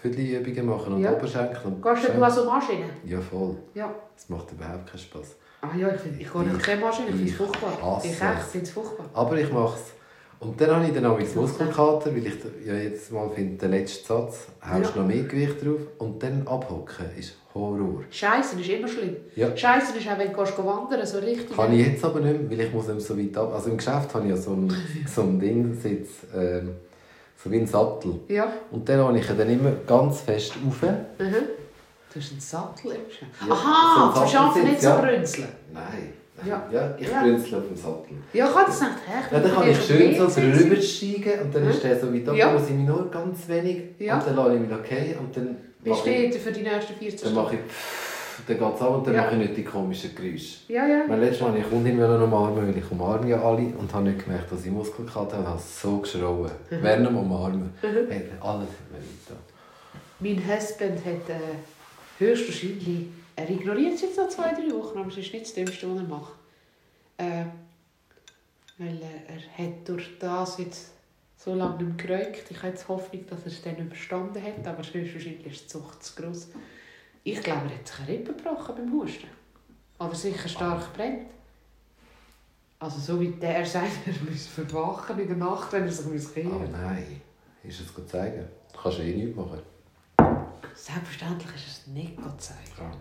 Viertelübungen 0.00 0.66
mache 0.66 0.90
und 0.90 1.00
Ja. 1.02 1.12
Oberschenkel 1.12 1.58
und 1.64 1.82
Gehst 1.82 2.08
du 2.08 2.22
an 2.22 2.30
so 2.30 2.44
Maschine? 2.44 2.84
Ja, 3.04 3.20
voll. 3.20 3.56
Ja. 3.74 3.92
Das 4.14 4.28
macht 4.28 4.52
überhaupt 4.52 4.86
keinen 4.86 4.98
Spass. 4.98 5.36
Ah 5.60 5.68
ja, 5.76 5.88
ich, 5.94 6.00
find, 6.00 6.20
ich 6.20 6.32
gehe 6.32 6.42
nicht 6.42 6.62
keine 6.62 6.80
Maschine, 6.80 7.08
ich 7.08 7.14
finde 7.14 7.24
es 7.24 7.30
Ich 7.30 7.36
furchtbar. 7.36 8.00
Ich 8.04 8.10
echt 8.10 8.42
finde 8.52 8.66
es 8.66 8.72
furchtbar. 8.72 9.06
Aber 9.14 9.36
ich 9.38 9.52
mache 9.52 9.74
es. 9.76 9.92
Und 10.38 10.60
dann 10.60 10.70
habe 10.76 10.84
ich 10.86 10.92
dann 10.92 11.06
auch 11.06 11.18
Das 11.18 11.34
Muskelkater, 11.34 12.14
weil 12.14 12.26
ich 12.26 12.34
ja 12.66 12.74
jetzt 12.74 13.10
mal 13.10 13.30
finde, 13.30 13.56
der 13.56 13.68
letzte 13.70 14.06
Satz, 14.06 14.48
haust 14.62 14.94
Ja. 14.94 15.00
noch 15.00 15.08
mehr 15.08 15.22
Gewicht 15.24 15.64
drauf 15.64 15.80
und 15.98 16.22
dann 16.22 16.46
abhocken 16.46 17.06
ist 17.18 17.36
Horror. 17.54 18.02
Scheiße 18.10 18.60
ist 18.60 18.68
immer 18.68 18.86
schlimm. 18.86 19.16
Ja. 19.34 19.56
Scheiße 19.56 19.96
ist 19.96 20.06
auch, 20.08 20.18
wenn 20.18 20.30
du 20.32 20.38
wandern 20.66 21.06
so 21.06 21.18
richtig. 21.18 21.56
Kann 21.56 21.72
ich 21.72 21.86
jetzt 21.86 22.04
aber 22.04 22.20
nicht 22.20 22.38
mehr, 22.38 22.50
weil 22.50 22.66
ich 22.66 22.72
muss 22.72 22.86
nicht 22.88 23.00
so 23.06 23.18
weit 23.18 23.34
ab. 23.38 23.54
Also 23.54 23.70
im 23.70 23.78
Geschäft 23.78 24.14
habe 24.14 24.24
ich 24.24 24.30
ja 24.30 24.36
so 24.36 24.50
ein, 24.52 24.74
so 25.06 25.22
ein 25.22 25.40
Ding, 25.40 25.72
Sitz, 25.72 26.10
ähm, 26.36 26.74
so 27.46 27.52
wie 27.52 27.58
ein 27.58 27.66
Sattel. 27.66 28.20
Ja. 28.28 28.52
Und 28.70 28.88
dann 28.88 28.98
habe 29.00 29.18
ich 29.18 29.30
ihn 29.30 29.38
dann 29.38 29.48
immer 29.50 29.70
ganz 29.86 30.20
fest 30.20 30.52
rauf. 30.64 30.82
Mhm. 30.82 31.34
Du 32.12 32.20
hast 32.20 32.30
einen 32.32 32.40
Sattel 32.40 32.92
im. 32.92 33.48
Ja, 33.48 33.54
Aha, 33.54 34.12
so 34.14 34.20
verschafft 34.20 34.64
nicht 34.64 34.80
so 34.80 34.88
ja. 34.88 34.96
brünzeln. 34.96 35.48
Nein. 35.72 36.12
Ja. 36.46 36.68
ja 36.72 36.94
ich 36.98 37.08
Ja. 37.08 37.22
brünzle 37.22 37.58
auf 37.58 37.64
dem 37.68 37.76
Sattel. 37.76 38.16
Ja, 38.32 38.48
ich 38.48 38.54
habe 38.54 38.66
das 38.66 38.78
gedacht, 38.78 38.98
hä? 39.06 39.34
Ja, 39.34 39.40
dann 39.40 39.54
kann 39.54 39.68
ich 39.70 39.82
schön 39.84 40.14
so 40.14 40.26
drüber 40.40 40.76
steigen 40.82 41.40
und 41.42 41.54
dann 41.54 41.64
Mhm. 41.64 41.70
ist 41.70 41.82
der 41.84 41.98
so 42.00 42.12
weit 42.12 42.28
ab, 42.28 42.34
Ja. 42.36 42.52
muss 42.52 42.62
ich 42.68 42.74
mich 42.74 42.86
nur 42.86 43.10
ganz 43.10 43.48
wenig 43.48 43.82
Ja. 43.98 44.18
und 44.18 44.26
dann 44.26 44.36
lasse 44.36 44.54
ich 44.54 44.60
mich 44.60 44.70
fallen 44.70 45.18
und 45.18 45.36
dann 45.36 45.56
Bist 45.82 46.06
du 46.06 46.38
für 46.40 46.52
die 46.52 46.62
nächsten 46.62 46.94
14 46.94 47.08
dann 47.10 47.18
Stunden? 47.18 47.34
mache 47.36 47.54
ich 47.54 47.60
pfff, 47.60 48.15
dann 48.46 48.58
geht 48.58 48.74
es 48.74 48.82
ab 48.82 48.90
und 48.96 49.06
dann 49.06 49.14
Ja. 49.14 49.22
mache 49.22 49.32
ich 49.34 49.38
nicht 49.38 49.56
die 49.56 49.64
komischen 49.64 50.14
Geräusche. 50.14 50.72
Ja, 50.72 50.86
ja. 50.86 51.04
Mein 51.08 51.20
letztes 51.20 51.40
Mal 51.42 51.48
wollte 51.52 51.60
ich 51.60 51.70
Kundin 51.70 52.02
umarmen, 52.02 52.68
weil 52.68 52.76
ich 52.76 52.90
umarme 52.90 53.28
ja 53.28 53.40
alle 53.42 53.66
und 53.76 53.92
habe 53.92 54.04
nicht 54.10 54.24
gemerkt, 54.24 54.50
dass 54.52 54.64
ich 54.64 54.70
Muskelkater 54.70 55.36
habe 55.38 55.38
und 55.38 55.48
habe 55.48 55.60
so 55.60 55.98
geschrauen. 55.98 56.50
Mhm. 56.70 56.82
Während 56.82 57.06
dem 57.06 57.16
Umarmen. 57.16 57.70
Hey, 57.80 57.92
alles 58.40 58.68
hat 58.68 58.90
mir 58.92 58.98
getan. 58.98 59.38
Mein 60.20 60.38
Husband 60.48 60.98
hat 61.04 61.28
äh, 61.30 62.18
höchstwahrscheinlich... 62.18 63.06
Er 63.38 63.50
ignoriert 63.50 63.94
es 63.94 64.00
jetzt 64.00 64.16
noch 64.16 64.28
zwei, 64.28 64.54
drei 64.54 64.72
Wochen, 64.74 64.98
aber 64.98 65.08
es 65.08 65.18
ist 65.18 65.30
nicht 65.32 65.44
das 65.44 65.52
Dümmste, 65.52 65.90
was 65.90 65.98
er 65.98 66.08
macht. 66.08 66.32
Äh, 67.18 67.44
weil 68.78 68.98
er 69.02 69.64
hat 69.66 69.86
durch 69.86 70.18
das 70.18 70.56
jetzt 70.58 70.90
so 71.36 71.54
lange 71.54 71.84
nicht 71.84 72.08
mehr 72.08 72.18
geraucht. 72.18 72.44
Ich 72.48 72.56
habe 72.58 72.68
jetzt 72.68 72.88
Hoffnung, 72.88 73.26
dass 73.28 73.40
er 73.40 73.46
es 73.48 73.62
dann 73.62 73.76
überstanden 73.76 74.42
hat, 74.42 74.66
aber 74.66 74.82
höchstwahrscheinlich 74.82 75.46
ist 75.46 75.64
die 75.64 75.66
Zucht 75.66 76.02
zu 76.02 76.14
gross. 76.22 76.48
Ich 77.28 77.42
glaube, 77.42 77.62
er 77.68 77.74
hat 77.78 77.88
sich 77.88 77.98
eine 77.98 78.08
Rippe 78.08 78.32
gebrochen 78.34 78.74
beim 78.76 78.92
Husten. 78.92 79.26
Oder 79.98 80.14
sicher 80.14 80.48
stark 80.48 80.92
brennt. 80.94 81.26
Also 82.78 83.00
so 83.00 83.20
wie 83.20 83.30
der 83.30 83.66
sagt, 83.66 84.06
er 84.06 84.30
muss 84.30 84.46
verwachen 84.46 85.18
in 85.18 85.26
der 85.26 85.36
Nacht, 85.36 85.72
wenn 85.72 85.82
er 85.82 85.90
sich 85.90 86.06
muss 86.06 86.28
Oh 86.30 86.34
kehren 86.34 86.70
nein, 86.70 87.20
ist 87.64 87.80
es 87.80 87.92
gut 87.92 88.08
zeigen? 88.08 88.46
Du 88.72 88.78
kannst 88.80 89.00
eh 89.00 89.12
nichts 89.16 89.34
machen. 89.36 89.58
Selbstverständlich 90.72 91.52
ist 91.56 91.66
es 91.66 91.86
nicht 91.88 92.16
Gott 92.16 92.40
sei 92.40 92.54
Ja. 92.78 92.92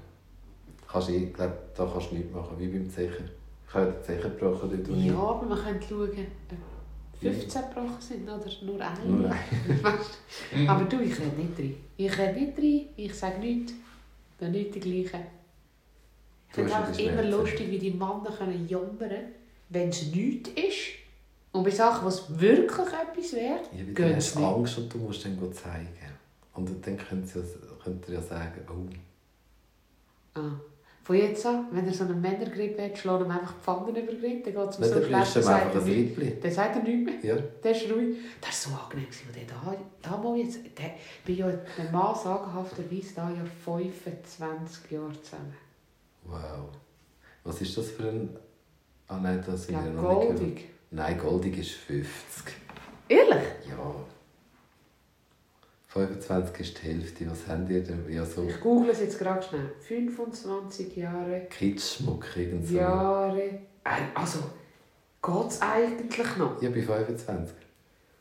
kannst 0.91 1.07
glaube, 1.09 1.57
da 1.75 1.85
kannst 1.85 2.09
du 2.11 2.15
nichts 2.15 2.33
machen, 2.33 2.57
wie 2.57 2.67
beim 2.67 2.89
Zecher. 2.89 3.25
Ich 3.67 3.73
habe 3.75 3.91
den 3.91 4.03
Zecher 4.03 4.29
gebrochen 4.31 4.69
dort, 4.71 4.89
wo 4.89 4.93
ich- 4.95 5.05
Ja, 5.05 5.17
aber 5.19 5.45
man 5.45 5.59
könnte 5.63 5.87
schauen, 5.87 6.09
ob 6.09 7.19
15 7.19 7.61
gebrochen 7.61 8.01
sind 8.01 8.27
oder 8.27 8.45
nur 8.63 8.81
eine. 8.81 9.05
Nur 9.05 9.29
Weißt 9.83 10.17
du? 10.51 10.67
aber 10.67 10.85
du, 10.85 10.99
ich 11.01 11.19
rede 11.19 11.35
nicht 11.37 11.59
rein. 11.59 11.75
Ich 11.97 12.17
rede 12.17 12.39
nicht 12.39 12.57
rein, 12.57 12.85
ich 12.95 13.13
sage 13.13 13.37
nichts. 13.39 13.73
Dann 14.37 14.51
nicht 14.51 14.75
die 14.75 14.79
gleiche. 14.79 15.25
Ich 16.49 16.55
finde 16.55 16.71
es 16.71 16.97
immer 16.99 17.11
Schmerzen. 17.11 17.31
lustig, 17.31 17.71
wie 17.71 17.79
die 17.79 17.91
Männer 17.91 18.33
können 18.37 18.67
jammern 18.67 19.25
wenn 19.69 19.89
es 19.89 20.05
nichts 20.13 20.49
ist. 20.49 20.77
Und 21.51 21.63
bei 21.63 21.71
Sachen, 21.71 22.05
was 22.05 22.39
wirklich 22.39 22.87
etwas 22.87 23.33
wäre, 23.33 23.61
Ja, 23.75 23.83
sie 24.35 24.39
nicht. 24.39 24.47
Angst 24.47 24.77
und 24.77 24.93
du 24.93 24.97
musst 24.99 25.25
dann 25.25 25.53
zeigen. 25.53 25.89
Und 26.53 26.85
dann 26.85 26.97
können 26.97 27.25
sie 27.25 27.39
ja, 27.39 27.45
könnt 27.83 28.07
ihr 28.07 28.15
ja 28.15 28.21
sagen, 28.21 28.61
oh, 28.69 30.39
Ah. 30.39 30.59
Von 31.05 31.15
jetzt 31.17 31.45
an, 31.45 31.67
wenn 31.69 31.85
er 31.85 31.93
so 31.93 32.03
einen 32.03 32.19
Männergrippe 32.19 32.81
hat, 32.81 32.97
schlägt 32.97 33.21
ihm 33.21 33.29
einfach 33.29 33.53
die 33.53 33.61
Pfannen 33.61 33.89
über 33.89 34.11
den 34.11 34.19
Grippe, 34.19 34.51
dann 34.51 34.63
geht 34.63 34.73
es 34.73 34.79
Nein, 34.79 34.89
so 34.89 34.95
schlecht, 34.95 35.35
dann 35.35 35.43
ihm 35.43 35.45
sagt 35.45 35.65
einfach 35.65 35.75
er 35.75 35.81
nichts. 35.85 36.17
Liebling. 36.17 36.41
Dann 36.41 36.51
sagt 36.51 36.75
er 36.75 36.81
nichts 36.81 37.23
mehr. 37.23 37.35
Ja. 37.35 37.41
Der 37.63 37.71
ist 37.71 37.91
ruhig. 37.91 38.17
Das 38.41 38.71
war 38.71 38.79
so 38.79 38.83
angenehm, 38.83 39.05
als 39.05 39.21
ich 39.21 39.45
da, 39.45 39.75
da 40.01 40.17
mal 40.17 40.35
jetzt, 40.35 40.59
der, 40.75 40.95
bin 41.23 41.37
ja 41.37 41.45
mit 41.45 41.91
Mann 41.91 42.15
sagenhafterweise 42.15 43.13
da 43.15 43.29
ja 43.29 43.45
25 43.63 44.91
Jahre 44.91 45.21
zusammen. 45.21 45.53
Wow. 46.23 46.69
Was 47.43 47.61
ist 47.61 47.77
das 47.77 47.91
für 47.91 48.09
ein... 48.09 48.35
Ah 49.07 49.19
nein, 49.21 49.43
das 49.45 49.67
sind 49.67 49.75
wir 49.75 49.91
glaube, 49.91 50.07
noch 50.07 50.25
goldig. 50.25 50.69
Nein, 50.89 51.19
goldig 51.19 51.59
ist 51.59 51.71
50. 51.71 52.51
Ehrlich? 53.09 53.43
Ja. 53.69 53.95
25 55.95 56.59
ist 56.59 56.83
die 56.83 56.87
Hälfte. 56.89 57.31
Was 57.31 57.47
habt 57.47 57.69
ihr 57.69 57.81
denn? 57.81 58.05
Ja, 58.11 58.25
so 58.25 58.43
Ich 58.43 58.59
google 58.59 58.89
es 58.89 58.99
jetzt 58.99 59.17
gerade 59.17 59.41
schnell. 59.41 59.71
25 59.79 60.97
Jahre, 60.97 61.47
Kitschmuck 61.49 62.25
irgend 62.35 62.67
so. 62.67 62.75
Jahre... 62.75 63.41
Äh, 63.41 63.61
Also, 64.13 64.39
geht 65.23 65.47
es 65.51 65.61
eigentlich 65.61 66.35
noch? 66.37 66.61
Ja, 66.61 66.69
bei 66.69 66.81
25. 66.81 67.55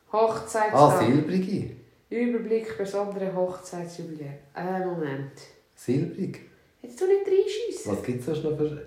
Hochzeitstag. 0.09 0.73
Ah, 0.73 1.03
silbrige. 1.03 1.75
Überblick 2.09 2.77
besondere 2.77 3.35
Hochzeitsjubiläum. 3.35 4.35
Äh, 4.55 4.85
Moment. 4.85 5.33
Silbrig. 5.75 6.39
Jetzt 6.81 6.97
tu 6.97 7.05
nicht 7.07 7.27
reinschiessen. 7.27 7.91
Was 7.91 8.03
gibt 8.03 8.19
es 8.21 8.25
sonst 8.27 8.43
noch 8.45 8.55
für 8.57 8.85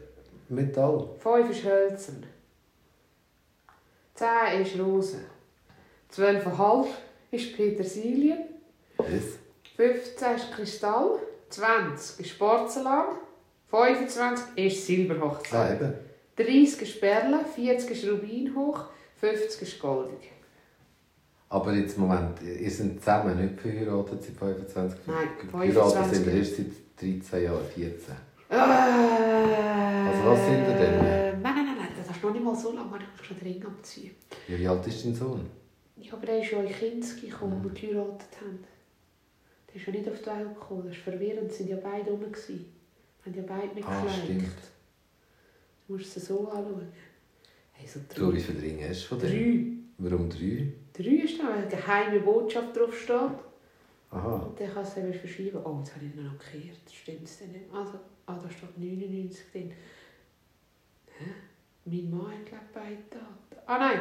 Metall? 0.48 1.10
5 1.18 1.50
ist 1.50 1.64
Hölzern. 1.64 2.24
10 4.14 4.62
ist 4.62 4.80
Rosen. 4.80 5.20
12,5 6.10 6.86
ist 7.32 7.54
Petersilien. 7.54 8.38
Das? 8.98 9.38
15 9.76 10.36
ist 10.36 10.52
Kristall. 10.52 11.18
20 11.50 12.26
ist 12.26 12.38
Porzellan. 12.38 13.06
25 13.70 14.44
ist 14.56 14.76
Ah, 14.82 14.86
Silberhochzeit. 14.86 15.80
eben. 15.80 15.94
30 16.36 16.82
ist 16.82 17.00
Perle. 17.00 17.40
40 17.54 17.90
ist 17.90 18.10
Rubinhoch. 18.10 18.84
50 19.20 19.62
ist 19.62 19.80
goldig. 19.80 20.32
Aber 21.50 21.72
jetzt, 21.72 21.96
Moment, 21.96 22.40
ihr 22.42 22.70
seid 22.70 22.98
zusammen, 23.00 23.40
nicht 23.42 23.60
verheiratet 23.60 24.22
seit 24.22 24.36
25 24.36 25.00
Nein, 25.06 25.28
Verheiratet 25.50 25.92
25. 25.92 26.16
sind 26.18 26.26
wir 26.26 26.34
erst 26.34 26.56
seit 26.56 26.66
13 27.00 27.42
Jahren, 27.44 27.64
14. 27.74 28.14
Äh, 28.50 28.54
Also 28.56 30.24
was 30.30 30.44
sind 30.44 30.58
ihr 30.66 30.74
denn? 30.74 30.98
Nein, 30.98 31.42
nein, 31.42 31.54
nein, 31.64 31.76
nein. 31.78 31.88
Das 32.06 32.14
ist 32.16 32.22
noch 32.22 32.32
nicht 32.32 32.44
mal 32.44 32.54
so 32.54 32.72
lange. 32.72 32.90
Ich 32.98 33.18
muss 33.18 33.26
schon 33.26 33.38
den 33.38 33.52
Ring 33.52 33.64
abziehen. 33.66 34.14
Ja, 34.48 34.58
wie 34.58 34.68
alt 34.68 34.86
ist 34.86 35.04
dein 35.04 35.14
Sohn? 35.14 35.46
Ja, 35.96 36.12
aber 36.12 36.28
er 36.28 36.42
ist 36.42 36.50
ja 36.50 36.60
in 36.60 36.68
Kinski 36.72 37.28
gekommen, 37.28 37.54
als 37.54 37.64
wir 37.64 37.70
geheiratet 37.88 38.28
haben. 38.40 38.58
Der 39.68 39.76
ist 39.80 39.86
ja 39.86 39.92
nicht 39.92 40.08
auf 40.08 40.18
die 40.20 40.26
Welt 40.26 40.54
gekommen. 40.54 40.82
Das 40.86 40.96
ist 40.96 41.02
verwirrend. 41.02 41.52
Sie 41.52 41.64
waren 41.64 41.70
ja 41.70 41.76
beide 41.82 42.10
rum. 42.10 42.20
gewesen. 42.32 42.72
Haben 43.24 43.34
ja 43.34 43.42
beide 43.46 43.74
nicht 43.74 43.86
Ah, 43.86 44.02
gefleckt. 44.02 44.24
stimmt. 44.24 44.54
Du 45.86 45.92
musst 45.94 46.12
sie 46.14 46.20
so 46.20 46.48
anschauen. 46.48 46.88
Hey, 47.72 47.86
so 47.86 48.00
Du, 48.14 48.32
wie 48.34 48.40
viele 48.40 48.62
Ringe 48.62 48.88
hast 48.88 49.02
du 49.04 49.08
von 49.08 49.18
dem? 49.20 49.30
Drei. 49.98 50.10
Warum 50.10 50.28
drei? 50.30 50.72
Drei 50.92 51.24
ist 51.24 51.38
da, 51.40 51.44
weil 51.48 51.58
eine 51.58 51.68
geheime 51.68 52.20
Botschaft 52.20 52.76
draufsteht. 52.76 53.38
Aha. 54.10 54.36
Und 54.36 54.58
dann 54.58 54.72
kannst 54.72 54.96
du 54.96 55.00
eben 55.00 55.12
verschieben. 55.14 55.58
Oh, 55.64 55.78
jetzt 55.80 55.94
habe 55.94 56.04
ich 56.06 56.14
ihn 56.16 56.24
noch 56.24 56.38
gekehrt. 56.38 56.78
Stimmt 56.90 57.24
es 57.24 57.38
denn 57.38 57.52
nicht? 57.52 57.64
Also, 57.72 57.98
ah, 58.26 58.38
da 58.42 58.50
steht 58.50 58.78
99 58.78 59.44
drin. 59.52 59.72
Hä? 61.18 61.24
Mein 61.84 62.10
Mann 62.10 62.30
hat 62.32 62.46
glaube 62.46 62.64
ich 62.64 63.10
beide. 63.10 63.24
Ah 63.66 63.78
nein! 63.78 64.00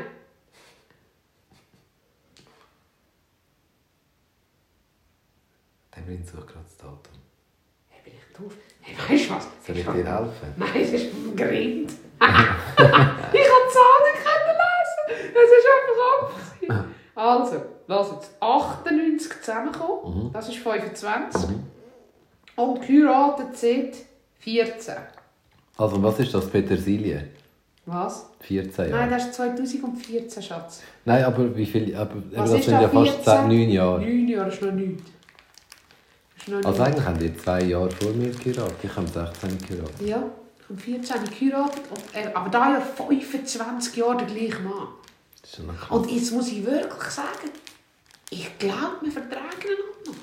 Bin 6.05 6.21
ich 6.23 6.31
gerade 6.31 6.63
das 6.63 6.77
Datum. 6.77 7.17
Hey, 7.89 8.01
bin 8.03 8.13
ich 8.13 8.37
doof? 8.37 8.53
Hey, 8.81 8.95
weißt 9.17 9.29
du 9.29 9.35
was? 9.35 9.47
Soll 9.65 9.77
ich 9.77 9.85
dir 9.85 9.91
helfen? 9.93 10.53
Nein, 10.57 10.69
es 10.75 10.93
ist 10.93 11.13
ein 11.13 11.35
Grind. 11.35 11.91
ich 12.19 12.19
kann 12.19 13.17
die 13.31 13.73
Zahlen 13.73 14.13
lesen. 14.13 15.33
Es 15.33 15.51
ist 15.51 15.67
einfach 16.69 16.79
ab. 16.79 16.85
Also, 17.15 17.61
lass 17.87 18.11
jetzt 18.11 18.31
98 18.39 19.41
zusammenkommen. 19.41 20.25
Mhm. 20.25 20.31
Das 20.33 20.47
ist 20.47 20.57
25. 20.59 21.49
Mhm. 21.49 21.63
Und 22.55 22.81
geheiratet 22.87 23.57
sind 23.57 23.95
14. 24.39 24.95
Also, 25.77 26.01
was 26.01 26.19
ist 26.19 26.33
das? 26.33 26.49
Petersilie? 26.49 27.27
Was? 27.85 28.29
14 28.41 28.89
Nein, 28.91 28.99
Jahre. 28.99 29.09
das 29.11 29.25
ist 29.25 29.33
2014, 29.35 30.43
Schatz. 30.43 30.81
Nein, 31.05 31.23
aber 31.23 31.55
wie 31.55 31.65
viel? 31.65 31.95
Aber, 31.95 32.11
aber 32.15 32.21
Was 32.31 32.51
das 32.51 32.59
ist 32.59 32.65
sind 32.65 32.75
da, 32.75 32.81
ja 32.81 32.89
fast 32.89 33.23
14? 33.23 33.23
10, 33.23 33.47
9 33.47 33.69
Jahre. 33.69 34.01
9 34.01 34.27
Jahre 34.27 34.49
ist 34.49 34.61
noch 34.61 34.71
nichts. 34.71 35.03
Noch 36.47 36.65
Also 36.65 36.83
eigentlich 36.83 37.05
haben 37.05 37.19
die 37.19 37.35
zwei 37.37 37.63
Jahre 37.63 37.91
vor 37.91 38.11
mir 38.13 38.29
geheiratet. 38.31 38.77
Ich 38.83 38.95
habe 38.95 39.07
16 39.07 39.57
geheiratet. 39.57 40.01
Ja, 40.01 40.23
14 40.75 41.15
habe 41.15 41.25
ich 41.25 41.39
geheiratet. 41.39 41.83
Und 41.89 42.03
er, 42.13 42.35
aber 42.35 42.49
da 42.49 42.73
ja 42.73 42.81
25 42.81 43.95
Jahre 43.95 44.17
der 44.17 44.27
gleiche 44.27 44.61
Mann. 44.61 44.87
Das 45.41 45.51
ist 45.51 45.55
schon 45.57 45.67
noch 45.67 45.77
krass. 45.77 45.97
Und 45.97 46.11
jetzt 46.11 46.31
muss 46.31 46.47
ich 46.49 46.65
wirklich 46.65 47.09
sagen, 47.09 47.49
ich 48.29 48.57
glaube, 48.57 48.97
wir 49.01 49.11
vertragen 49.11 49.39
einander 49.39 50.07
noch. 50.07 50.15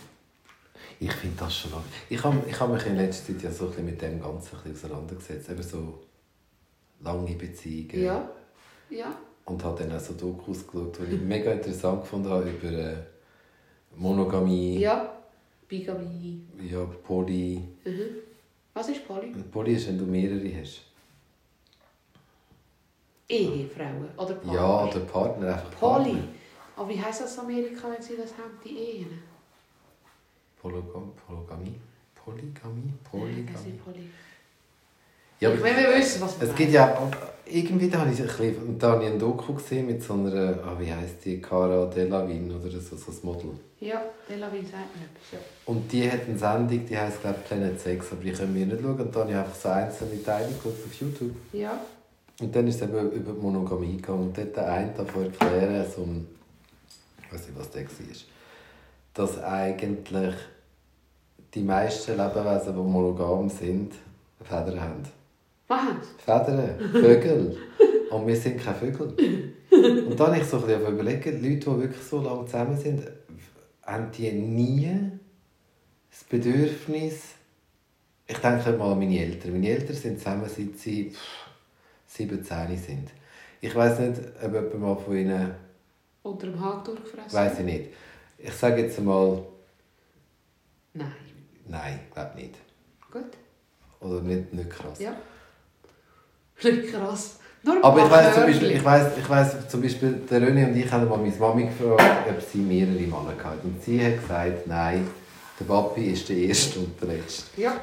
Ich 1.01 1.13
finde 1.13 1.37
das 1.39 1.57
schon 1.57 1.71
lange. 1.73 1.85
Ich 2.09 2.23
habe 2.23 2.43
ich 2.47 2.61
hab 2.61 2.71
mich 2.71 2.87
in 2.87 2.97
letzter 2.97 3.33
Zeit 3.33 3.43
ja 3.43 3.51
so 3.51 3.73
ein 3.77 3.85
mit 3.85 4.01
dem 4.01 4.21
Ganzen 4.21 4.57
ein 4.65 4.73
auseinandergesetzt. 4.73 5.51
Eben 5.51 5.63
so 5.63 6.01
lange 7.01 7.35
Beziehungen. 7.35 8.03
Ja, 8.03 8.29
ja. 8.91 9.15
Und 9.47 9.63
habe 9.63 9.83
dann 9.83 9.97
auch 9.97 10.01
so 10.01 10.15
Dokus 10.15 10.67
geschaut, 10.67 10.99
die 10.99 11.17
ich 11.17 11.21
mega 11.21 11.53
interessant 11.53 12.03
gefunden 12.03 12.31
habe 12.31 12.49
über 12.49 12.69
äh, 12.71 12.97
Monogamie, 13.95 14.79
Ja, 14.79 15.14
Bigamie. 15.69 16.43
ja, 16.71 16.85
Poly. 16.85 17.61
Mhm. 17.85 18.17
Was 18.75 18.89
ist 18.89 19.07
Poly? 19.07 19.33
Poly 19.53 19.75
ist, 19.75 19.89
wenn 19.89 19.99
du 19.99 20.05
mehrere 20.05 20.61
hast. 20.61 20.83
Ehefrauen 23.29 24.09
oder 24.17 24.35
Partner? 24.35 24.53
Ja, 24.53 24.85
oder 24.85 25.01
Partner, 25.01 25.53
einfach 25.55 25.71
Poly. 25.71 26.11
Partner. 26.11 26.29
Aber 26.77 26.89
wie 26.89 27.01
heisst 27.01 27.23
das 27.23 27.35
in 27.35 27.41
Amerika, 27.41 27.91
wenn 27.91 28.03
sie 28.03 28.17
das 28.17 28.33
haben, 28.33 28.59
die 28.65 28.77
Ehen? 28.77 29.23
Polygam, 30.61 31.13
Polygamie? 31.27 31.75
Polygamie? 32.15 32.83
Nein, 32.83 32.99
Polygamie? 33.05 33.79
Poly. 33.85 34.09
Ja, 35.41 35.53
ich 35.53 35.63
will 35.63 35.77
wir 35.77 35.99
wissen, 35.99 36.23
was 36.23 36.41
wir 36.41 36.49
es 36.49 36.55
gibt 36.55 36.73
ja... 36.73 36.97
Irgendwie 37.47 37.91
da 37.91 38.01
habe 38.01 38.11
ich, 38.11 38.21
ein 38.21 38.27
bisschen, 38.27 38.79
da 38.79 38.93
habe 38.93 39.05
ich 39.05 39.19
Doku 39.19 39.53
gesehen 39.53 39.87
mit 39.87 40.03
so 40.03 40.15
einer... 40.15 40.59
Ah, 40.65 40.77
wie 40.79 40.91
heisst 40.91 41.23
die? 41.27 41.43
Cara 41.43 41.85
Delevingne 41.87 42.57
oder 42.57 42.71
so, 42.71 42.97
so 42.97 43.13
ein 43.13 43.19
Model. 43.23 43.51
Ja, 43.81 44.03
Delavin 44.27 44.65
sagt 44.65 44.97
mir 44.97 45.05
etwas. 45.05 45.33
Ja. 45.33 45.39
Und 45.67 45.93
die 45.93 46.11
hat 46.11 46.21
eine 46.27 46.39
Sendung, 46.39 46.87
die 46.87 46.97
heisst 46.97 47.21
glaube 47.21 47.37
ich 47.43 47.49
Planet 47.49 47.79
Sex, 47.79 48.13
aber 48.13 48.23
die 48.23 48.33
können 48.33 48.55
wir 48.55 48.65
nicht 48.65 48.81
schauen. 48.81 48.99
Und 48.99 49.15
da 49.15 49.21
habe 49.21 49.31
ich 49.31 49.37
einfach 49.37 49.55
so 49.55 49.69
einzelne 49.69 50.23
Teile 50.23 50.49
geguckt 50.49 50.79
auf 50.87 50.95
YouTube. 50.95 51.37
ja. 51.53 51.79
Und 52.41 52.55
dann 52.57 52.67
ist 52.67 52.77
es 52.77 52.83
eben 52.83 53.13
über 53.13 53.33
die 53.33 53.41
Monogamie 53.41 53.97
gegangen. 53.97 54.29
Und 54.29 54.39
dort 54.39 54.57
der 54.57 54.73
eine 54.73 54.93
davon 54.93 55.25
erklären, 55.25 55.87
so 55.95 56.03
ein, 56.03 56.27
ich 57.23 57.33
weiß 57.33 57.47
nicht, 57.47 57.59
was 57.59 57.71
der 57.71 57.85
war, 57.85 57.91
dass 59.15 59.43
eigentlich 59.43 60.35
die 61.55 61.63
meisten 61.63 62.17
Lebewesen, 62.17 62.75
die 62.75 62.81
monogam 62.81 63.49
sind, 63.49 63.93
Federn 64.43 64.81
haben. 64.81 65.03
Federn, 66.25 66.91
Vögel. 66.93 67.57
Und 68.11 68.27
wir 68.27 68.37
sind 68.37 68.61
keine 68.63 68.77
Vögel. 68.77 69.53
Und 69.71 70.19
dann 70.21 70.29
habe 70.29 70.39
ich 70.39 70.45
so 70.45 70.59
ein 70.59 70.67
bisschen 70.67 70.87
überlegt, 70.95 71.25
Leute, 71.27 71.41
die 71.41 71.67
wirklich 71.67 72.03
so 72.03 72.21
lange 72.21 72.47
zusammen 72.47 72.77
sind, 72.77 73.03
haben 73.83 74.11
die 74.13 74.31
nie 74.33 74.91
das 76.11 76.25
Bedürfnis, 76.25 77.23
ich 78.27 78.39
denke 78.39 78.73
mal 78.73 78.93
an 78.93 78.99
meine 79.01 79.19
Eltern. 79.19 79.53
Meine 79.53 79.69
Eltern 79.69 79.97
sind 79.97 80.19
zusammen, 80.19 80.49
seit 80.49 80.79
sie 80.79 81.11
pff, 81.11 81.19
17 82.07 82.79
sind. 82.79 83.11
Ich 83.61 83.75
weiß 83.75 83.99
nicht, 83.99 84.21
ob 84.43 84.53
jemand 84.55 84.81
mal 84.81 84.97
von 84.97 85.17
ihnen, 85.17 85.55
Unter 86.23 86.47
dem 86.47 86.61
Haken 86.61 86.85
durchgefressen? 86.85 87.33
weiß 87.33 87.59
ich 87.59 87.65
nicht. 87.65 87.91
Ich 88.39 88.53
sage 88.55 88.83
jetzt 88.83 89.01
mal, 89.01 89.43
Nein. 90.95 91.13
nein, 91.67 92.01
glaube 92.13 92.37
nicht. 92.37 92.55
Gut. 93.11 93.25
Oder 94.01 94.21
nicht, 94.21 94.53
nicht 94.55 94.71
krass. 94.71 95.01
Ja. 95.01 95.17
Nicht 96.65 96.93
krass. 96.93 97.37
Nur 97.63 97.83
Aber 97.83 98.05
ich 98.05 98.11
weiß 98.11 98.35
zum. 98.35 98.43
Beispiel, 98.45 98.71
ich 98.73 98.85
weiss, 98.85 99.07
ich 99.17 99.29
weiss, 99.29 99.69
zum 99.69 99.81
Beispiel, 99.81 100.13
der 100.31 100.41
René 100.43 100.69
und 100.69 100.77
ich 100.77 100.91
haben 100.91 101.09
mal 101.09 101.17
meine 101.17 101.35
Mami 101.35 101.65
gefragt, 101.65 102.29
ob 102.29 102.43
sie 102.43 102.59
mehrere 102.59 102.93
Männer 102.93 103.35
hatte. 103.43 103.61
Und 103.65 103.83
sie 103.83 104.05
hat 104.05 104.21
gesagt, 104.21 104.67
nein, 104.67 105.07
der 105.59 105.65
Papi 105.65 106.13
ist 106.13 106.29
der 106.29 106.37
Erste 106.37 106.81
und 106.81 107.01
der 107.01 107.09
Letzte. 107.09 107.61
Ja. 107.61 107.75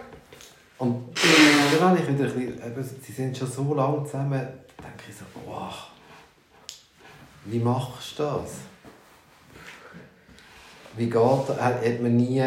Und 0.77 1.15
dann 1.15 1.89
habe 1.89 1.99
ich 1.99 2.07
wieder 2.07 2.25
ein 2.25 2.34
bisschen, 2.34 2.65
eben, 2.65 2.89
sie 3.03 3.11
sind 3.11 3.38
schon 3.38 3.47
so 3.47 3.73
lange 3.73 4.03
zusammen, 4.03 4.32
da 4.77 4.84
denke 4.84 5.03
ich 5.09 5.15
so, 5.15 5.25
wow, 5.45 5.73
wie 7.45 7.59
machst 7.59 8.19
du 8.19 8.23
das? 8.23 8.51
Wie 10.97 11.05
geht 11.05 11.15
das? 11.15 11.61
Hat 11.61 11.86
hat 11.86 12.01
man 12.01 12.15
nie 12.15 12.43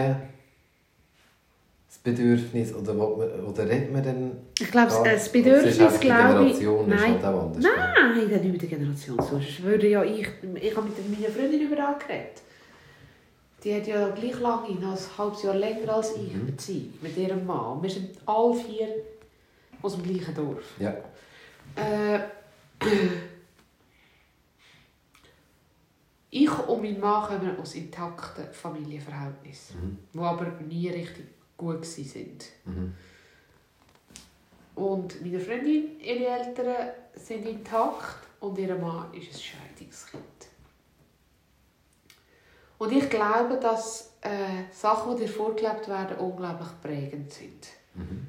Bedürfnis, 2.05 2.75
oder, 2.75 2.95
oder 2.95 3.67
redet 3.67 3.91
man 3.91 4.05
dann 4.05 4.33
Ich 4.61 4.71
glaube, 4.71 4.93
das 5.05 5.33
Bedürfnis, 5.33 5.99
glaube 6.01 6.45
ich... 6.51 6.61
Nein, 6.61 7.25
anders. 7.25 7.65
nein, 7.65 8.29
nicht 8.29 8.45
mit 8.53 8.61
der 8.63 8.69
Generation. 8.69 9.17
Sonst 9.23 9.63
würde 9.63 9.89
ja 9.89 10.05
ich... 10.05 10.29
Ich 10.61 10.77
habe 10.77 10.87
mit 10.87 11.19
meiner 11.19 11.33
Freundin 11.33 11.63
über 11.63 11.77
das 11.77 11.99
geredet. 12.07 12.43
Die 13.65 13.75
hat 13.75 13.87
ja 13.87 14.11
gleich 14.11 14.39
lange, 14.39 14.75
noch 14.75 14.93
ein 14.93 15.19
halbes 15.19 15.43
Jahr 15.45 15.55
länger 15.55 15.95
als 15.95 16.15
ich, 16.17 16.35
Mhm. 16.35 16.45
Beziehung 16.47 16.93
mit 17.01 17.17
ihrem 17.17 17.47
Mann. 17.47 17.83
Wir 17.83 17.89
sind 17.89 18.11
alle 18.27 18.55
vier 18.55 18.89
aus 19.81 19.95
dem 19.95 20.03
gleichen 20.03 20.35
Dorf. 20.35 20.63
Ja. 20.79 20.91
Äh, 21.75 22.21
ich 26.31 26.59
und 26.69 26.83
mein 26.83 27.01
Mann 27.01 27.25
kommen 27.27 27.59
aus 27.59 27.75
intakten 27.77 28.45
Familienverhältnissen, 28.53 29.77
Mhm. 29.81 29.99
die 30.13 30.19
aber 30.19 30.47
nie 30.69 30.91
richtig 30.91 31.25
gut 31.57 31.83
waren. 31.87 32.39
Mhm. 32.65 32.95
Und 34.75 35.23
meine 35.23 35.41
Freundin, 35.41 36.01
ihre 36.01 36.27
Eltern 36.27 36.89
sind 37.15 37.47
intakt 37.47 38.27
und 38.41 38.59
ihr 38.59 38.75
Mann 38.75 39.13
ist 39.15 39.33
ein 39.33 39.41
Scheidungskind. 39.41 40.23
Und 42.79 42.93
ich 42.93 43.09
glaube, 43.09 43.57
dass 43.61 44.15
äh, 44.21 44.65
Sachen, 44.73 45.17
die 45.17 45.23
dir 45.23 45.29
vorgelebt 45.29 45.89
werden, 45.89 46.17
unglaublich 46.19 46.69
prägend 46.83 47.33
sind. 47.33 47.69
Mhm. 47.95 48.27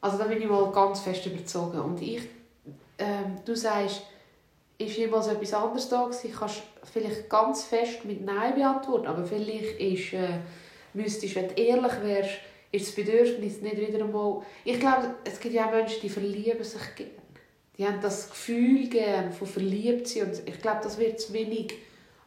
Also 0.00 0.18
da 0.18 0.24
bin 0.24 0.40
ich 0.40 0.48
mal 0.48 0.70
ganz 0.70 1.00
fest 1.00 1.24
überzogen. 1.26 1.80
Und 1.80 2.00
ich, 2.02 2.22
ähm, 2.98 3.38
du 3.44 3.56
sagst, 3.56 4.02
ist 4.78 4.96
jemals 4.96 5.28
etwas 5.28 5.54
anderes 5.54 5.88
da 5.88 6.04
gewesen? 6.04 6.34
Kannst 6.38 6.62
vielleicht 6.84 7.30
ganz 7.30 7.64
fest 7.64 8.04
mit 8.04 8.24
Nein 8.24 8.54
beantworten, 8.54 9.06
aber 9.06 9.24
vielleicht 9.24 9.80
ist, 9.80 10.12
äh, 10.12 10.40
müsstest, 10.92 11.34
wenn 11.34 11.48
du 11.48 11.54
ehrlich 11.54 12.02
wärst, 12.02 12.38
ist 12.72 12.88
das 12.88 12.94
Bedürfnis 12.94 13.60
nicht 13.60 13.76
wieder 13.76 14.04
einmal... 14.04 14.42
Ich 14.64 14.78
glaube, 14.80 15.14
es 15.24 15.38
gibt 15.40 15.54
ja 15.54 15.66
auch 15.66 15.70
Menschen, 15.72 16.00
die 16.02 16.08
verlieben 16.08 16.62
sich 16.64 16.94
gerne. 16.94 17.10
Die 17.78 17.86
haben 17.86 18.00
das 18.00 18.30
Gefühl 18.30 18.88
gern 18.88 19.32
von 19.32 19.46
verliebt 19.46 20.08
sein 20.08 20.24
und 20.28 20.48
ich 20.48 20.60
glaube, 20.60 20.80
das 20.82 20.98
wird 20.98 21.20
zu 21.20 21.32
wenig 21.32 21.74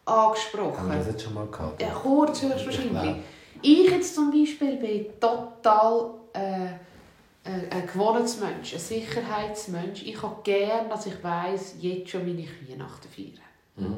angesprochen. 0.06 0.78
Haben 0.78 0.90
wir 0.92 0.98
das 0.98 1.08
jetzt 1.08 1.24
schon 1.24 1.34
mal 1.34 1.48
gehabt? 1.48 1.82
Ja, 1.82 1.90
kurz 1.90 2.44
Ich 2.44 2.50
höchstwahrscheinlich. 2.50 2.92
glaube. 2.92 3.20
Ich 3.62 3.90
jetzt 3.92 4.16
zum 4.16 4.32
Beispiel 4.32 4.78
bin 4.78 5.06
total 5.20 6.12
äh, 6.34 6.40
ein, 6.40 7.68
ein 7.72 7.88
Gewohnheitsmensch, 7.92 8.74
ein 8.74 8.80
Sicherheitsmensch. 8.80 10.04
Ich 10.04 10.22
habe 10.22 10.38
gerne, 10.44 10.88
dass 10.90 11.06
ich 11.08 11.22
weiss, 11.24 11.76
jetzt 11.80 12.10
schon 12.12 12.26
meine 12.26 12.42
ich 12.42 12.70
Weihnachten 12.70 13.08
feiern. 13.10 13.40
Mhm. 13.76 13.98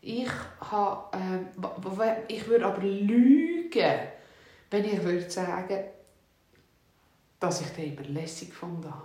Ich, 0.00 0.28
habe, 0.60 1.18
w- 1.56 2.22
ich 2.34 2.46
würde 2.46 2.66
aber 2.66 2.82
lügen, 2.82 3.82
wenn 4.70 4.84
ich 4.84 5.02
würde 5.02 5.28
sagen, 5.30 5.84
dass 7.40 7.60
ich 7.60 7.68
den 7.68 7.96
immer 7.96 8.06
lässig 8.08 8.50
gefunden 8.50 8.84
habe. 8.90 9.02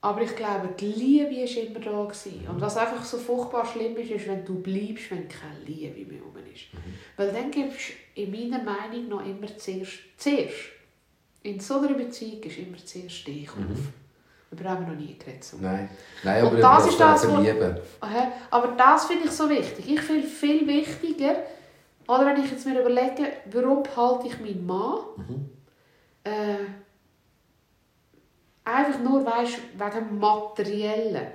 Aber 0.00 0.22
ich 0.22 0.36
glaube, 0.36 0.68
die 0.78 0.86
Liebe 0.92 1.30
war 1.32 1.64
immer 1.64 1.80
da. 1.80 2.04
Gewesen. 2.04 2.46
Und 2.48 2.60
was 2.60 2.76
einfach 2.76 3.04
so 3.04 3.18
furchtbar 3.18 3.66
schlimm 3.66 3.96
ist, 3.96 4.10
ist, 4.12 4.28
wenn 4.28 4.44
du 4.44 4.54
bleibst, 4.60 5.10
wenn 5.10 5.28
keine 5.28 5.58
Liebe 5.66 6.04
mehr 6.12 6.22
rum 6.22 6.34
ist. 6.54 6.66
Weil 7.16 7.32
dann 7.32 7.50
gibst 7.50 7.90
du 8.14 8.22
in 8.22 8.30
meiner 8.30 8.62
Meinung 8.62 9.08
noch 9.08 9.26
immer 9.26 9.48
zuerst, 9.58 9.94
zuerst 10.16 10.54
in 11.42 11.58
so 11.58 11.78
einer 11.80 11.94
Beziehung 11.94 12.40
ist 12.44 12.58
immer 12.58 12.76
zuerst 12.78 13.26
dich 13.26 13.48
auf. 13.50 13.56
Darüber 14.52 14.70
haben 14.70 14.86
wir 14.86 14.92
noch 14.94 15.00
nie 15.00 15.18
geredet. 15.18 15.42
So. 15.42 15.56
Nein. 15.58 15.88
Nein, 16.22 16.42
Und 16.44 16.48
aber 16.52 16.56
das 16.60 16.82
über 16.84 16.92
ist 16.92 17.00
das, 17.00 17.28
wo- 17.28 17.42
Aber 18.50 18.68
das 18.76 19.06
finde 19.06 19.24
ich 19.24 19.30
so 19.32 19.50
wichtig. 19.50 19.90
Ich 19.90 20.00
finde 20.00 20.26
viel 20.26 20.66
wichtiger, 20.66 21.42
oder 22.08 22.26
wenn 22.26 22.42
ich 22.42 22.50
jetzt 22.50 22.66
mir 22.66 22.80
überlege, 22.80 23.32
warum 23.52 23.82
behalte 23.84 24.26
ich 24.26 24.40
meinen 24.40 24.66
Mann? 24.66 24.98
Mhm. 25.16 25.50
Äh, 26.24 26.56
einfach 28.64 28.98
nur 29.00 29.24
weißt, 29.24 29.58
wegen 29.74 30.08
dem 30.08 30.18
Materiellen 30.18 31.26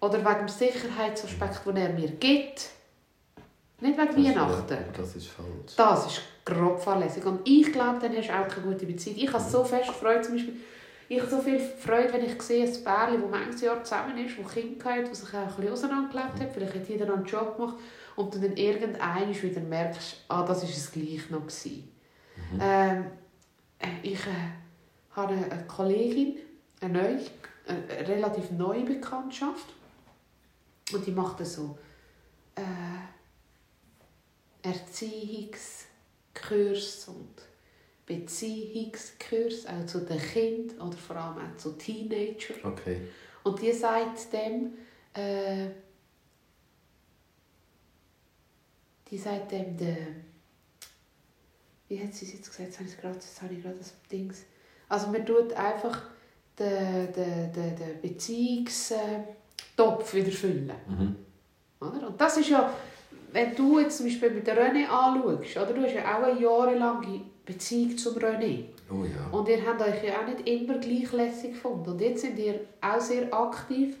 oder 0.00 0.18
wegen 0.24 0.38
dem 0.40 0.48
Sicherheitsaspekt, 0.48 1.66
den 1.66 1.76
er 1.76 1.88
mir 1.90 2.08
gibt. 2.08 2.70
Nicht 3.80 3.96
wegen 3.98 4.06
Das 4.08 4.16
ist- 4.16 4.24
Weihnachten. 4.36 4.74
ja, 4.74 4.78
Das 4.96 5.16
ist 5.16 5.26
falsch. 5.28 5.76
Das 5.76 6.06
ist 6.06 6.22
grob 6.44 6.80
fahrlässig. 6.80 7.24
Und 7.26 7.40
ich 7.48 7.72
glaube, 7.72 7.98
dann 8.00 8.16
hast 8.16 8.28
du 8.28 8.32
auch 8.32 8.48
keine 8.48 8.66
gute 8.66 8.86
Beziehung. 8.86 9.16
Ich 9.18 9.32
habe 9.32 9.42
so 9.42 9.62
fest 9.64 9.90
Freude, 9.90 10.22
zum 10.22 10.34
Beispiel, 10.34 10.56
ich 11.08 11.20
habe 11.20 11.30
so 11.30 11.38
viel 11.38 11.58
Freude, 11.58 12.12
wenn 12.12 12.24
ich 12.24 12.40
sehe, 12.42 12.64
ein 12.66 12.84
Pärchen, 12.84 13.22
das 13.22 13.30
manches 13.30 13.60
Jahr 13.62 13.82
zusammen 13.84 14.18
ist, 14.18 14.36
das 14.38 14.52
Kinder 14.52 14.84
hat, 14.94 15.10
das 15.10 15.20
sich 15.20 15.28
auch 15.34 15.38
ein 15.38 15.46
bisschen 15.56 15.72
auseinandergelebt 15.72 16.40
hat, 16.40 16.52
vielleicht 16.52 16.74
hat 16.74 16.88
jeder 16.88 17.12
einen 17.14 17.24
Job 17.24 17.56
gemacht 17.56 17.76
und 18.18 18.34
du 18.34 18.40
dann 18.40 18.56
irgendwann 18.56 19.42
wieder 19.42 19.60
merkst, 19.60 20.24
ah, 20.26 20.44
das 20.44 20.62
war 20.62 20.68
es 20.68 20.90
gleich 20.90 21.30
noch. 21.30 21.46
Gewesen. 21.46 21.88
Ähm, 22.60 23.04
äh, 23.78 23.86
ich 24.02 24.26
äh, 24.26 24.50
habe 25.12 25.34
eine, 25.34 25.52
eine 25.52 25.64
Kollegin, 25.68 26.38
eine, 26.80 26.92
neue, 26.92 27.20
eine 27.68 28.08
relativ 28.08 28.50
neue 28.50 28.82
Bekanntschaft 28.82 29.66
und 30.92 31.06
die 31.06 31.12
macht 31.12 31.46
so 31.46 31.78
äh, 32.56 32.62
Erziehungskurs 34.66 37.06
und 37.06 37.36
Beziehungskurs, 38.04 39.64
auch 39.66 39.86
zu 39.86 40.00
den 40.00 40.18
Kindern 40.18 40.88
oder 40.88 40.96
vor 40.96 41.14
allem 41.14 41.38
auch 41.38 41.56
zu 41.56 41.78
Teenagern. 41.78 42.64
Okay. 42.64 43.02
Und 43.44 43.62
die 43.62 43.72
sagt 43.72 44.32
dem, 44.32 44.72
äh, 45.14 45.68
die 49.10 49.18
sagt 49.18 49.52
dem, 49.52 49.76
de, 49.76 49.96
wie 51.88 52.02
hat 52.02 52.14
sie 52.14 52.26
es 52.26 52.32
jetzt 52.34 52.50
gesagt, 52.50 52.68
jetzt 52.68 52.78
habe 52.78 52.88
ich 52.88 53.00
gerade, 53.00 53.14
jetzt 53.14 53.42
habe 53.42 53.54
ich 53.54 53.62
gerade 53.62 53.76
das 53.76 53.94
Dings. 54.10 54.44
Also 54.88 55.08
man 55.08 55.24
tut 55.24 55.52
einfach 55.54 56.02
den, 56.58 57.12
den, 57.12 57.52
den, 57.52 57.76
den 57.76 58.00
Beziehungstopf 58.02 60.14
wieder 60.14 60.32
füllen. 60.32 60.72
Mhm. 60.86 61.16
Oder? 61.80 62.08
Und 62.08 62.20
das 62.20 62.36
ist 62.36 62.50
ja, 62.50 62.72
wenn 63.32 63.54
du 63.54 63.78
jetzt 63.78 63.98
zum 63.98 64.06
Beispiel 64.06 64.30
mit 64.30 64.46
der 64.46 64.56
René 64.56 64.86
anschaust, 64.86 65.56
oder? 65.56 65.72
du 65.72 65.82
hast 65.82 65.94
ja 65.94 66.18
auch 66.18 66.22
eine 66.22 66.40
jahrelange 66.40 67.22
Beziehung 67.44 67.96
zum 67.96 68.16
René. 68.16 68.64
Oh 68.90 69.04
ja. 69.04 69.28
Und 69.30 69.48
ihr 69.48 69.64
habt 69.64 69.80
euch 69.82 70.04
ja 70.04 70.20
auch 70.20 70.26
nicht 70.26 70.48
immer 70.48 70.78
gleich 70.78 71.12
lässig 71.12 71.52
gefunden. 71.52 71.90
Und 71.90 72.00
jetzt 72.00 72.22
sind 72.22 72.38
ihr 72.38 72.60
auch 72.80 73.00
sehr 73.00 73.32
aktiv 73.32 73.96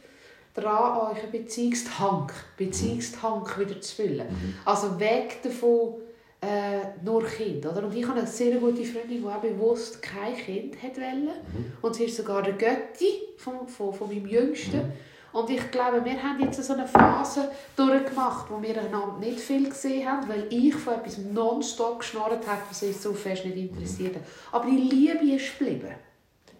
daran, 0.54 1.16
euren 1.16 1.30
Beziehungstank, 1.30 2.32
Beziehungstank 2.56 3.58
wieder 3.58 3.80
zu 3.80 3.96
füllen. 3.96 4.26
Also 4.64 4.98
weg 4.98 5.42
davon, 5.42 5.94
äh, 6.40 7.04
nur 7.04 7.24
Kind. 7.24 7.66
Oder? 7.66 7.84
Und 7.84 7.94
ich 7.94 8.06
habe 8.06 8.18
eine 8.18 8.28
sehr 8.28 8.56
gute 8.56 8.84
Freundin, 8.84 9.22
die 9.22 9.26
auch 9.26 9.40
bewusst 9.40 10.00
kein 10.00 10.36
Kind 10.36 10.80
wollte. 10.82 11.34
Und 11.82 11.94
sie 11.96 12.04
ist 12.04 12.16
sogar 12.16 12.42
der 12.42 12.52
Götti 12.52 13.22
von, 13.36 13.66
von, 13.66 13.92
von 13.92 14.08
meinem 14.08 14.26
Jüngsten. 14.26 14.92
Und 15.32 15.50
ich 15.50 15.70
glaube, 15.70 16.04
wir 16.04 16.22
haben 16.22 16.40
jetzt 16.40 16.62
so 16.62 16.72
eine 16.72 16.86
Phase 16.86 17.50
durchgemacht, 17.76 18.50
wo 18.50 18.62
wir 18.62 18.78
einander 18.78 19.18
nicht 19.20 19.40
viel 19.40 19.68
gesehen 19.68 20.08
haben, 20.08 20.28
weil 20.28 20.46
ich 20.48 20.74
von 20.74 20.94
etwas 20.94 21.18
nonstop 21.18 21.98
geschnarrt 22.00 22.46
habe, 22.46 22.62
was 22.68 22.82
uns 22.82 23.02
so 23.02 23.12
fest 23.12 23.44
nicht 23.44 23.56
interessiert 23.56 24.16
hat. 24.16 24.22
Aber 24.52 24.66
die 24.66 24.76
Liebe 24.76 25.36
ist 25.36 25.58
geblieben. 25.58 25.94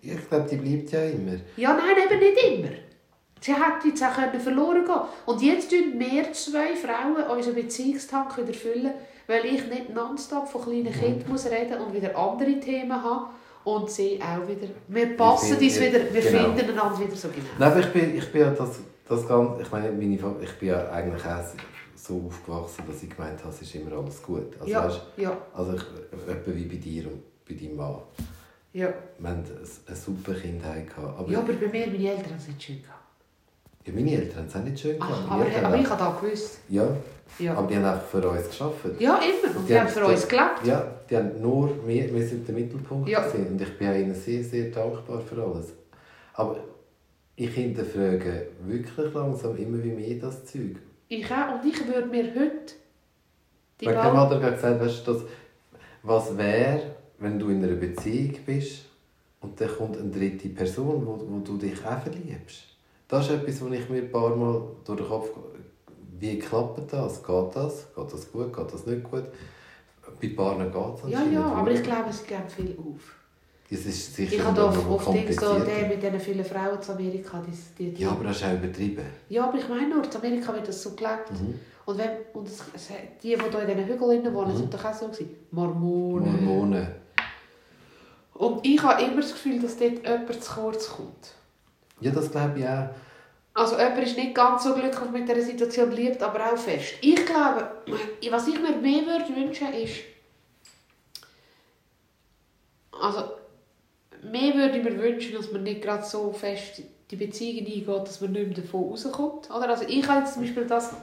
Ich 0.03 0.29
glaube, 0.29 0.49
die 0.51 0.57
bleibt 0.57 0.91
ja 0.93 1.05
immer. 1.05 1.37
Ja, 1.57 1.75
nein, 1.75 1.97
eben 2.05 2.21
nicht 2.21 2.43
immer. 2.43 2.77
Sie 3.41 3.53
hätte 3.53 3.89
jetzt 3.89 4.03
auch 4.03 4.41
verloren 4.41 4.85
gehen 4.85 5.01
Und 5.27 5.43
jetzt 5.43 5.71
tun 5.71 5.95
wir 5.97 6.33
zwei 6.33 6.75
Frauen 6.75 7.37
unseren 7.37 7.55
Beziehungstank 7.55 8.37
wieder 8.39 8.53
füllen, 8.53 8.93
weil 9.27 9.45
ich 9.45 9.67
nicht 9.67 9.95
nonstop 9.95 10.49
von 10.49 10.63
kleinen 10.63 10.93
Kindern 10.93 11.29
muss 11.29 11.47
reden 11.47 11.81
und 11.81 11.95
wieder 11.95 12.17
andere 12.17 12.59
Themen 12.59 13.03
habe. 13.03 13.27
Und 13.65 13.91
sie 13.91 14.19
auch 14.23 14.49
wieder. 14.49 14.69
Wir 14.89 15.17
passen 15.17 15.53
uns 15.57 15.81
wieder, 15.81 16.01
wir 16.13 16.23
genau. 16.23 16.55
finden 16.55 16.71
einander 16.71 16.99
wieder 16.99 17.15
so 17.17 17.29
genau. 17.29 17.45
Nein, 17.59 17.71
aber 17.71 17.81
ich 17.81 17.93
bin, 17.93 18.17
ich 18.17 18.33
bin 18.33 18.41
ja 18.41 18.51
das, 18.51 18.81
das 19.07 19.29
ganz, 19.29 19.61
ich 19.61 19.71
meine, 19.71 19.91
meine, 19.93 20.15
ich 20.15 20.53
bin 20.59 20.69
ja 20.69 20.91
eigentlich 20.91 21.25
auch 21.25 21.45
so 21.95 22.23
aufgewachsen, 22.27 22.85
dass 22.89 23.03
ich 23.03 23.11
gemeint 23.11 23.41
habe, 23.41 23.53
es 23.53 23.61
ist 23.61 23.75
immer 23.75 23.99
alles 23.99 24.23
gut. 24.23 24.55
Also, 24.59 24.73
ja, 24.73 24.85
weißt, 24.85 25.01
ja, 25.19 25.37
also 25.53 25.75
ich, 25.75 25.83
etwa 26.29 26.55
wie 26.55 26.65
bei 26.65 26.77
dir 26.77 27.07
und 27.09 27.23
bei 27.47 27.55
deinem 27.55 27.77
Mann. 27.77 27.97
ja. 28.73 28.89
Wir 29.19 29.29
hatten 29.29 29.45
eine, 29.87 29.97
super 29.97 30.33
Kindheit. 30.33 30.87
Aber, 30.97 31.31
Ja, 31.31 31.41
aber 31.41 31.53
bei 31.53 31.67
mir, 31.67 31.87
meine 31.89 32.11
Eltern 32.11 32.31
haben 32.31 32.37
es 32.39 32.49
nicht 32.49 32.63
schön 32.63 32.83
gehabt. 32.83 32.98
Ja, 33.89 33.95
meine 33.95 34.13
Eltern 34.13 34.39
haben 34.39 34.47
es 34.47 34.57
auch 34.57 34.63
nicht 34.65 34.81
schön 34.81 34.99
gehabt. 34.99 35.15
Ach, 35.27 35.31
aber, 35.33 35.47
aber 35.67 35.77
ich 35.77 35.89
habe 35.91 36.05
das 36.05 36.21
gewusst. 36.21 36.59
Ja, 36.69 36.89
Ja, 37.39 37.55
aber 37.55 37.67
die 37.69 37.77
haben 37.77 37.85
auch 37.99 38.03
für 38.03 38.29
uns 38.29 38.49
geschafft. 38.49 38.85
ja 38.99 39.17
immer. 39.19 39.57
Und 39.59 39.69
Die 39.69 39.73
die 39.73 39.81
haben 39.81 39.89
für 39.89 40.05
uns 40.07 40.29
gelebt. 40.29 40.65
Ja, 40.65 40.87
die 41.09 41.17
haben 41.17 41.41
nur, 41.41 41.71
wir, 41.87 42.15
wir 42.15 42.27
sind 42.27 42.47
der 42.47 42.55
Mittelpunkt 42.55 43.09
Ja. 43.09 43.21
gewesen. 43.27 43.49
und 43.49 43.61
ich 43.61 43.79
bin 43.79 43.89
auch 43.89 43.95
ihnen 43.95 44.15
sehr, 44.15 44.43
sehr 44.45 44.71
dankbar 44.71 45.21
für 45.21 45.43
alles. 45.43 45.73
Aber 46.35 46.57
ich 47.37 47.51
hinterfrage 47.51 48.49
wirklich 48.67 49.15
langsam 49.15 49.57
immer 49.57 49.83
wie 49.83 49.91
mehr 49.91 50.17
das 50.21 50.45
Zeug. 50.45 50.77
Ich 51.09 51.25
auch. 51.31 51.55
Und 51.63 51.69
ich 51.73 51.87
würde 51.87 52.09
mir 52.09 52.25
heute 52.25 52.75
die 53.81 53.87
dem 53.87 53.95
Ball... 53.95 54.17
hat 54.17 54.33
er 54.33 54.41
gerade 54.41 54.55
gesagt, 54.57 54.81
weißt 54.81 55.07
du, 55.07 55.13
dass, 55.13 55.23
was 56.03 56.37
wäre, 56.37 56.83
wenn 57.19 57.39
du 57.39 57.49
in 57.51 57.63
einer 57.65 57.75
Beziehung 57.77 58.35
bist 58.45 58.83
und 58.83 58.89
und 59.41 59.61
dann 59.61 59.69
kommt 59.69 59.97
eine 59.97 60.11
dritte 60.11 60.49
Person, 60.49 61.07
wo, 61.07 61.21
wo 61.29 61.39
du 61.39 61.57
dich 61.57 61.79
auch 61.87 62.01
verliebst. 62.03 62.68
Das 63.09 63.25
ist 63.27 63.33
etwas, 63.33 63.63
was 63.63 63.73
ich 63.73 63.89
mir 63.89 64.03
ein 64.03 64.13
paar 64.13 64.37
Mal 64.37 64.63
durch 64.85 64.99
den 65.01 65.09
Kopf 65.09 65.31
Wie 66.19 66.39
klappt 66.39 66.93
das? 66.93 67.23
Geht 67.25 67.57
das? 67.57 67.87
Geht 67.95 68.13
das 68.13 68.33
gut? 68.33 68.55
Geht 68.55 68.73
das 68.73 68.87
nicht 68.87 69.11
gut? 69.11 69.25
Bei 70.21 70.29
Paaren 70.29 70.71
geht 70.71 71.05
es 71.05 71.11
Ja, 71.11 71.23
ja, 71.25 71.45
aber 71.45 71.71
ich 71.71 71.83
glaube, 71.83 72.11
es 72.11 72.27
geht 72.27 72.51
viel 72.55 72.77
auf. 72.79 73.15
Das 73.71 73.81
ist 73.81 74.15
sicher 74.15 74.35
Ich 74.37 74.43
habe 74.43 74.65
oft, 74.65 74.89
oft 74.89 75.05
so, 75.35 75.59
der 75.59 75.89
mit 75.89 76.03
diesen 76.03 76.19
vielen 76.21 76.45
Frauen 76.45 76.81
zu 76.81 76.93
Amerika, 76.93 77.43
die, 77.47 77.53
die, 77.79 77.93
die 77.93 78.03
Ja, 78.03 78.11
aber 78.13 78.25
das 78.25 78.37
ist 78.39 78.45
auch 78.45 78.55
übertrieben. 78.55 79.05
Ja, 79.29 79.45
aber 79.47 79.59
ich 79.59 79.69
meine 79.69 79.89
nur, 79.95 80.03
in 80.03 80.17
Amerika 80.17 80.55
wird 80.55 80.69
das 80.69 80.83
so 80.83 80.91
gelebt. 80.93 81.31
Mhm. 81.33 81.61
Und, 81.85 81.99
wenn, 81.99 82.11
und 82.33 82.49
es, 82.49 82.63
es, 82.75 82.89
die, 83.23 83.29
die 83.29 83.37
hier 83.37 83.37
in 83.37 83.67
diesen 83.77 83.87
Hügeln 83.87 84.35
wohnen, 84.35 84.53
Mhm. 84.53 84.57
sind 84.57 84.75
doch 84.75 84.85
auch 84.85 84.95
so 84.95 85.07
gewesen. 85.09 85.37
Mormonen. 85.51 86.33
Hormone. 86.47 86.95
Und 88.35 88.65
ich 88.65 88.83
habe 88.83 89.03
immer 89.03 89.21
das 89.21 89.33
Gefühl, 89.33 89.61
dass 89.61 89.77
dort 89.77 90.03
jemand 90.07 90.43
zu 90.43 90.53
kurz 90.55 90.89
kommt. 90.89 91.35
Ja, 92.01 92.11
das 92.11 92.31
glaube 92.31 92.59
ich 92.59 92.67
auch. 92.67 92.89
Also 93.55 93.77
jemand 93.77 93.99
ist 93.99 94.17
nicht 94.17 94.35
ganz 94.35 94.63
so 94.63 94.75
glücklich 94.75 95.11
mit 95.11 95.29
dieser 95.29 95.43
Situation, 95.43 95.91
liebt 95.91 96.23
aber 96.23 96.53
auch 96.53 96.57
fest. 96.57 96.95
Ich 97.01 97.27
glaube, 97.27 97.69
was 98.31 98.47
ich 98.47 98.61
mir 98.61 98.77
mehr 98.77 99.05
würde 99.05 99.35
wünschen 99.35 99.73
ist, 99.73 99.97
also 102.93 103.31
mehr 104.23 104.55
würde 104.55 104.79
ich 104.79 104.85
mir 104.85 104.97
wünschen, 105.03 105.35
dass 105.35 105.51
man 105.51 105.65
nicht 105.65 105.83
gerade 105.83 106.05
so 106.05 106.33
fest 106.33 106.83
die 107.11 107.17
Beziehung 107.17 107.67
eingeht, 107.67 107.89
dass 107.89 108.21
man 108.21 108.33
nicht 108.33 108.47
mehr 108.47 108.57
davon 108.59 108.91
rauskommt. 108.91 109.51
Oder? 109.51 109.71
Also 109.71 109.85
ich 109.89 110.07
habe 110.07 110.21
jetzt 110.21 110.35
zum 110.35 110.43
Beispiel 110.43 110.67
das 110.67 110.95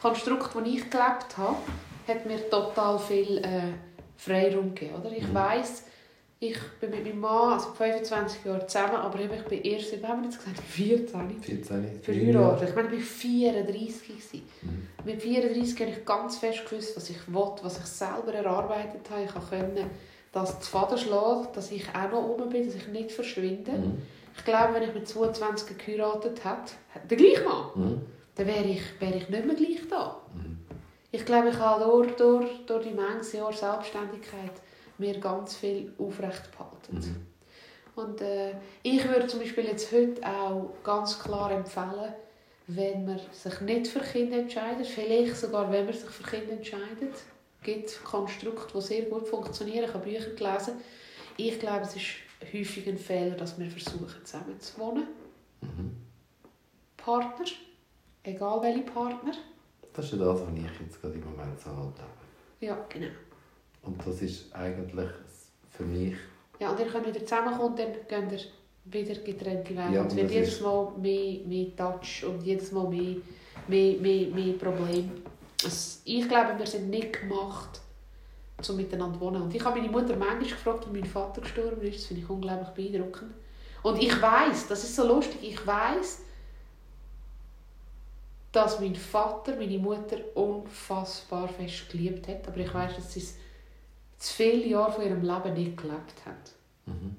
Konstrukt, 0.00 0.54
das 0.54 0.62
ich 0.66 0.90
gelebt 0.90 1.36
habe, 1.36 1.56
hat 2.06 2.26
mir 2.26 2.48
total 2.50 2.98
viel 2.98 3.38
äh, 3.38 3.72
Freiraum 4.16 4.74
gegeben. 4.74 4.96
Oder? 5.00 5.10
Ich 5.10 5.26
Mhm. 5.26 5.34
Ich 6.38 6.58
bin 6.80 6.90
mit 6.90 7.04
meinem 7.04 7.20
Mann 7.20 7.54
also 7.54 7.70
25 7.70 8.44
Jahre 8.44 8.66
zusammen, 8.66 8.96
aber 8.96 9.18
ich 9.20 9.44
bin 9.44 9.62
erst, 9.62 9.92
wie 9.92 10.06
haben 10.06 10.20
wir 10.22 10.28
jetzt 10.28 10.38
gesagt, 10.38 10.60
14 10.60 11.40
14, 11.40 12.00
verheiratet. 12.02 12.68
Ich 12.68 12.74
meine, 12.74 12.88
ich 12.88 12.94
war 12.94 13.00
34. 13.00 14.08
gewesen. 14.08 14.42
Mhm. 14.62 14.88
Mit 15.04 15.22
34 15.22 15.80
habe 15.80 15.90
ich 15.92 16.04
ganz 16.04 16.36
fest 16.36 16.68
gewusst, 16.68 16.94
was 16.96 17.08
ich 17.08 17.26
will, 17.28 17.52
was 17.62 17.78
ich 17.78 17.86
selber 17.86 18.34
erarbeitet 18.34 19.08
habe. 19.10 19.22
Ich 19.24 19.32
konnte 19.32 19.86
das 20.32 20.60
zu 20.60 20.70
Vater 20.70 20.98
schlagen, 20.98 21.48
dass 21.54 21.70
ich 21.70 21.86
auch 21.94 22.10
noch 22.10 22.28
oben 22.28 22.50
bin, 22.50 22.66
dass 22.66 22.74
ich 22.74 22.88
nicht 22.88 23.12
verschwinde. 23.12 23.72
Mhm. 23.72 24.02
Ich 24.36 24.44
glaube, 24.44 24.74
wenn 24.74 24.82
ich 24.82 24.92
mit 24.92 25.08
22 25.08 25.78
geheiratet 25.78 26.42
hätte, 26.44 27.08
der 27.08 27.16
gleiche 27.16 27.44
Mann, 27.44 27.66
Mhm. 27.74 28.00
dann 28.34 28.46
wäre 28.46 28.64
ich, 28.64 28.82
wäre 29.00 29.16
ich 29.16 29.28
nicht 29.30 29.46
mehr 29.46 29.56
gleich 29.56 29.88
da. 29.88 30.20
Mhm. 30.34 30.58
Ich 31.12 31.24
glaube, 31.24 31.48
ich 31.48 31.58
habe 31.58 31.82
durch, 31.82 32.14
durch, 32.16 32.66
durch 32.66 32.82
die 32.86 32.92
Menge 32.92 33.22
Jahre 33.32 33.54
Selbstständigkeit 33.54 34.52
mir 34.98 35.18
ganz 35.18 35.56
viel 35.56 35.92
aufrecht 35.98 36.50
behalten. 36.52 36.96
Mhm. 36.96 37.26
Und 37.96 38.20
äh, 38.20 38.54
ich 38.82 39.06
würde 39.08 39.26
zum 39.26 39.40
Beispiel 39.40 39.64
jetzt 39.64 39.90
heute 39.90 40.22
auch 40.26 40.74
ganz 40.84 41.18
klar 41.18 41.50
empfehlen, 41.50 42.14
wenn 42.66 43.06
man 43.06 43.20
sich 43.32 43.60
nicht 43.60 43.86
für 43.86 44.00
Kinder 44.00 44.38
entscheidet, 44.38 44.86
vielleicht 44.86 45.36
sogar 45.36 45.70
wenn 45.70 45.84
man 45.84 45.94
sich 45.94 46.10
für 46.10 46.24
Kinder 46.24 46.52
entscheidet, 46.52 47.14
gibt 47.62 47.88
es 47.88 48.02
Konstrukte, 48.02 48.74
die 48.74 48.82
sehr 48.82 49.02
gut 49.02 49.26
funktionieren. 49.26 49.84
Ich 49.84 49.94
habe 49.94 50.04
Bücher 50.04 50.30
gelesen. 50.30 50.74
Ich 51.36 51.58
glaube, 51.58 51.82
es 51.82 51.96
ist 51.96 52.06
häufig 52.52 52.88
ein 52.88 52.98
Fehler, 52.98 53.36
dass 53.36 53.58
wir 53.58 53.70
versuchen, 53.70 54.24
zusammen 54.24 54.60
zu 54.60 54.78
wohnen. 54.80 55.06
Mhm. 55.60 55.96
Partner, 56.96 57.46
egal 58.24 58.62
welche 58.62 58.82
Partner. 58.82 59.32
Das 59.92 60.06
ist 60.06 60.12
ja 60.12 60.18
das, 60.18 60.40
was 60.40 60.48
ich 60.54 60.80
jetzt 60.80 61.00
gerade 61.00 61.14
im 61.14 61.24
Moment 61.24 61.58
so 61.58 61.70
halt 61.70 61.78
habe. 61.78 62.26
Ja, 62.60 62.84
genau. 62.88 63.08
Und 63.86 64.04
das 64.04 64.20
ist 64.20 64.54
eigentlich 64.54 65.08
für 65.70 65.84
mich, 65.84 66.14
Ja, 66.58 66.70
und 66.70 66.80
ihr 66.80 66.86
könnt 66.86 67.06
wieder 67.06 67.20
zusammenkommen, 67.20 67.76
dann 67.76 67.92
gehen 68.08 68.30
ihr 68.30 68.40
wieder 68.86 69.14
getrennte 69.20 69.70
Wege. 69.70 69.94
Ja, 69.94 70.00
und 70.02 70.08
es 70.08 70.16
wird 70.16 70.30
jedes 70.30 70.60
Mal 70.60 70.92
mehr, 70.96 71.40
mehr 71.46 71.76
Touch 71.76 72.24
und 72.26 72.42
jedes 72.42 72.72
Mal 72.72 72.88
mehr, 72.88 73.16
mehr, 73.68 73.96
mehr, 73.98 74.28
mehr 74.28 74.54
Probleme. 74.54 75.10
Es, 75.64 76.02
ich 76.04 76.28
glaube, 76.28 76.58
wir 76.58 76.66
sind 76.66 76.90
nicht 76.90 77.20
gemacht, 77.20 77.80
um 78.68 78.76
miteinander 78.76 79.18
zu 79.18 79.24
wohnen. 79.24 79.42
Und 79.42 79.54
ich 79.54 79.64
habe 79.64 79.78
meine 79.78 79.90
Mutter 79.90 80.16
manchmal 80.16 80.38
gefragt, 80.38 80.86
wie 80.88 80.98
mein 81.00 81.08
Vater 81.08 81.40
gestorben 81.40 81.82
ist. 81.82 81.98
Das 81.98 82.06
finde 82.06 82.22
ich 82.22 82.30
unglaublich 82.30 82.68
beeindruckend. 82.70 83.32
Und 83.82 84.02
ich 84.02 84.20
weiß, 84.20 84.68
das 84.68 84.82
ist 84.84 84.96
so 84.96 85.06
lustig, 85.06 85.38
ich 85.42 85.66
weiß, 85.66 86.20
dass 88.52 88.80
mein 88.80 88.94
Vater 88.96 89.54
meine 89.56 89.78
Mutter 89.78 90.16
unfassbar 90.34 91.48
fest 91.48 91.90
geliebt 91.90 92.26
hat. 92.28 92.48
Aber 92.48 92.56
ich 92.56 92.72
weiß, 92.72 92.96
dass 92.96 93.12
sie 93.12 93.20
es 93.20 93.36
zu 94.18 94.34
viele 94.34 94.66
Jahre 94.66 94.92
von 94.92 95.04
ihrem 95.04 95.22
Leben 95.22 95.54
nicht 95.54 95.76
gelebt 95.76 96.14
haben. 96.24 96.36
mhm. 96.86 97.16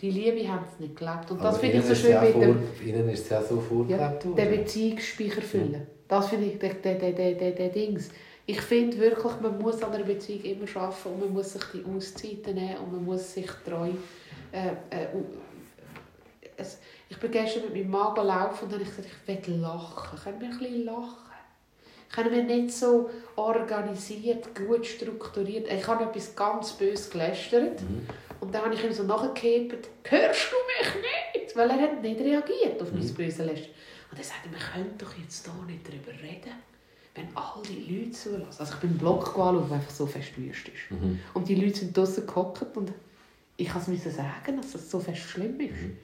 Die 0.00 0.10
Liebe 0.10 0.46
haben 0.48 0.64
sie 0.76 0.84
nicht 0.84 0.96
gelebt. 0.96 1.30
Und 1.30 1.42
das 1.42 1.58
finde 1.58 1.78
ich 1.78 1.84
so 1.84 1.94
schön 1.94 2.10
ja 2.10 2.20
mit 2.20 2.34
dem 2.34 2.58
Ihnen 2.84 3.08
ist 3.08 3.24
es 3.24 3.28
ja 3.30 3.42
so 3.42 3.56
ja, 3.56 3.60
vorgelebt 3.62 4.24
den 4.24 4.36
worden. 4.36 4.50
Beziehungsspeicher 4.50 5.40
füllen. 5.40 5.86
Das 6.08 6.28
finde 6.28 6.46
ich 6.46 6.58
der, 6.58 6.74
der, 6.74 7.12
der, 7.12 7.34
der, 7.34 7.52
der, 7.52 7.68
Dings. 7.70 8.10
Ich 8.44 8.60
finde 8.60 8.98
wirklich, 8.98 9.32
man 9.40 9.58
muss 9.58 9.82
an 9.82 9.92
einer 9.92 10.04
Beziehung 10.04 10.42
immer 10.42 10.82
arbeiten 10.82 11.08
und 11.08 11.20
man 11.20 11.32
muss 11.32 11.52
sich 11.54 11.62
die 11.72 11.84
Auszeiten 11.84 12.54
nehmen 12.54 12.76
und 12.78 12.92
man 12.92 13.04
muss 13.04 13.32
sich 13.32 13.50
treu... 13.64 13.90
Äh, 14.52 14.72
äh, 14.90 15.06
ich 17.08 17.18
bin 17.18 17.30
gestern 17.30 17.64
mit 17.64 17.74
meinem 17.74 17.90
Mann 17.90 18.26
laufen 18.26 18.64
und 18.64 18.72
dann 18.72 18.80
habe 18.80 18.82
ich 18.82 18.96
gesagt, 18.96 19.08
ich 19.08 19.46
will 19.48 19.56
lachen. 19.56 20.18
Können 20.18 20.40
wir 20.40 20.48
ein 20.48 20.58
bisschen 20.58 20.84
lachen? 20.84 21.23
Können 22.14 22.30
wir 22.32 22.42
nicht 22.44 22.72
so 22.72 23.10
organisiert, 23.34 24.54
gut 24.54 24.86
strukturiert... 24.86 25.66
Ich 25.72 25.86
habe 25.86 26.04
etwas 26.04 26.36
ganz 26.36 26.72
Böses 26.72 27.10
gelästert. 27.10 27.80
Mhm. 27.80 28.06
Und 28.40 28.54
dann 28.54 28.64
habe 28.66 28.74
ich 28.74 28.84
ihm 28.84 28.92
so 28.92 29.02
nachgehebt, 29.04 29.88
hörst 30.04 30.46
du 30.52 30.56
mich 30.92 30.94
nicht? 31.02 31.56
Weil 31.56 31.70
er 31.70 31.80
hat 31.80 32.02
nicht 32.02 32.20
reagiert 32.20 32.80
auf 32.80 32.92
mein 32.92 33.02
Mhm. 33.02 33.14
böses 33.14 33.38
Lästern. 33.38 33.70
Und 34.10 34.18
er 34.18 34.24
sagte, 34.24 34.50
wir 34.50 34.58
können 34.58 34.94
doch 34.98 35.12
jetzt 35.20 35.44
hier 35.44 35.64
nicht 35.66 35.88
darüber 35.88 36.12
reden, 36.22 36.52
wenn 37.16 37.28
all 37.34 37.62
die 37.68 37.92
Leute 37.92 38.12
zulassen. 38.12 38.60
Also 38.60 38.74
ich 38.74 38.80
bin 38.80 38.90
im 38.90 38.98
Block 38.98 39.24
geschaut, 39.24 39.68
der 39.68 39.76
einfach 39.76 39.90
so 39.90 40.06
fest 40.06 40.36
wüst 40.36 40.68
ist. 40.68 40.90
Mhm. 40.90 41.18
Und 41.32 41.48
die 41.48 41.56
Leute 41.56 41.78
sind 41.78 41.96
draussen 41.96 42.26
gehockt 42.26 42.76
und 42.76 42.92
ich 43.56 43.74
musste 43.74 44.08
es 44.08 44.16
sagen, 44.16 44.56
dass 44.56 44.72
das 44.72 44.90
so 44.90 45.00
fest 45.00 45.22
schlimm 45.22 45.58
ist. 45.58 45.72
Mhm. 45.72 45.96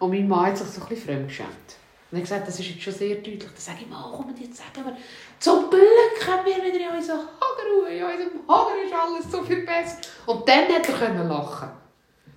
Und 0.00 0.10
mein 0.10 0.26
Mann 0.26 0.46
hat 0.46 0.58
sich 0.58 0.66
so 0.66 0.82
ein 0.82 0.88
bisschen 0.88 1.06
fremdgeschämt. 1.06 1.76
Und 2.10 2.18
er 2.18 2.20
hat 2.20 2.24
gesagt, 2.24 2.48
das 2.48 2.60
ist 2.60 2.68
jetzt 2.68 2.82
schon 2.82 2.92
sehr 2.92 3.16
deutlich. 3.16 3.42
Dann 3.42 3.56
sage 3.56 3.78
ich, 3.80 3.88
Mann, 3.88 4.12
komm, 4.14 4.32
jetzt 4.40 4.56
sagen 4.56 4.86
wir, 4.86 4.96
zum 5.40 5.68
Glück 5.70 6.28
haben 6.28 6.46
wir 6.46 6.56
wieder 6.56 6.90
in 6.90 6.96
unserem 6.96 7.20
Hager 7.20 7.90
In 7.90 8.02
unserem 8.04 8.48
Hager 8.48 8.84
ist 8.84 8.94
alles 8.94 9.32
so 9.32 9.42
viel 9.42 9.66
besser. 9.66 9.98
Und 10.26 10.48
dann 10.48 10.68
hat 10.68 10.88
er 10.88 10.94
können 10.94 11.28
lachen. 11.28 11.68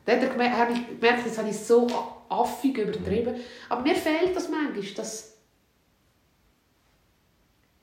Dann 0.05 0.15
hat 0.15 0.23
er 0.23 0.29
gemerkt, 0.29 0.57
habe 0.57 0.73
ich 0.73 0.87
gemerkt, 0.87 1.25
jetzt 1.25 1.37
habe 1.37 1.49
ich 1.49 1.57
so 1.57 1.87
affig 2.29 2.77
übertrieben. 2.77 3.35
Aber 3.69 3.81
mir 3.81 3.95
fehlt 3.95 4.35
das 4.35 4.49
manchmal, 4.49 4.83
dass... 4.95 5.37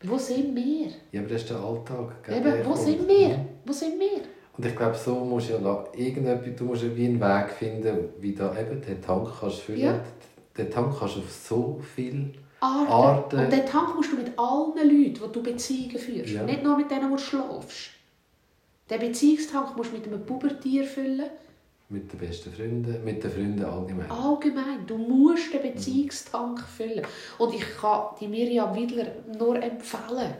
Wo 0.02 0.18
sind 0.18 0.54
wir? 0.54 0.88
Ja, 1.12 1.20
aber 1.20 1.30
das 1.30 1.42
ist 1.42 1.50
der 1.50 1.58
Alltag. 1.58 2.22
gell? 2.24 2.36
Eben, 2.36 2.66
wo 2.66 2.74
sind 2.74 3.08
wir? 3.08 3.46
Wo 3.64 3.72
sind 3.72 3.98
wir? 3.98 4.22
Und 4.56 4.64
ich 4.64 4.74
glaube, 4.74 4.94
so 4.94 5.16
musst 5.16 5.50
du 5.50 5.54
ja 5.54 5.84
irgendetwas, 5.94 6.56
du 6.56 6.64
musst 6.64 6.82
ja 6.82 6.96
wie 6.96 7.06
einen 7.06 7.20
Weg 7.20 7.50
finden, 7.50 8.08
wie 8.20 8.34
da 8.34 8.56
eben 8.58 8.80
den 8.80 9.02
Tank 9.02 9.28
kannst 9.40 9.60
füllen. 9.60 9.80
Ja. 9.80 10.00
Den 10.56 10.70
Tank 10.70 10.98
kannst 10.98 11.16
du 11.16 11.20
auf 11.20 11.30
so 11.30 11.80
viel 11.94 12.32
Arten. 12.60 12.92
Arten. 12.92 13.38
Und 13.40 13.52
den 13.52 13.66
Tank 13.66 13.94
musst 13.94 14.12
du 14.12 14.16
mit 14.16 14.38
allen 14.38 14.74
Leuten, 14.76 15.14
die 15.14 15.32
du 15.32 15.42
Beziehungen 15.42 15.98
führst. 15.98 16.30
Ja. 16.32 16.42
Nicht 16.44 16.62
nur 16.62 16.76
mit 16.76 16.90
denen, 16.90 17.10
wo 17.10 17.16
du 17.16 17.22
schlafst. 17.22 17.90
Den 18.88 19.00
Beziehungstank 19.00 19.76
musst 19.76 19.92
du 19.92 19.96
mit 19.96 20.06
einem 20.06 20.24
Pubertier 20.24 20.84
füllen. 20.84 21.28
mit 21.88 22.12
den 22.12 22.18
besten 22.18 22.52
Freunden, 22.52 23.04
mit 23.04 23.22
den 23.22 23.30
Freunden 23.30 23.64
allgemein. 23.64 24.10
Allgemein. 24.10 24.86
Du 24.86 24.96
musst 24.96 25.52
den 25.52 25.62
Beziehungstank 25.62 26.60
füllen. 26.60 27.04
Und 27.38 27.54
ich 27.54 27.64
kann 27.80 28.06
die 28.20 28.28
Miriam 28.28 28.74
Widler 28.74 29.06
nur 29.38 29.62
empfehlen. 29.62 30.34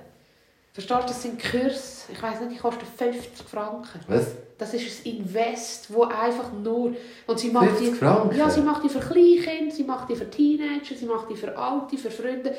Verstehst 0.77 1.01
du, 1.01 1.07
das 1.07 1.23
sind 1.23 1.43
Kurse. 1.43 2.13
Ich 2.13 2.23
weiss 2.23 2.39
nicht, 2.39 2.53
die 2.53 2.59
kosten 2.59 2.85
50 2.85 3.49
Franken. 3.49 3.99
Was? 4.09 4.27
Das 4.59 4.75
ist 4.75 5.07
ein 5.07 5.17
Invest, 5.17 5.91
wo 5.91 6.03
einfach 6.03 6.53
nur... 6.53 6.95
Und 7.27 7.39
sie 7.39 7.49
macht 7.49 7.71
50 7.71 7.89
die, 7.89 7.95
Franken? 7.95 8.37
Ja, 8.37 8.51
sie 8.51 8.61
macht 8.61 8.85
die 8.85 8.91
für 8.91 9.01
Kleinkinder, 9.01 9.75
sie 9.75 9.85
macht 9.85 10.11
die 10.11 10.17
für 10.17 10.29
Teenager, 10.29 10.95
sie 10.95 11.07
macht 11.07 11.31
die 11.31 11.35
für 11.35 11.57
Alte, 11.57 11.97
für 11.97 12.11
Freunde. 12.11 12.55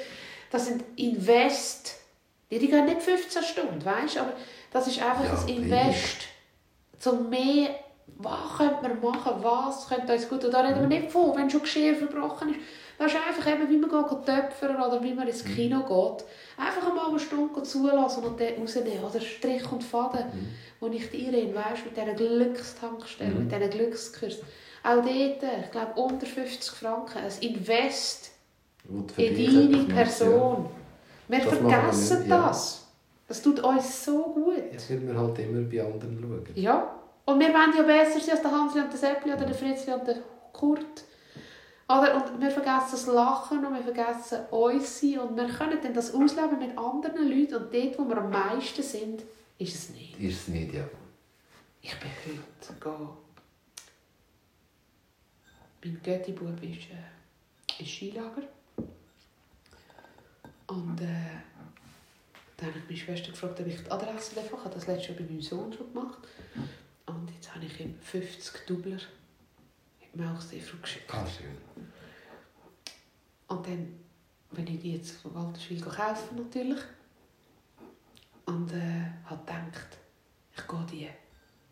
Das 0.50 0.66
sind 0.66 0.84
Invest. 0.96 1.94
Die, 2.50 2.58
die 2.58 2.68
gehen 2.68 2.86
nicht 2.86 3.04
15 3.04 3.44
Stunden, 3.44 3.86
weißt 3.86 4.16
du? 4.16 4.22
Aber 4.22 4.34
das 4.74 4.88
ist 4.88 5.00
einfach 5.00 5.24
Ja, 5.24 5.38
ein. 5.40 5.48
Invest. 5.48 6.18
Zum 6.98 7.30
mehr... 7.30 7.70
Was 8.20 8.58
könnte 8.58 8.82
man 8.82 9.00
machen? 9.00 9.34
Was 9.44 9.88
könnte 9.90 10.14
uns 10.14 10.28
gut... 10.28 10.44
Und 10.44 10.52
da 10.52 10.62
reden 10.62 10.80
wir 10.80 10.88
nicht 10.88 11.12
von, 11.12 11.38
wenn 11.38 11.52
schon 11.52 11.62
Geschirr 11.62 11.94
verbrochen 11.94 12.50
ist. 12.50 12.60
Das 13.00 13.14
ist 13.14 13.18
einfach 13.28 13.48
eben, 13.54 13.70
wie 13.70 13.78
man 13.78 13.90
geht 13.92 14.26
töpfern 14.26 14.76
oder 14.82 15.02
wie 15.04 15.14
man 15.14 15.28
ins 15.28 15.44
Mhm. 15.46 15.50
Kino 15.56 15.80
geht. 15.82 16.26
Einfach 16.58 16.88
einmal 16.90 17.10
eine 17.10 17.20
Stunde 17.20 17.62
zulassen 17.64 18.24
und 18.24 18.40
dann 18.40 18.54
rausnehmen. 18.60 19.04
Oder 19.04 19.22
Strich 19.22 19.72
und 19.72 19.84
Faden, 19.84 20.26
Mhm. 20.26 20.48
wo 20.80 20.88
ich 20.88 21.10
die 21.12 21.26
rein, 21.30 21.54
weißt, 21.54 21.86
mit 21.86 21.96
diesen 21.96 22.16
Glückstankstellen, 22.16 23.34
Mhm. 23.34 23.40
mit 23.44 23.52
diesen 23.52 23.70
Glückskurs. 23.70 24.38
Auch 24.84 24.96
dort, 24.96 25.08
ich 25.66 25.72
glaube, 25.72 25.92
unter 25.96 26.26
50 26.26 26.72
Franken, 26.72 27.18
ein 27.20 27.32
Invest 27.42 28.32
du 28.84 29.06
in 29.22 29.36
deine 29.72 29.84
Person. 29.94 30.70
Wir 31.28 31.40
Das 31.40 31.52
wir 31.52 31.70
vergessen 31.70 32.26
ja. 32.30 32.48
das. 32.48 32.88
Das 33.28 33.42
tut 33.42 33.60
uns 33.60 34.06
so 34.06 34.24
gut. 34.24 34.56
Ja. 34.58 34.64
Ja, 34.80 35.02
weil 35.02 35.08
wir 35.08 35.20
halt 35.20 35.40
immer 35.40 35.62
bei 35.70 35.82
anderen 35.84 36.18
schauen. 36.22 36.48
Ja, 36.56 36.94
Und 37.26 37.40
wir 37.42 37.50
wollen 37.50 37.74
ja 37.76 37.84
besser 37.84 38.22
sein 38.22 38.32
als 38.32 38.42
der 38.42 38.52
Hansli 38.52 38.80
und 38.80 38.90
der 38.92 38.98
Seppli 38.98 39.34
oder 39.34 39.46
der 39.46 39.54
Fritzli 39.54 39.92
und 39.94 40.08
der 40.08 40.16
Kurt. 40.54 41.04
Oder? 41.90 42.16
Und 42.16 42.42
wir 42.42 42.52
vergessen 42.52 42.92
das 42.92 43.06
Lachen 43.08 43.66
und 43.66 43.74
wir 43.74 43.82
vergessen 43.82 44.46
uns 44.52 45.00
sein 45.00 45.20
und 45.20 45.38
wir 45.38 45.48
können 45.48 45.80
dann 45.82 45.94
das 45.94 46.14
ausleben 46.14 46.60
mit 46.60 46.78
anderen 46.78 47.30
Leuten 47.30 47.56
und 47.56 47.74
dort, 47.74 48.00
wo 48.00 48.10
wir 48.10 48.18
am 48.18 48.30
meisten 48.30 48.84
sind, 48.84 49.24
ist 49.58 49.76
es 49.76 49.90
nicht. 49.90 50.20
Ist 50.20 50.42
es 50.42 50.48
nicht, 50.50 50.74
ja. 50.74 50.84
Ich 51.82 51.96
bin 52.00 52.10
heute 52.26 52.80
gehen. 52.80 53.10
Mein 55.84 56.02
Götti-Bub 56.04 56.62
ist 56.64 56.90
äh, 56.92 57.80
im 57.80 57.86
Skilager. 57.86 58.44
Und 60.68 61.00
äh, 61.00 61.40
dann 62.58 62.70
habe 62.70 62.80
ich 62.80 62.86
meine 62.86 62.98
Schwester 62.98 63.32
gefragt, 63.32 63.62
ob 63.62 63.68
ich 63.68 63.82
die 63.82 63.92
Adresse. 63.92 64.32
Ich 64.44 64.52
habe 64.52 64.74
das 64.74 64.88
letztes 64.88 65.08
Jahr 65.08 65.18
bei 65.18 65.24
meinem 65.24 65.42
Sohn 65.42 65.72
schon 65.72 65.94
gemacht. 65.94 66.18
Und 67.06 67.32
jetzt 67.34 67.56
habe 67.56 67.64
ich 67.64 67.80
ihm 67.80 67.98
50 68.02 68.66
Dubler 68.66 69.00
im 70.18 70.26
Melchseefrau 70.26 70.78
geschickt. 70.82 71.14
Ah, 71.14 71.26
schön. 71.26 71.58
Und 73.48 73.66
dann, 73.66 74.00
wenn 74.52 74.68
ich 74.68 74.80
die 74.80 74.94
jetzt 74.94 75.12
von 75.12 75.34
Walterswil 75.34 75.82
kaufen 75.82 76.38
natürlich. 76.38 76.80
Und 78.46 78.72
äh, 78.72 79.12
habe 79.26 79.42
gedacht, 79.46 79.98
ich 80.56 80.68
gehe 80.68 80.86
die 80.92 81.10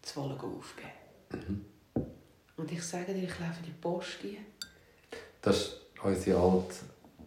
zu 0.01 0.21
Wolle 0.21 0.35
aufgeben. 0.35 1.65
Und 2.57 2.71
ich 2.71 2.83
sage 2.83 3.13
dir, 3.13 3.23
ich 3.23 3.39
laufe 3.39 3.63
die 3.65 3.71
Post 3.71 4.23
ein. 4.23 4.37
Das 5.41 5.57
ist 5.57 5.81
unsere 6.01 6.39
alte, 6.39 6.75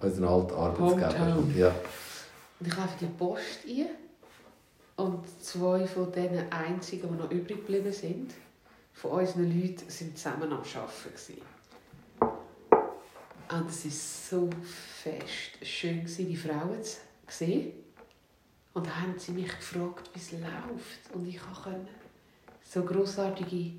unser 0.01 0.29
alter 0.29 0.57
Arbeitsgeber. 0.57 1.45
Ja. 1.57 1.75
Und 2.61 2.67
ich 2.67 2.77
laufe 2.77 2.99
die 3.01 3.07
Post 3.07 3.67
ein. 3.67 3.87
Und 4.97 5.43
zwei 5.43 5.87
von 5.87 6.11
den 6.11 6.51
einzigen, 6.51 7.09
die 7.09 7.23
noch 7.23 7.31
übrig 7.31 7.59
geblieben 7.59 7.93
sind, 7.93 8.33
von 9.01 9.13
unseren 9.13 9.45
Leuten, 9.61 9.89
sind 9.89 10.17
zusammen 10.19 10.53
am 10.53 10.59
Arbeiten. 10.59 11.13
gewesen. 11.15 11.43
Und 13.51 13.71
es 13.71 13.85
war 13.85 14.41
so 14.41 14.51
fest 15.03 15.59
schön, 15.63 16.05
die 16.05 16.37
Frauen 16.37 16.83
zu 16.83 16.97
sehen. 17.29 17.73
Und 18.75 18.87
dann 18.87 19.03
haben 19.03 19.19
sie 19.19 19.33
mich 19.33 19.49
gefragt, 19.49 20.11
wie 20.13 20.19
es 20.19 20.33
läuft. 20.33 21.15
Und 21.15 21.27
ich 21.27 21.39
konnte 21.41 21.89
so 22.63 22.83
grossartige 22.83 23.73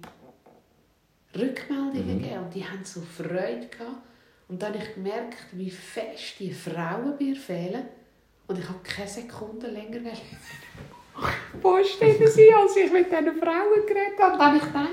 Rückmeldungen 1.38 2.18
Mhm. 2.18 2.22
geben. 2.24 2.44
Und 2.46 2.56
die 2.56 2.66
haben 2.66 2.84
so 2.84 3.02
Freude 3.02 3.68
gehabt. 3.68 4.02
Und 4.48 4.62
dann 4.62 4.74
habe 4.74 4.84
ich 4.84 4.94
gemerkt, 4.96 5.38
wie 5.52 5.70
fest 5.70 6.40
die 6.40 6.52
Frauen 6.54 7.16
mir 7.20 7.36
fehlen. 7.36 7.84
Und 8.48 8.58
ich 8.58 8.68
habe 8.68 8.80
keine 8.82 9.08
Sekunde 9.08 9.68
länger 9.68 10.00
Post 11.62 12.00
sein, 12.00 12.54
als 12.58 12.76
ich 12.76 12.92
mit 12.92 13.12
diesen 13.12 13.40
Frauen 13.40 13.86
geredet 13.88 14.20
habe. 14.20 14.34
Und 14.34 14.40
dann 14.40 14.56
ich 14.56 14.64
gedacht, 14.64 14.90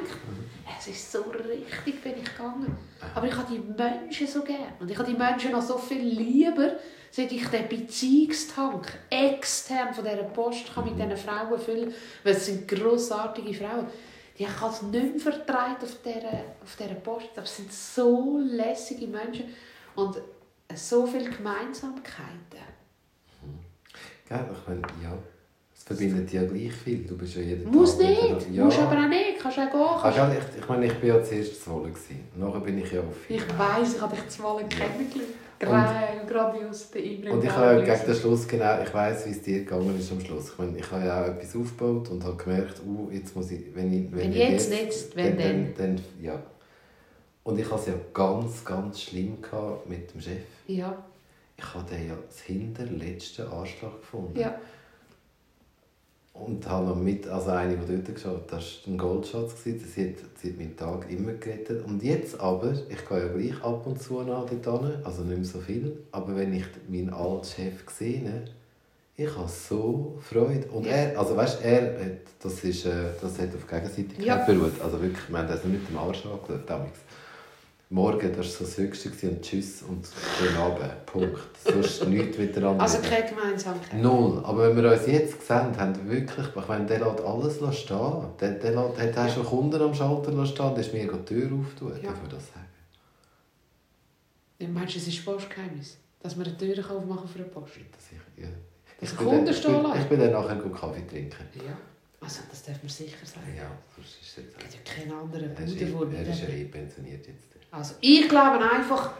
es 0.78 0.86
ist 0.88 1.12
so 1.12 1.22
richtig, 1.22 2.02
bin 2.02 2.14
ich 2.22 2.36
gegangen. 2.36 2.76
Aber 3.14 3.26
ich 3.26 3.36
habe 3.36 3.52
die 3.52 3.58
Menschen 3.58 4.26
so 4.26 4.42
gern. 4.42 4.72
Und 4.78 4.90
ich 4.90 4.98
habe 4.98 5.10
die 5.10 5.16
Menschen 5.16 5.52
noch 5.52 5.62
so 5.62 5.78
viel 5.78 6.02
lieber, 6.02 6.72
seit 7.10 7.32
ich 7.32 7.46
den 7.48 7.68
Beziehungstank 7.68 8.92
extern 9.10 9.94
von 9.94 10.04
dieser 10.04 10.24
Post 10.24 10.74
kann 10.74 10.84
mit 10.84 10.96
diesen 10.96 11.16
Frauen 11.16 11.58
füllen 11.58 11.94
Weil 12.24 12.34
es 12.34 12.46
sind 12.46 12.68
grossartige 12.68 13.54
Frauen. 13.54 13.86
Die 14.38 14.42
ich 14.42 14.62
also 14.62 14.86
nicht 14.86 15.12
mehr 15.12 15.20
vertreibt 15.20 15.82
auf 15.82 15.96
dieser, 16.04 16.44
auf 16.62 16.76
dieser 16.76 16.94
Post. 16.96 17.30
Aber 17.36 17.44
es 17.44 17.56
sind 17.56 17.72
so 17.72 18.38
lässige 18.38 19.06
Menschen. 19.06 19.46
Und 19.94 20.18
so 20.74 21.06
viele 21.06 21.30
Gemeinsamkeiten. 21.30 22.66
Gell? 24.28 24.46
Ich 24.52 24.68
meine, 24.68 24.82
ja. 25.02 25.18
Verbindet 25.86 26.32
ja 26.32 26.42
gleich 26.44 26.72
viel. 26.72 27.04
Du 27.06 27.16
bist 27.16 27.36
ja 27.36 27.42
jeden 27.42 27.70
Muss 27.70 27.96
Tag 27.96 28.08
nicht. 28.08 28.50
Ja. 28.52 28.64
Musst 28.64 28.78
aber 28.80 28.96
auch 29.04 29.08
nicht. 29.08 29.38
Kannst 29.40 29.58
auch 29.60 29.70
gehen. 29.70 30.02
Kannst 30.02 30.18
ich, 30.56 30.60
ich 30.60 30.68
meine, 30.68 30.86
ich 30.86 30.94
bin 30.94 31.08
ja 31.10 31.22
zuerst 31.22 31.62
zu 31.62 31.70
Wolle. 31.70 31.92
Nachher 32.36 32.60
bin 32.60 32.78
ich 32.78 32.90
ja 32.90 33.00
auf 33.00 33.06
Ich 33.30 33.42
weiss, 33.56 33.94
ich 33.94 34.00
habe 34.00 34.16
dich 34.16 34.28
zu 34.28 34.42
Wahlen 34.42 34.68
kennengelernt. 34.68 35.32
Gra- 35.60 36.26
Grandios, 36.26 36.90
der 36.90 37.02
Imre. 37.04 37.30
Und 37.32 37.44
ich 37.44 37.50
habe 37.50 37.80
ja 37.86 37.94
gegen 37.94 38.06
den 38.06 38.14
Schluss 38.16 38.46
genau, 38.48 38.82
ich 38.82 38.92
weiß, 38.92 39.26
wie 39.26 39.30
es 39.30 39.40
dir 39.42 39.60
gegangen 39.60 39.98
ist 39.98 40.10
am 40.12 40.20
Schluss. 40.20 40.50
Ich 40.50 40.58
meine, 40.58 40.76
ich 40.76 40.90
habe 40.90 41.06
ja 41.06 41.22
auch 41.22 41.28
etwas 41.28 41.56
aufgebaut 41.56 42.10
und 42.10 42.24
habe 42.24 42.36
gemerkt, 42.36 42.82
uh, 42.84 43.08
jetzt 43.10 43.34
muss 43.36 43.50
ich, 43.52 43.60
wenn 43.74 43.90
ich, 43.92 44.12
Wenn 44.12 44.32
ich 44.32 44.36
jetzt 44.38 44.70
nicht, 44.70 45.16
wenn 45.16 45.38
dann, 45.38 45.74
dann, 45.78 45.96
dann, 45.96 46.00
ja. 46.20 46.42
Und 47.44 47.58
ich 47.58 47.64
hatte 47.70 47.80
es 47.80 47.86
ja 47.86 47.94
ganz, 48.12 48.64
ganz 48.64 49.00
schlimm 49.00 49.38
mit 49.86 50.12
dem 50.12 50.20
Chef. 50.20 50.42
Ja, 50.66 50.94
Ich 51.56 51.74
habe 51.74 51.88
den 51.88 52.08
ja 52.08 52.14
das 52.28 52.40
hinterletzte 52.40 53.48
Arschloch 53.48 54.00
gefunden. 54.00 54.38
ja. 54.38 54.58
Und 56.44 56.68
habe 56.68 56.86
noch 56.86 56.96
mit, 56.96 57.26
also 57.26 57.50
eine, 57.50 57.76
die 57.76 57.94
dort 57.96 58.14
geschaut 58.14 58.42
das 58.50 58.80
war 58.84 58.92
ein 58.92 58.98
Goldschatz. 58.98 59.54
Das 59.64 59.66
hat, 59.72 59.84
sie 59.94 60.50
hat 60.50 60.58
meinen 60.58 60.76
Tag 60.76 61.06
immer 61.10 61.32
gerettet. 61.32 61.84
Und 61.86 62.02
jetzt 62.02 62.38
aber, 62.38 62.72
ich 62.72 63.08
gehe 63.08 63.18
ja 63.18 63.28
gleich 63.28 63.62
ab 63.64 63.86
und 63.86 64.00
zu 64.00 64.22
nach 64.22 64.44
dort 64.44 64.82
hin, 64.82 64.92
also 65.02 65.22
nicht 65.22 65.36
mehr 65.38 65.44
so 65.44 65.60
viel, 65.60 65.96
aber 66.12 66.36
wenn 66.36 66.52
ich 66.52 66.66
meinen 66.88 67.10
alten 67.10 67.44
Chef 67.44 67.74
sehe, 67.90 68.44
ich 69.18 69.34
habe 69.34 69.48
so 69.48 70.18
Freude. 70.20 70.66
Und 70.70 70.86
er, 70.86 71.18
also 71.18 71.34
weißt, 71.34 71.64
er 71.64 71.82
hat, 71.98 72.10
das, 72.42 72.62
ist, 72.64 72.84
äh, 72.84 72.90
das 73.20 73.38
hat 73.38 73.48
auf 73.54 73.66
Gegenseitigkeit 73.66 74.26
Ja. 74.26 74.36
beruht. 74.44 74.78
Also 74.82 75.00
wirklich, 75.00 75.28
wir 75.30 75.38
haben 75.38 75.48
das 75.48 75.64
nicht 75.64 75.80
mit 75.80 75.88
dem 75.88 75.96
Arsch 75.96 76.26
angeschaut 76.26 76.68
damals. 76.68 76.98
Morgen, 77.88 78.28
das 78.34 78.38
war 78.38 78.44
so 78.44 78.64
das 78.64 78.78
Höchste 78.78 79.10
und 79.28 79.42
Tschüss 79.42 79.82
und 79.82 80.08
guten 80.40 80.56
Abend. 80.56 81.06
Punkt. 81.06 81.38
Sonst 81.62 82.04
nichts 82.08 82.36
miteinander. 82.36 82.82
Also 82.82 82.98
keine 83.00 83.28
Gemeinsamkeit. 83.28 84.02
Null. 84.02 84.42
Aber 84.44 84.68
wenn 84.74 84.82
wir 84.82 84.90
uns 84.92 85.06
jetzt 85.06 85.46
sehen, 85.46 85.76
haben 85.78 85.94
wir 85.94 86.16
wirklich, 86.18 86.46
ich 86.48 86.68
meine, 86.68 86.84
der 86.86 86.98
lässt 86.98 87.20
alles 87.20 87.78
stehen. 87.78 88.24
Der, 88.40 88.50
der, 88.52 88.70
lässt, 88.72 88.98
der 88.98 89.22
hat 89.22 89.30
schon 89.32 89.44
Kunden 89.44 89.80
am 89.80 89.94
Schalter 89.94 90.44
stehen, 90.46 90.74
der 90.74 90.78
ist 90.84 90.92
mir 90.92 91.06
die 91.12 91.24
Tür 91.24 91.52
auftun, 91.60 91.92
Ja. 92.02 92.10
darf 92.10 92.22
ich 92.24 92.28
das 92.30 92.46
sagen? 92.52 92.66
Ja, 94.58 94.68
meinst 94.68 94.94
du, 94.96 94.98
es 94.98 95.06
ist 95.06 95.24
Postgeheimnis? 95.24 95.98
Dass 96.20 96.36
wir 96.36 96.44
eine 96.44 96.56
Tür 96.58 96.78
aufmachen 96.90 97.28
für 97.28 97.38
eine 97.38 97.48
Post? 97.48 97.74
Das 97.92 98.06
ich, 98.10 98.42
ja. 98.42 98.48
Dass 99.00 99.12
Ich 99.12 99.12
ein 99.12 99.18
bin 99.18 99.26
Kunde 99.28 99.44
dann- 99.44 99.52
ich 99.54 99.58
stehen 99.60 99.82
bin-? 99.82 100.00
Ich 100.02 100.06
bin 100.08 100.18
dann 100.18 100.32
nachher 100.32 100.56
gut 100.56 100.74
Kaffee 100.74 101.06
trinken. 101.06 101.44
Ja. 101.54 101.76
Also 102.20 102.40
das 102.50 102.64
darf 102.64 102.82
man 102.82 102.88
sicher 102.88 103.24
sagen. 103.24 103.46
Ja, 103.56 103.70
sonst 103.94 104.18
ist 104.20 104.26
es 104.30 104.36
jetzt... 104.42 104.56
Es 104.56 104.72
gibt 104.74 104.88
ja 104.88 104.94
keine 105.04 105.14
anderen 105.20 105.50
Er 105.54 105.60
eh- 105.60 106.16
er 106.16 106.32
ist 106.32 106.42
ja 106.42 106.48
eh 106.48 106.64
pensioniert 106.64 107.24
jetzt. 107.28 107.46
Also 107.76 107.94
ich 108.00 108.28
glaube 108.28 108.58
einfach, 108.58 109.10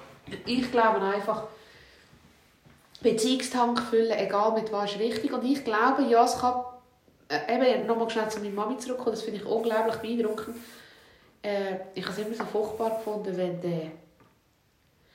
ich 0.47 0.71
glaube 0.71 1.01
einfach, 1.03 1.45
Beziehungstank 3.03 3.81
füllen, 3.81 4.19
egal 4.19 4.53
mit 4.53 4.73
was, 4.73 4.93
ist 4.93 4.99
wichtig. 4.99 5.33
Und 5.33 5.45
ich 5.45 5.65
glaube, 5.65 6.03
ja, 6.03 6.25
es 6.25 6.39
kann... 6.39 6.65
Äh, 7.29 7.75
eben, 7.75 7.87
nochmal 7.87 8.09
schnell 8.09 8.29
zu 8.29 8.41
meiner 8.41 8.55
Mami 8.55 8.79
zurückkommen, 8.79 9.11
das 9.11 9.23
finde 9.23 9.41
ich 9.41 9.47
unglaublich 9.47 9.97
beeindruckend. 9.97 10.57
Äh, 11.43 11.77
ich 11.95 12.05
habe 12.07 12.13
es 12.21 12.27
immer 12.27 12.35
so 12.35 12.45
furchtbar 12.45 12.91
gefunden, 12.91 13.37
wenn 13.37 13.61
der... 13.61 13.91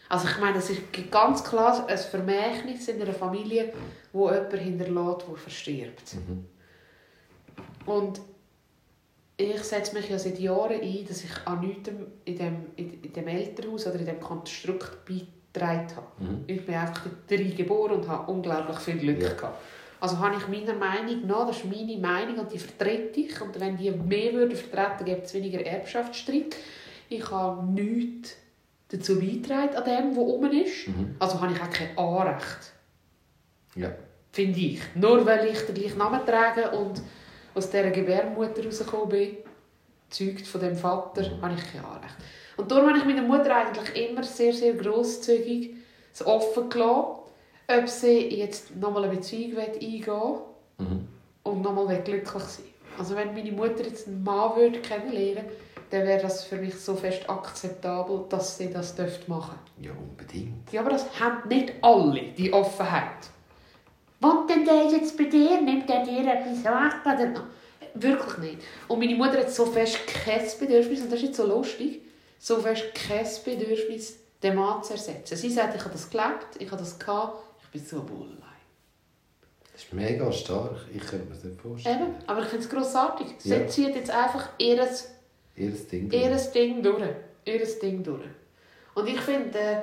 Also 0.09 0.27
ich 0.27 0.37
meine, 0.39 0.57
es 0.57 0.69
ist 0.69 0.81
ganz 1.09 1.41
klar 1.43 1.87
ein 1.87 1.97
Vermächtnis 1.97 2.89
in 2.89 3.01
einer 3.01 3.13
Familie, 3.13 3.73
wo 4.11 4.29
jemand 4.29 4.53
hinterlässt, 4.53 5.25
der 5.27 5.37
verstirbt. 5.37 6.15
Mhm. 6.15 6.45
Und 7.85 8.21
ich 9.41 9.63
setze 9.63 9.93
mich 9.95 10.09
ja 10.09 10.17
seit 10.19 10.39
Jahren 10.39 10.81
ein, 10.81 11.05
dass 11.07 11.23
ich 11.23 11.31
an 11.45 11.59
nichts 11.61 11.89
in 12.25 12.37
dem, 12.37 12.55
in, 12.75 13.01
in 13.03 13.13
dem 13.13 13.27
Elternhaus 13.27 13.87
oder 13.87 13.99
in 13.99 14.05
dem 14.05 14.19
Konstrukt 14.19 15.05
beigetragen 15.05 15.87
habe. 15.95 16.07
Mhm. 16.19 16.43
Ich 16.47 16.65
bin 16.65 16.75
einfach 16.75 17.05
drin 17.27 17.55
geboren 17.55 17.93
und 17.97 18.07
habe 18.07 18.31
unglaublich 18.31 18.77
viel 18.79 18.97
Glück 18.97 19.21
Ja. 19.21 19.29
gehabt. 19.33 19.59
Also 19.99 20.17
habe 20.19 20.35
ich 20.35 20.47
meiner 20.47 20.73
Meinung 20.77 21.27
nach, 21.27 21.45
das 21.47 21.57
ist 21.57 21.65
meine 21.65 21.97
Meinung 21.97 22.39
und 22.39 22.51
die 22.51 22.57
vertrete 22.57 23.19
ich. 23.19 23.39
Und 23.39 23.59
wenn 23.59 23.77
die 23.77 23.91
mehr 23.91 24.33
würden 24.33 24.55
vertreten, 24.57 25.05
gibt 25.05 25.25
es 25.25 25.33
weniger 25.35 25.63
Erbschaftsstreit. 25.63 26.55
Ich 27.09 27.29
habe 27.29 27.63
nichts 27.71 28.35
dazu 28.89 29.19
beigetragen 29.19 29.75
an 29.75 29.83
dem, 29.83 30.11
was 30.17 30.23
oben 30.23 30.51
ist. 30.63 30.87
Mhm. 30.87 31.15
Also 31.19 31.39
habe 31.39 31.53
ich 31.53 31.61
auch 31.61 31.69
kein 31.69 31.97
Anrecht 31.97 32.73
Ja. 33.75 33.91
finde 34.31 34.59
ich. 34.59 34.81
Nur 34.95 35.23
weil 35.25 35.47
ich 35.49 35.59
den 35.67 35.75
gleichen 35.75 35.97
Namen 35.99 36.25
trage 36.25 36.71
und 36.71 36.99
aus 37.53 37.69
dieser 37.69 37.91
Gebärmutter 37.91 38.63
rausgekommen 38.65 39.09
bin, 39.09 39.37
gezeugt 40.09 40.47
von 40.47 40.61
dem 40.61 40.75
Vater, 40.75 41.23
habe 41.41 41.53
ich 41.55 41.71
kein 41.71 41.83
Anrecht. 41.85 42.15
Und 42.57 42.69
darum 42.71 42.89
habe 42.89 42.97
ich 42.99 43.05
meiner 43.05 43.21
Mutter 43.21 43.55
eigentlich 43.55 44.09
immer 44.09 44.23
sehr, 44.23 44.53
sehr 44.53 44.73
grosszügig 44.73 45.75
es 46.13 46.25
offen 46.25 46.69
gelassen, 46.69 47.05
ob 47.67 47.87
sie 47.87 48.37
jetzt 48.37 48.75
nochmal 48.75 49.05
eine 49.05 49.15
Beziehung 49.15 49.57
eingehen 49.61 50.05
will 50.05 50.39
Mhm. 50.85 51.07
und 51.43 51.61
nochmal 51.61 52.01
glücklich 52.01 52.43
sein 52.43 52.65
Also 52.97 53.15
wenn 53.15 53.33
meine 53.33 53.51
Mutter 53.51 53.83
jetzt 53.83 54.07
einen 54.07 54.23
Mann 54.23 54.55
würde 54.55 54.79
kennenlernen 54.79 55.45
dann 55.91 56.07
wäre 56.07 56.21
das 56.21 56.45
für 56.45 56.55
mich 56.55 56.73
so 56.75 56.95
fest 56.95 57.29
akzeptabel, 57.29 58.23
dass 58.29 58.57
sie 58.57 58.71
das 58.71 58.95
dürfte 58.95 59.29
machen 59.29 59.55
Ja, 59.81 59.91
unbedingt. 59.91 60.71
ja, 60.71 60.81
aber 60.81 60.91
das 60.91 61.05
haben 61.19 61.47
nicht 61.49 61.73
alle, 61.81 62.21
die 62.37 62.51
Offenheit. 62.53 63.29
Wohnt 64.21 64.49
denn 64.49 64.63
der 64.65 64.85
jetzt 64.85 65.17
bei 65.17 65.25
dir? 65.25 65.59
Nimmt 65.61 65.89
der 65.89 66.05
dir 66.05 66.21
etwas 66.31 66.63
weg? 66.63 67.05
Oder? 67.05 67.43
Wirklich 67.95 68.37
nicht. 68.37 68.57
Und 68.87 68.99
meine 68.99 69.15
Mutter 69.15 69.39
hat 69.39 69.51
so 69.51 69.65
fest 69.65 69.97
kein 70.07 70.41
Bedürfnis, 70.59 71.01
und 71.01 71.11
das 71.11 71.19
ist 71.19 71.25
jetzt 71.27 71.37
so 71.37 71.45
lustig, 71.47 72.01
so 72.39 72.57
fest 72.57 72.85
kein 72.93 73.25
Bedürfnis, 73.43 74.17
den 74.41 74.55
Mann 74.55 74.81
zu 74.83 74.93
ersetzen. 74.93 75.35
Sie 75.35 75.49
sagt, 75.49 75.75
ich 75.75 75.81
habe 75.81 75.91
das 75.91 76.09
gelebt, 76.09 76.47
ich 76.59 76.71
habe 76.71 76.81
das 76.81 76.97
gehabt, 76.97 77.43
ich 77.63 77.69
bin 77.69 77.83
so 77.85 77.97
wohl 78.09 78.27
allein. 78.27 78.37
Das 79.73 79.83
ist 79.83 79.93
mega 79.93 80.31
stark. 80.31 80.75
Ich 80.93 81.01
könnte 81.01 81.25
mir 81.27 81.35
das 81.35 81.43
nicht 81.43 81.59
vorstellen. 81.61 82.01
Eben, 82.01 82.15
aber 82.27 82.41
ich 82.41 82.47
finde 82.47 82.63
es 82.65 82.69
grossartig. 82.69 83.27
Sie 83.39 83.49
Ja. 83.49 83.67
zieht 83.67 83.95
jetzt 83.95 84.11
einfach 84.11 84.49
ihres, 84.57 85.09
Ihres 85.55 85.87
Ding. 85.87 86.11
ihres 86.11 86.51
Ding 86.51 86.81
durch. 86.83 87.03
Ihres 87.45 87.79
Ding 87.79 88.03
durch. 88.03 88.23
Und 88.93 89.07
ich 89.07 89.19
finde, 89.19 89.57
äh, 89.57 89.75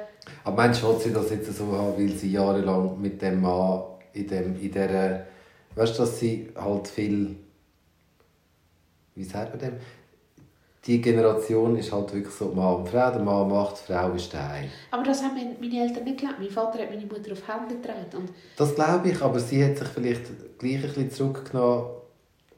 Aber 0.45 0.57
meinst 0.57 0.83
du, 0.83 0.89
will 0.89 0.99
sie 1.01 1.13
das 1.13 1.31
jetzt 1.31 1.57
so 1.57 1.67
haben, 1.73 1.97
weil 1.97 2.09
sie 2.17 2.33
jahrelang 2.33 3.01
mit 3.01 3.21
dem 3.23 3.41
Mann 3.41 3.83
in, 4.19 4.27
dem, 4.29 4.55
in 4.57 4.71
dieser... 4.73 5.27
Weißt 5.75 5.95
du, 5.95 6.03
dass 6.03 6.19
sie 6.19 6.49
halt 6.57 6.89
viel... 6.89 7.37
Wie 9.15 9.25
sagt 9.25 9.51
man 9.51 9.59
dem? 9.59 9.75
Die 10.87 11.01
Generation 11.01 11.77
ist 11.77 11.93
halt 11.93 12.15
wirklich 12.15 12.33
so 12.35 12.47
Mann 12.47 12.77
und 12.77 12.89
Frau. 12.89 13.11
Der 13.11 13.21
Mann 13.21 13.49
macht, 13.49 13.77
die 13.87 13.93
Frau 13.93 14.11
ist 14.13 14.33
daheim. 14.33 14.69
aber 14.91 15.03
das 15.03 15.23
haben 15.23 15.35
meine- 15.35 15.83
Eltern 15.83 16.05
nicht 16.05 16.19
geglaubt. 16.19 16.39
Mein 16.41 16.49
Vater 16.51 16.79
hat 16.79 16.91
meine 16.91 17.05
Mutter 17.05 17.33
auf 17.33 17.47
Hände 17.49 17.75
getragen. 17.77 18.17
Und 18.17 18.31
Das 18.57 18.75
glaube 18.75 19.09
ich, 19.11 19.21
aber 19.21 19.39
sie 19.41 19.63
hat 19.65 19.77
sich 19.77 19.89
vielleicht 19.89 20.59
gleich 20.59 20.77
ein 20.77 20.83
bisschen 20.83 21.11
zurückgenommen. 21.11 21.87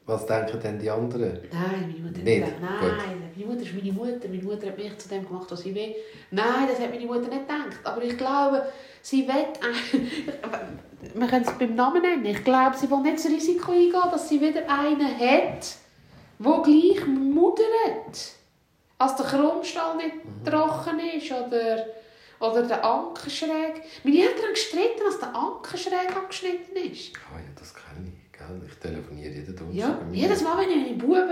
Was 0.05 0.25
denken 0.25 0.59
denn 0.61 0.79
die 0.79 0.89
anderen? 0.89 1.39
Nein, 1.51 1.81
meine 1.81 1.99
Mutter 1.99 2.21
Nicht? 2.21 2.45
gedacht, 2.45 2.53
Nein, 2.61 3.31
meine 3.35 3.45
Mutter 3.45 3.61
ist 3.63 3.73
meine 3.75 3.93
Mutter. 3.93 4.27
Meine 4.29 4.43
Mutter 4.43 4.67
hat 4.67 4.77
mich 4.77 4.97
zu 4.97 5.09
dem 5.09 5.27
gemacht, 5.27 5.51
was 5.51 5.61
sie 5.61 5.75
will. 5.75 5.95
Nein, 6.31 6.67
das 6.69 6.79
hat 6.79 6.89
meine 6.89 7.05
Mutter 7.05 7.27
nicht 7.27 7.47
gedacht. 7.47 7.79
Aber 7.83 8.03
ich 8.03 8.17
glaube, 8.17 8.63
sie 9.01 9.27
will... 9.27 9.47
Wir 11.13 11.27
können 11.27 11.43
es 11.43 11.51
beim 11.57 11.75
Namen 11.75 12.01
nennen. 12.01 12.25
Ich 12.25 12.43
glaube, 12.43 12.77
sie 12.77 12.89
will 12.89 12.99
nicht 12.99 13.17
das 13.17 13.25
Risiko 13.25 13.71
eingehen, 13.71 14.11
dass 14.11 14.29
sie 14.29 14.39
wieder 14.39 14.61
einen 14.69 15.19
hat, 15.19 15.65
der 16.39 16.61
gleich 16.63 17.07
muddert. 17.07 18.33
Als 18.97 19.15
der 19.15 19.25
Krummstall 19.25 19.97
nicht 19.97 20.15
trocken 20.45 20.99
ist 20.99 21.31
oder, 21.31 21.85
oder 22.39 22.63
der 22.63 22.85
Anker 22.85 23.29
schräg. 23.29 23.81
Meine 24.03 24.19
Eltern 24.19 24.51
gestritten, 24.53 25.01
als 25.05 25.19
der 25.19 25.35
Anker 25.35 25.75
schräg 25.75 26.15
abgeschnitten 26.15 26.75
ist. 26.75 27.13
Ah 27.17 27.39
ja, 27.39 27.51
das 27.57 27.73
kenne 27.73 28.07
ich. 28.07 28.31
Gell? 28.31 28.61
Ich 28.67 28.75
telefoniere 28.75 29.31
jeden 29.31 29.55
Donnerstag. 29.55 29.75
Ja, 29.75 29.99
jedes 30.13 30.43
Mal, 30.43 30.57
wenn 30.59 30.69
ich 30.69 30.85
meine 30.85 30.97
Buben 30.97 31.29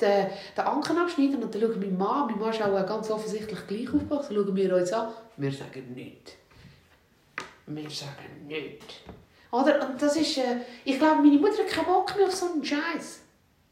den, 0.00 0.26
den 0.56 0.64
Anker 0.64 1.00
abschneiden 1.00 1.42
und 1.42 1.54
dann 1.54 1.62
schauen 1.62 1.80
meine 1.80 1.92
Mann, 1.92 2.26
meine 2.26 2.38
Mann 2.38 2.50
ist 2.50 2.62
auch 2.62 2.86
ganz 2.86 3.10
offensichtlich 3.10 3.66
gleich 3.66 3.88
aufgewachsen, 3.88 4.34
schauen 4.36 4.54
wir 4.54 4.76
uns 4.76 4.92
an, 4.92 5.08
wir 5.38 5.50
sagen 5.52 5.94
nichts. 5.94 6.32
Wir 7.68 7.90
sagen 7.90 8.46
nichts. 8.46 8.94
Oder? 9.50 9.88
Und 9.88 10.00
das 10.00 10.16
ist, 10.16 10.38
äh, 10.38 10.42
ich 10.84 10.98
glaube, 10.98 11.22
meine 11.22 11.38
Mutter 11.38 11.58
hat 11.58 11.68
keinen 11.68 11.86
Bock 11.86 12.14
mehr 12.16 12.26
auf 12.26 12.34
so 12.34 12.46
einen 12.52 12.64
Scheiß. 12.64 13.20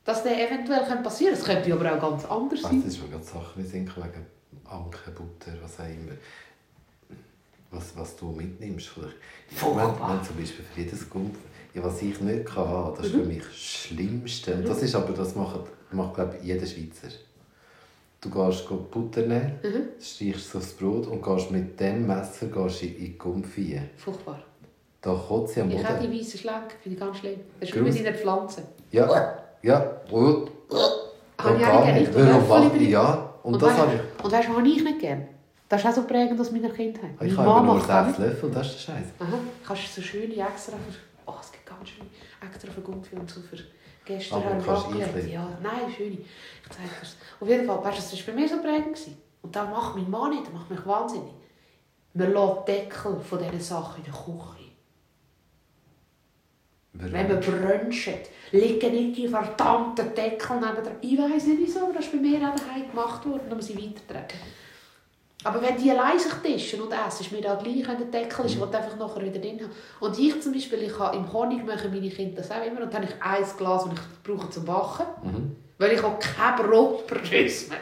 Dass 0.05 0.23
der 0.23 0.49
eventuell 0.49 0.81
passieren 1.03 1.35
könnte. 1.35 1.51
Es 1.61 1.65
könnte 1.65 1.73
aber 1.73 1.97
auch 1.97 2.11
ganz 2.11 2.25
anders 2.25 2.63
Was 2.63 2.71
sein. 2.71 2.83
ist 2.87 3.03
mir 3.03 3.09
gerade 3.09 3.25
Sachen 3.25 3.73
wegen 3.73 3.91
Anke, 4.65 5.11
Butter, 5.11 5.53
was 5.63 5.81
auch 5.81 5.85
immer. 5.85 6.13
Was, 7.71 7.97
was 7.97 8.17
du 8.17 8.27
mitnimmst. 8.31 8.87
Vielleicht. 8.89 9.17
Wenn, 9.61 9.77
wenn 9.77 10.25
zum 10.25 10.37
Beispiel 10.37 10.65
für 10.65 10.81
jedes 10.81 11.11
Gumpf, 11.11 11.39
ja, 11.75 11.83
was 11.85 12.01
ich 12.01 12.21
nicht 12.21 12.47
kann 12.47 12.95
das 12.97 13.07
ist 13.07 13.15
Mhm. 13.15 13.21
für 13.21 13.27
mich 13.27 13.43
das 13.43 13.57
Schlimmste. 13.57 14.55
Und 14.55 14.69
das 14.69 14.83
ist 14.83 14.95
aber, 14.95 15.13
das 15.13 15.35
macht, 15.35 15.61
macht 15.91 16.15
glaube 16.15 16.37
ich, 16.41 16.45
jeder 16.47 16.67
Schweizer. 16.67 17.09
Du 18.31 18.47
gehst 18.49 18.69
Butter 18.91 19.23
nehmen, 19.23 19.53
Mhm. 19.63 19.89
streichst 20.01 20.51
so 20.51 20.59
das 20.59 20.73
Brot 20.73 21.07
und 21.07 21.23
gehst 21.23 21.51
mit 21.51 21.79
dem 21.79 22.07
Messer 22.07 22.47
gehst 22.47 22.83
in 22.83 22.95
in 22.97 23.01
die 23.01 23.19
Gumpf 23.19 23.57
rein. 23.57 23.91
Furchtbar. 23.97 24.41
Da 25.01 25.15
kotzt 25.15 25.55
sie 25.55 25.61
am 25.61 25.71
Ich 25.71 25.85
habe 25.85 26.01
die 26.01 26.09
Boden. 26.09 26.19
weißen 26.21 26.41
Schläge, 26.41 26.61
finde 26.83 26.95
ich 26.97 27.01
ganz 27.01 27.19
schlimm. 27.19 27.41
Das 27.61 27.69
ist 27.71 27.77
mit 27.77 28.07
deinen 28.07 28.15
Pflanzen. 28.17 28.65
Ja, 28.91 29.39
ja. 29.63 29.79
Und, 30.11 30.51
Habe 31.39 31.59
ich 31.59 31.67
auch 31.67 31.85
nicht 31.87 32.13
gerne. 32.13 32.71
Ich. 32.79 32.89
Ja, 32.91 33.35
und, 33.45 33.55
Und, 33.55 33.63
das 33.63 33.69
weißt, 33.71 33.79
habe 33.81 33.93
ich... 33.95 34.25
und 34.25 34.33
weißt 34.33 34.49
du, 34.49 34.57
was 34.57 34.67
ich 34.67 34.83
nicht 34.83 34.99
gerne? 34.99 35.29
Das 35.69 35.81
ist 35.81 35.87
auch 35.91 35.93
so 35.95 36.03
prägend 36.05 36.41
aus 36.41 36.51
meiner 36.51 36.71
Kindheit. 36.71 37.11
Ich 37.21 37.37
Meine 37.37 37.49
habe 37.55 37.67
nur 37.67 37.81
sechs 37.81 38.19
Löffel, 38.19 38.51
das 38.51 38.67
ist 38.69 38.89
der 38.89 38.93
Scheiß. 38.95 39.07
Aha, 39.21 39.39
kannst 39.67 39.83
du 39.97 40.01
so 40.01 40.07
schöne 40.07 40.35
extra 40.35 40.73
für... 40.77 40.99
Oh, 41.27 41.35
es 41.41 41.53
gibt 41.53 41.67
ganz 41.67 41.89
schöne 41.89 42.09
extra 42.45 42.73
für 42.73 42.81
Gumpfi 42.81 43.15
und 43.17 43.29
so 43.31 43.41
für 43.41 43.57
gestern 44.07 44.43
Aber 44.43 44.51
haben 44.51 44.61
Raclette. 44.61 45.05
einkleben? 45.05 45.31
Ja, 45.31 45.59
nein, 45.63 45.93
schöne. 45.95 46.19
Ich 46.19 46.71
zeige 46.71 46.89
dir 46.89 47.07
Auf 47.41 47.49
jeden 47.49 47.67
Fall, 47.67 47.85
weißt 47.85 48.13
du, 48.13 48.17
das 48.17 48.27
war 48.27 48.35
bei 48.35 48.41
mir 48.41 48.49
so 48.49 48.63
prägend. 48.63 48.99
Und 49.43 49.55
das 49.55 49.69
macht 49.69 49.97
mein 49.97 50.11
Mann 50.11 50.31
nicht, 50.31 50.47
das 50.47 50.53
macht 50.53 50.71
mich 50.71 50.87
wahnsinnig. 50.87 51.33
Man 52.15 52.33
lässt 52.33 52.69
Deckel 52.69 53.21
von 53.21 53.39
diesen 53.39 53.61
Sachen 53.61 54.05
in 54.05 54.11
der 54.11 54.15
Küche. 54.15 54.57
Warum? 56.99 57.13
Wenn 57.13 57.29
man 57.29 57.41
bruncht, 57.41 58.31
liegen 58.53 58.93
nicht 58.93 59.19
die 59.19 59.29
verdammten 59.29 60.15
Deckel 60.15 60.57
neben 60.61 60.83
der... 60.83 60.97
Ich 61.03 61.19
weiss 61.19 61.45
nicht 61.47 61.61
wieso, 61.61 61.81
aber 61.81 61.93
das 61.93 62.07
ist 62.07 62.13
bei 62.13 62.19
mir 62.19 62.39
auch 62.39 62.57
daheim 62.57 62.91
gemacht 62.91 63.27
worden, 63.27 63.53
um 63.53 63.61
sie 63.61 63.77
weiterzutragen. 63.77 64.39
Aber 65.47 65.63
wenn 65.63 65.77
die 65.77 65.89
allein 65.93 66.19
sich 66.19 66.33
tischen 66.43 66.81
und 66.81 66.93
essen, 66.93 67.23
ist 67.23 67.31
mir 67.31 67.41
da 67.41 67.55
gleich, 67.55 67.87
wenn 67.87 67.99
der 67.99 68.21
Deckel 68.21 68.47
ist, 68.47 68.55
ich 68.55 68.61
will 68.61 68.67
einfach 68.67 68.97
nachher 68.97 69.23
wieder 69.23 69.39
drin 69.39 69.61
haben. 69.61 69.71
Und 70.01 70.19
ich 70.19 70.43
zum 70.43 70.53
Beispiel, 70.53 70.83
ich 70.83 70.99
habe 70.99 71.17
im 71.17 71.33
Honig 71.33 71.65
machen 71.65 71.93
meine 71.93 72.09
Kinder 72.09 72.43
das 72.43 72.51
auch 72.51 72.67
immer 72.67 72.83
und 72.83 72.93
dann 72.93 73.03
habe 73.03 73.05
ich 73.05 73.23
ein 73.23 73.57
Glas, 73.57 73.85
das 73.85 73.93
ich 73.93 74.23
brauche 74.25 74.51
zum 74.51 74.65
Backen. 74.65 75.07
Mhm. 75.23 75.57
Weil 75.79 75.93
ich 75.93 76.03
auch 76.03 76.19
kein 76.19 76.57
Brotbrüss 76.57 77.69
mehr. 77.69 77.79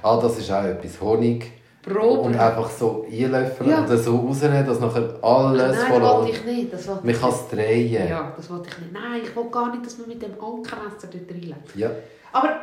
Ah, 0.00 0.16
das 0.22 0.38
ist 0.38 0.52
auch 0.52 0.62
etwas. 0.62 1.00
Honig. 1.00 1.50
Brot. 1.82 2.26
Und 2.26 2.36
einfach 2.38 2.70
so 2.70 3.04
einlöffeln 3.10 3.70
Ja. 3.70 3.80
dann 3.80 3.98
so 3.98 4.16
rausnehmen, 4.16 4.64
dass 4.64 4.78
nachher 4.78 5.18
alles 5.20 5.76
Nein, 5.76 5.90
voll... 5.90 6.00
das 6.00 6.12
wollte 6.12 6.30
ich 6.30 6.44
nicht. 6.44 6.72
Das 6.72 6.86
wollte 6.86 7.06
Man 7.06 7.14
ich 7.14 7.20
kann 7.20 7.30
es 7.30 7.48
drehen. 7.48 8.08
Ja, 8.08 8.32
das 8.36 8.48
wollte 8.48 8.68
ich 8.68 8.78
nicht. 8.78 8.92
Nein, 8.92 9.22
ich 9.24 9.34
will 9.34 9.50
gar 9.50 9.72
nicht, 9.72 9.86
dass 9.86 9.98
man 9.98 10.06
mit 10.06 10.22
dem 10.22 10.32
Ankermesser 10.34 11.08
dort 11.10 11.30
reinlegt. 11.30 11.74
Ja. 11.74 11.90
Aber 12.32 12.60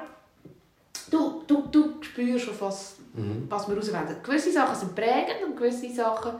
du, 1.11 1.41
du, 1.45 1.63
du 1.71 1.83
spürst, 2.01 2.49
auf 2.49 2.61
was, 2.61 2.94
Mhm. 3.15 3.45
was 3.49 3.67
wir 3.69 3.77
auswählen. 3.77 4.17
Gewisse 4.23 4.51
Sachen 4.51 4.75
sind 4.75 4.95
prägend 4.95 5.43
und 5.45 5.55
gewisse 5.57 5.89
Sachen 5.93 6.33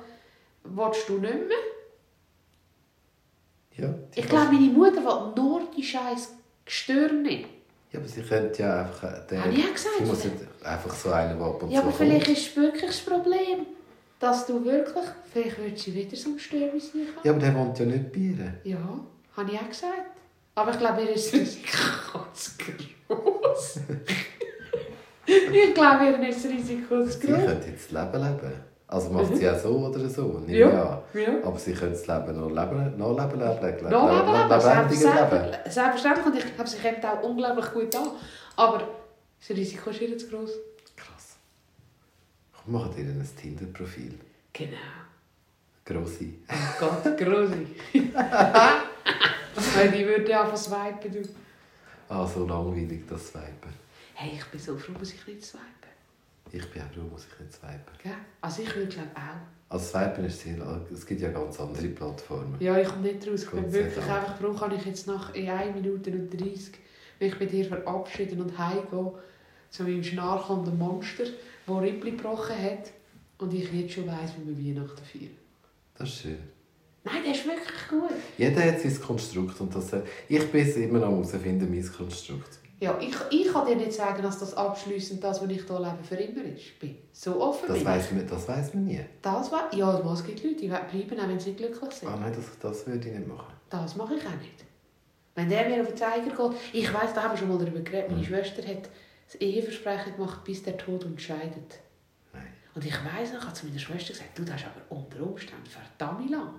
willst 0.63 1.07
du 1.09 1.17
nicht 1.19 1.33
mehr. 1.47 1.57
ja. 3.77 3.93
Ich 4.15 4.27
glaube, 4.27 4.51
meine 4.53 4.67
Mutter 4.71 4.97
will 5.03 5.33
nur 5.35 5.61
die 5.75 5.83
scheiß 5.83 6.33
Gestirn 6.65 7.21
nicht. 7.23 7.47
Ja, 7.91 7.99
aber 7.99 8.07
sie 8.09 8.21
könnte 8.23 8.61
ja 8.63 8.81
einfach... 8.81 9.03
äh, 9.03 9.21
Den, 9.29 9.41
Habe 9.43 9.53
ich 9.53 9.63
ja 9.65 9.71
gesagt. 9.71 9.95
Sie 9.99 10.05
muss 10.05 10.23
nicht 10.23 10.35
einfach 10.63 10.93
so 10.93 11.11
einen, 11.11 11.39
und 11.39 11.69
Ja, 11.71 11.79
aber 11.79 11.89
kommt. 11.91 11.95
vielleicht 12.01 12.27
ist 12.29 12.47
es 12.49 12.55
wirklich 12.57 12.87
das 12.87 12.99
Problem, 13.01 13.67
dass 14.19 14.45
du 14.47 14.65
wirklich... 14.65 15.05
Vielleicht 15.31 15.57
wird 15.59 15.79
sie 15.79 15.93
wieder 15.93 16.15
so 16.17 16.29
ein 16.29 16.35
Gestirn 16.35 16.71
wie 16.73 16.79
sie 16.79 17.07
Ja, 17.23 17.31
aber 17.31 17.39
der 17.39 17.55
wohnt 17.55 17.77
ja 17.79 17.85
nicht 17.85 18.11
bei 18.11 18.19
ihr. 18.19 18.53
Ja, 18.63 18.99
habe 19.37 19.51
ich 19.51 19.59
auch 19.59 19.69
gesagt. 19.69 20.11
Aber 20.55 20.71
ich 20.71 20.77
glaube, 20.77 21.03
ihr 21.03 21.13
ist 21.13 21.33
das 21.33 21.57
ganz 22.11 22.57
groß. 23.07 23.79
ich 25.27 25.73
glaube, 25.73 26.05
ihr 26.05 26.29
ist 26.29 26.43
das 26.45 26.51
Risiko 26.51 27.03
zu 27.03 27.11
Sie 27.11 27.27
groß. 27.27 27.45
könnte 27.45 27.67
jetzt 27.69 27.91
das 27.91 28.03
Leben 28.13 28.23
leben. 28.23 28.53
Also 28.87 29.09
macht 29.09 29.35
sie 29.35 29.49
auch 29.49 29.57
so 29.57 29.69
oder 29.77 30.07
so, 30.07 30.23
Mhm. 30.45 30.49
Ja. 30.49 31.01
ich. 31.13 31.21
Ja. 31.27 31.33
Aber 31.43 31.57
sie 31.57 31.73
könnte 31.73 31.91
das 31.97 32.05
Leben 32.07 32.39
noch 32.39 32.49
leben, 32.49 32.97
noch 32.97 33.17
leben, 33.17 33.39
leben, 33.39 33.61
leben, 33.61 33.89
Noch 33.89 34.09
leben, 34.09 34.25
leben, 34.31 34.49
Leben. 34.49 34.61
selbstverständlich. 34.61 35.73
Selbstverständlich. 35.73 36.25
Und 36.25 36.35
ich 36.37 36.55
glaube, 36.55 36.69
sie 36.69 36.77
kommt 36.77 37.05
auch 37.05 37.23
unglaublich 37.23 37.71
gut 37.73 37.95
an. 37.95 38.07
Aber 38.55 38.87
das 39.39 39.49
Risiko 39.57 39.89
ist 39.89 40.01
ihr 40.01 40.17
zu 40.17 40.27
groß. 40.27 40.51
Krass. 40.95 41.37
Komm, 42.53 42.73
machen 42.73 42.91
dir 42.95 43.01
ein 43.03 43.27
Tinder-Profil. 43.41 44.13
Genau. 44.53 44.77
Grossi. 45.83 46.39
Gott, 46.79 47.17
grosse. 47.17 47.57
Weil 49.75 49.91
die 49.91 50.05
würde 50.05 50.29
ja 50.29 50.43
einfach 50.43 50.57
swipen. 50.57 51.11
Du. 51.11 51.19
Ah, 52.09 52.25
so 52.25 52.45
langweilig, 52.45 53.03
das 53.09 53.27
Swipen. 53.27 53.73
Hey, 54.17 54.31
ich 54.33 54.45
bin 54.45 54.59
so 54.61 54.77
froh, 54.77 54.93
muss 54.97 55.13
ich 55.13 55.27
nicht 55.27 55.43
swipen. 55.43 55.61
Ich 56.49 56.71
bin 56.71 56.81
auch 56.81 56.93
froh, 56.93 57.01
muss 57.11 57.27
ich 57.31 57.39
nicht 57.39 57.53
swipen. 57.53 57.93
Gell? 58.01 58.13
Also 58.39 58.61
ich 58.61 58.73
würde 58.73 58.87
glaube 58.87 59.09
auch. 59.13 59.73
Also 59.73 59.85
Swipen 59.97 60.23
ist 60.23 60.39
sehr... 60.39 60.81
Es 60.93 61.05
gibt 61.05 61.19
ja 61.19 61.31
ganz 61.31 61.59
andere 61.59 61.87
Plattformen. 61.89 62.55
Ja, 62.61 62.77
ich 62.77 62.87
komme 62.87 63.11
nicht 63.11 63.27
raus. 63.27 63.43
Ich 63.43 63.49
bin 63.49 63.73
wirklich 63.73 64.05
einfach 64.05 64.37
froh, 64.37 64.53
kann 64.53 64.71
ich 64.71 64.85
jetzt 64.85 65.05
nach 65.05 65.33
in 65.33 65.49
1 65.49 65.75
Minute 65.75 66.11
und 66.11 66.29
30 66.31 66.75
mich 67.19 67.37
bei 67.37 67.45
dir 67.45 67.65
verabschieden 67.65 68.41
und 68.41 68.57
heimgehen 68.57 69.11
zu 69.69 69.83
meinem 69.83 70.03
schnarchenden 70.03 70.77
Monster, 70.77 71.25
der 71.67 71.81
Rippli 71.81 72.11
gebrochen 72.11 72.55
hat 72.57 72.91
und 73.39 73.53
ich 73.53 73.69
jetzt 73.73 73.93
schon 73.93 74.07
weiss, 74.07 74.31
wie 74.37 74.47
wir 74.47 74.75
Weihnachten 74.75 75.03
feiern. 75.03 75.37
Das 75.97 76.07
ist 76.07 76.21
schön. 76.21 76.37
Nein, 77.03 77.23
der 77.23 77.33
ist 77.33 77.45
wirklich 77.45 77.87
gut. 77.89 78.11
Jeder 78.37 78.63
hat 78.63 78.79
sein 78.79 79.01
Konstrukt 79.01 79.59
und 79.59 79.75
das... 79.75 79.91
Ich 80.29 80.51
bin 80.51 80.65
es 80.65 80.77
immer 80.77 80.99
noch 80.99 81.09
herausfinden, 81.09 81.69
mein 81.69 81.91
Konstrukt. 81.91 82.59
Ja, 82.79 82.97
ich, 82.99 83.15
ich 83.31 83.51
kann 83.53 83.65
dir 83.65 83.75
nicht 83.77 83.93
sagen, 83.93 84.21
dass 84.21 84.37
das 84.39 84.53
abschliessend 84.55 85.23
das, 85.23 85.41
was 85.41 85.49
ich 85.49 85.63
hier 85.63 85.79
lebe, 85.79 85.97
für 86.03 86.15
immer 86.15 86.43
ist. 86.43 86.77
Bin 86.79 86.97
so 87.13 87.41
offen 87.41 87.67
Das 87.69 87.77
ich. 87.77 87.83
man, 88.11 88.27
das 88.27 88.47
weiss 88.49 88.73
man 88.73 88.83
nie. 88.85 88.99
Das 89.21 89.49
war, 89.51 89.73
ja, 89.73 89.97
es 90.13 90.23
gibt 90.25 90.43
Leute, 90.43 90.55
die 90.57 90.67
bleiben, 90.67 91.19
auch 91.19 91.27
wenn 91.29 91.39
sie 91.39 91.53
glücklich 91.53 91.91
sind. 91.93 92.09
Ah 92.09 92.17
nein, 92.17 92.33
das, 92.35 92.45
das 92.59 92.85
würde 92.85 93.07
ich 93.07 93.15
nicht 93.15 93.27
machen. 93.27 93.53
Das 93.69 93.95
mache 93.95 94.15
ich 94.15 94.25
auch 94.25 94.31
nicht. 94.41 94.65
Wenn 95.35 95.49
der 95.49 95.69
mir 95.69 95.81
auf 95.81 95.87
den 95.87 95.97
Zeiger 95.97 96.29
geht, 96.29 96.57
ich 96.73 96.93
weiss, 96.93 97.13
da 97.13 97.23
haben 97.23 97.31
wir 97.31 97.37
schon 97.37 97.47
mal 97.49 97.57
darüber 97.57 97.79
geredet, 97.79 98.09
meine 98.09 98.21
Mhm. 98.21 98.25
Schwester 98.25 98.61
hat 98.67 98.89
das 99.27 99.35
Eheversprechen 99.41 100.15
gemacht, 100.17 100.43
bis 100.43 100.61
der 100.63 100.77
Tod 100.77 101.05
uns 101.05 101.21
scheidet. 101.21 101.79
Nein. 102.33 102.47
Und 102.73 102.85
ich 102.85 102.93
weiss 102.93 103.31
noch, 103.31 103.39
ich 103.39 103.45
habe 103.45 103.53
zu 103.55 103.65
meiner 103.67 103.79
Schwester 103.79 104.13
gesagt, 104.13 104.37
du, 104.37 104.43
das 104.43 104.57
ist 104.61 104.65
aber 104.67 104.97
unter 104.97 105.21
Umständen 105.23 105.65
verdammt 105.65 106.29
lang. 106.29 106.53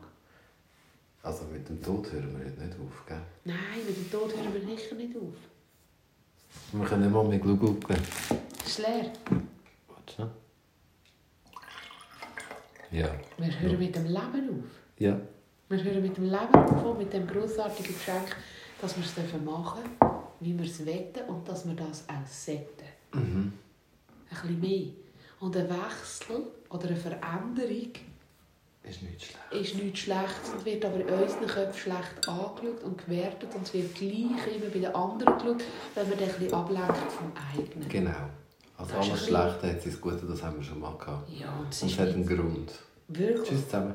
Also 1.23 1.45
mit 1.45 1.69
dem 1.69 1.83
Tod 1.83 2.11
hören 2.12 2.39
wir 2.39 2.47
heute 2.47 2.61
nicht 2.61 2.73
auf, 2.81 3.05
gell? 3.07 3.21
Nein, 3.45 3.57
mit 3.87 3.97
dem 3.97 4.11
Tod 4.11 4.35
hören 4.35 4.53
wir 4.55 4.61
sicher 4.77 4.95
nicht 4.95 5.17
auf. 5.17 5.35
Wir 6.73 6.85
können 6.85 7.13
mal 7.13 7.25
mehr 7.25 7.41
schauen. 7.41 7.79
Es 8.61 8.67
ist 8.67 8.79
leer. 8.79 9.13
Warte? 9.89 10.31
Ja. 12.91 13.09
Wir 13.39 13.61
hören 13.61 13.79
mit 13.79 13.95
dem 13.95 14.05
Leben 14.07 14.51
auf. 14.51 14.71
Ja. 14.99 15.21
Wir 15.69 15.83
hören 15.83 16.03
mit 16.03 16.17
dem 16.17 16.25
Leben 16.25 16.53
davon, 16.53 16.99
mit 16.99 17.13
dem 17.13 17.27
grossartigen 17.27 17.95
Geschenk, 17.95 18.37
dass 18.81 18.97
wir 18.97 19.05
es 19.05 19.17
machen 19.45 19.83
dürfen, 20.01 20.11
wie 20.41 20.59
wir 20.59 20.65
es 20.65 20.85
wollen 20.85 21.29
und 21.29 21.49
dass 21.49 21.67
wir 21.67 21.75
das 21.75 22.05
auch 22.09 22.27
sollten. 22.27 22.87
Mhm. 23.13 23.53
Ein 24.31 24.41
bisschen 24.43 24.61
mehr. 24.61 24.87
Und 25.41 25.57
ein 25.57 25.69
Wechsel 25.69 26.47
oder 26.71 26.89
eine 26.89 26.97
Veränderung 26.97 27.93
Ist 28.89 29.03
nicht 29.03 29.24
schlecht. 29.24 29.53
ist 29.53 29.74
nichts 29.82 29.99
Schlechtes 30.01 30.51
und 30.57 30.64
wird 30.64 30.84
aber 30.84 30.97
in 31.01 31.09
unseren 31.09 31.47
Köpfen 31.47 31.74
schlecht 31.74 32.28
angeschaut 32.28 32.82
und 32.84 33.05
gewertet 33.05 33.49
und 33.55 33.62
es 33.66 33.74
wird 33.74 33.95
gleich 33.95 34.11
immer 34.57 34.66
bei 34.72 34.78
den 34.78 34.95
anderen 34.95 35.34
geschaut, 35.39 35.64
wenn 35.95 36.09
man 36.09 36.18
dann 36.18 36.28
ein 36.28 36.34
bisschen 36.39 36.55
ablenkt 36.55 37.12
vom 37.12 37.32
eigenen. 37.53 37.89
Genau. 37.89 38.11
Also 38.78 38.93
Das 38.95 39.11
alles 39.11 39.26
Schlechte 39.26 39.70
hat 39.72 39.82
sein 39.82 40.01
Gute, 40.01 40.26
das 40.26 40.43
haben 40.43 40.57
wir 40.59 40.62
schon 40.62 40.78
mal 40.80 40.97
gehabt. 40.97 41.28
Ja, 41.30 41.49
es 41.68 41.82
Und 41.82 41.89
ist 41.89 41.95
es 41.95 41.99
hat 42.01 42.09
einen 42.14 42.26
Grund. 42.26 42.72
wirklich 43.09 43.49
Tschüss 43.49 43.64
zusammen. 43.64 43.95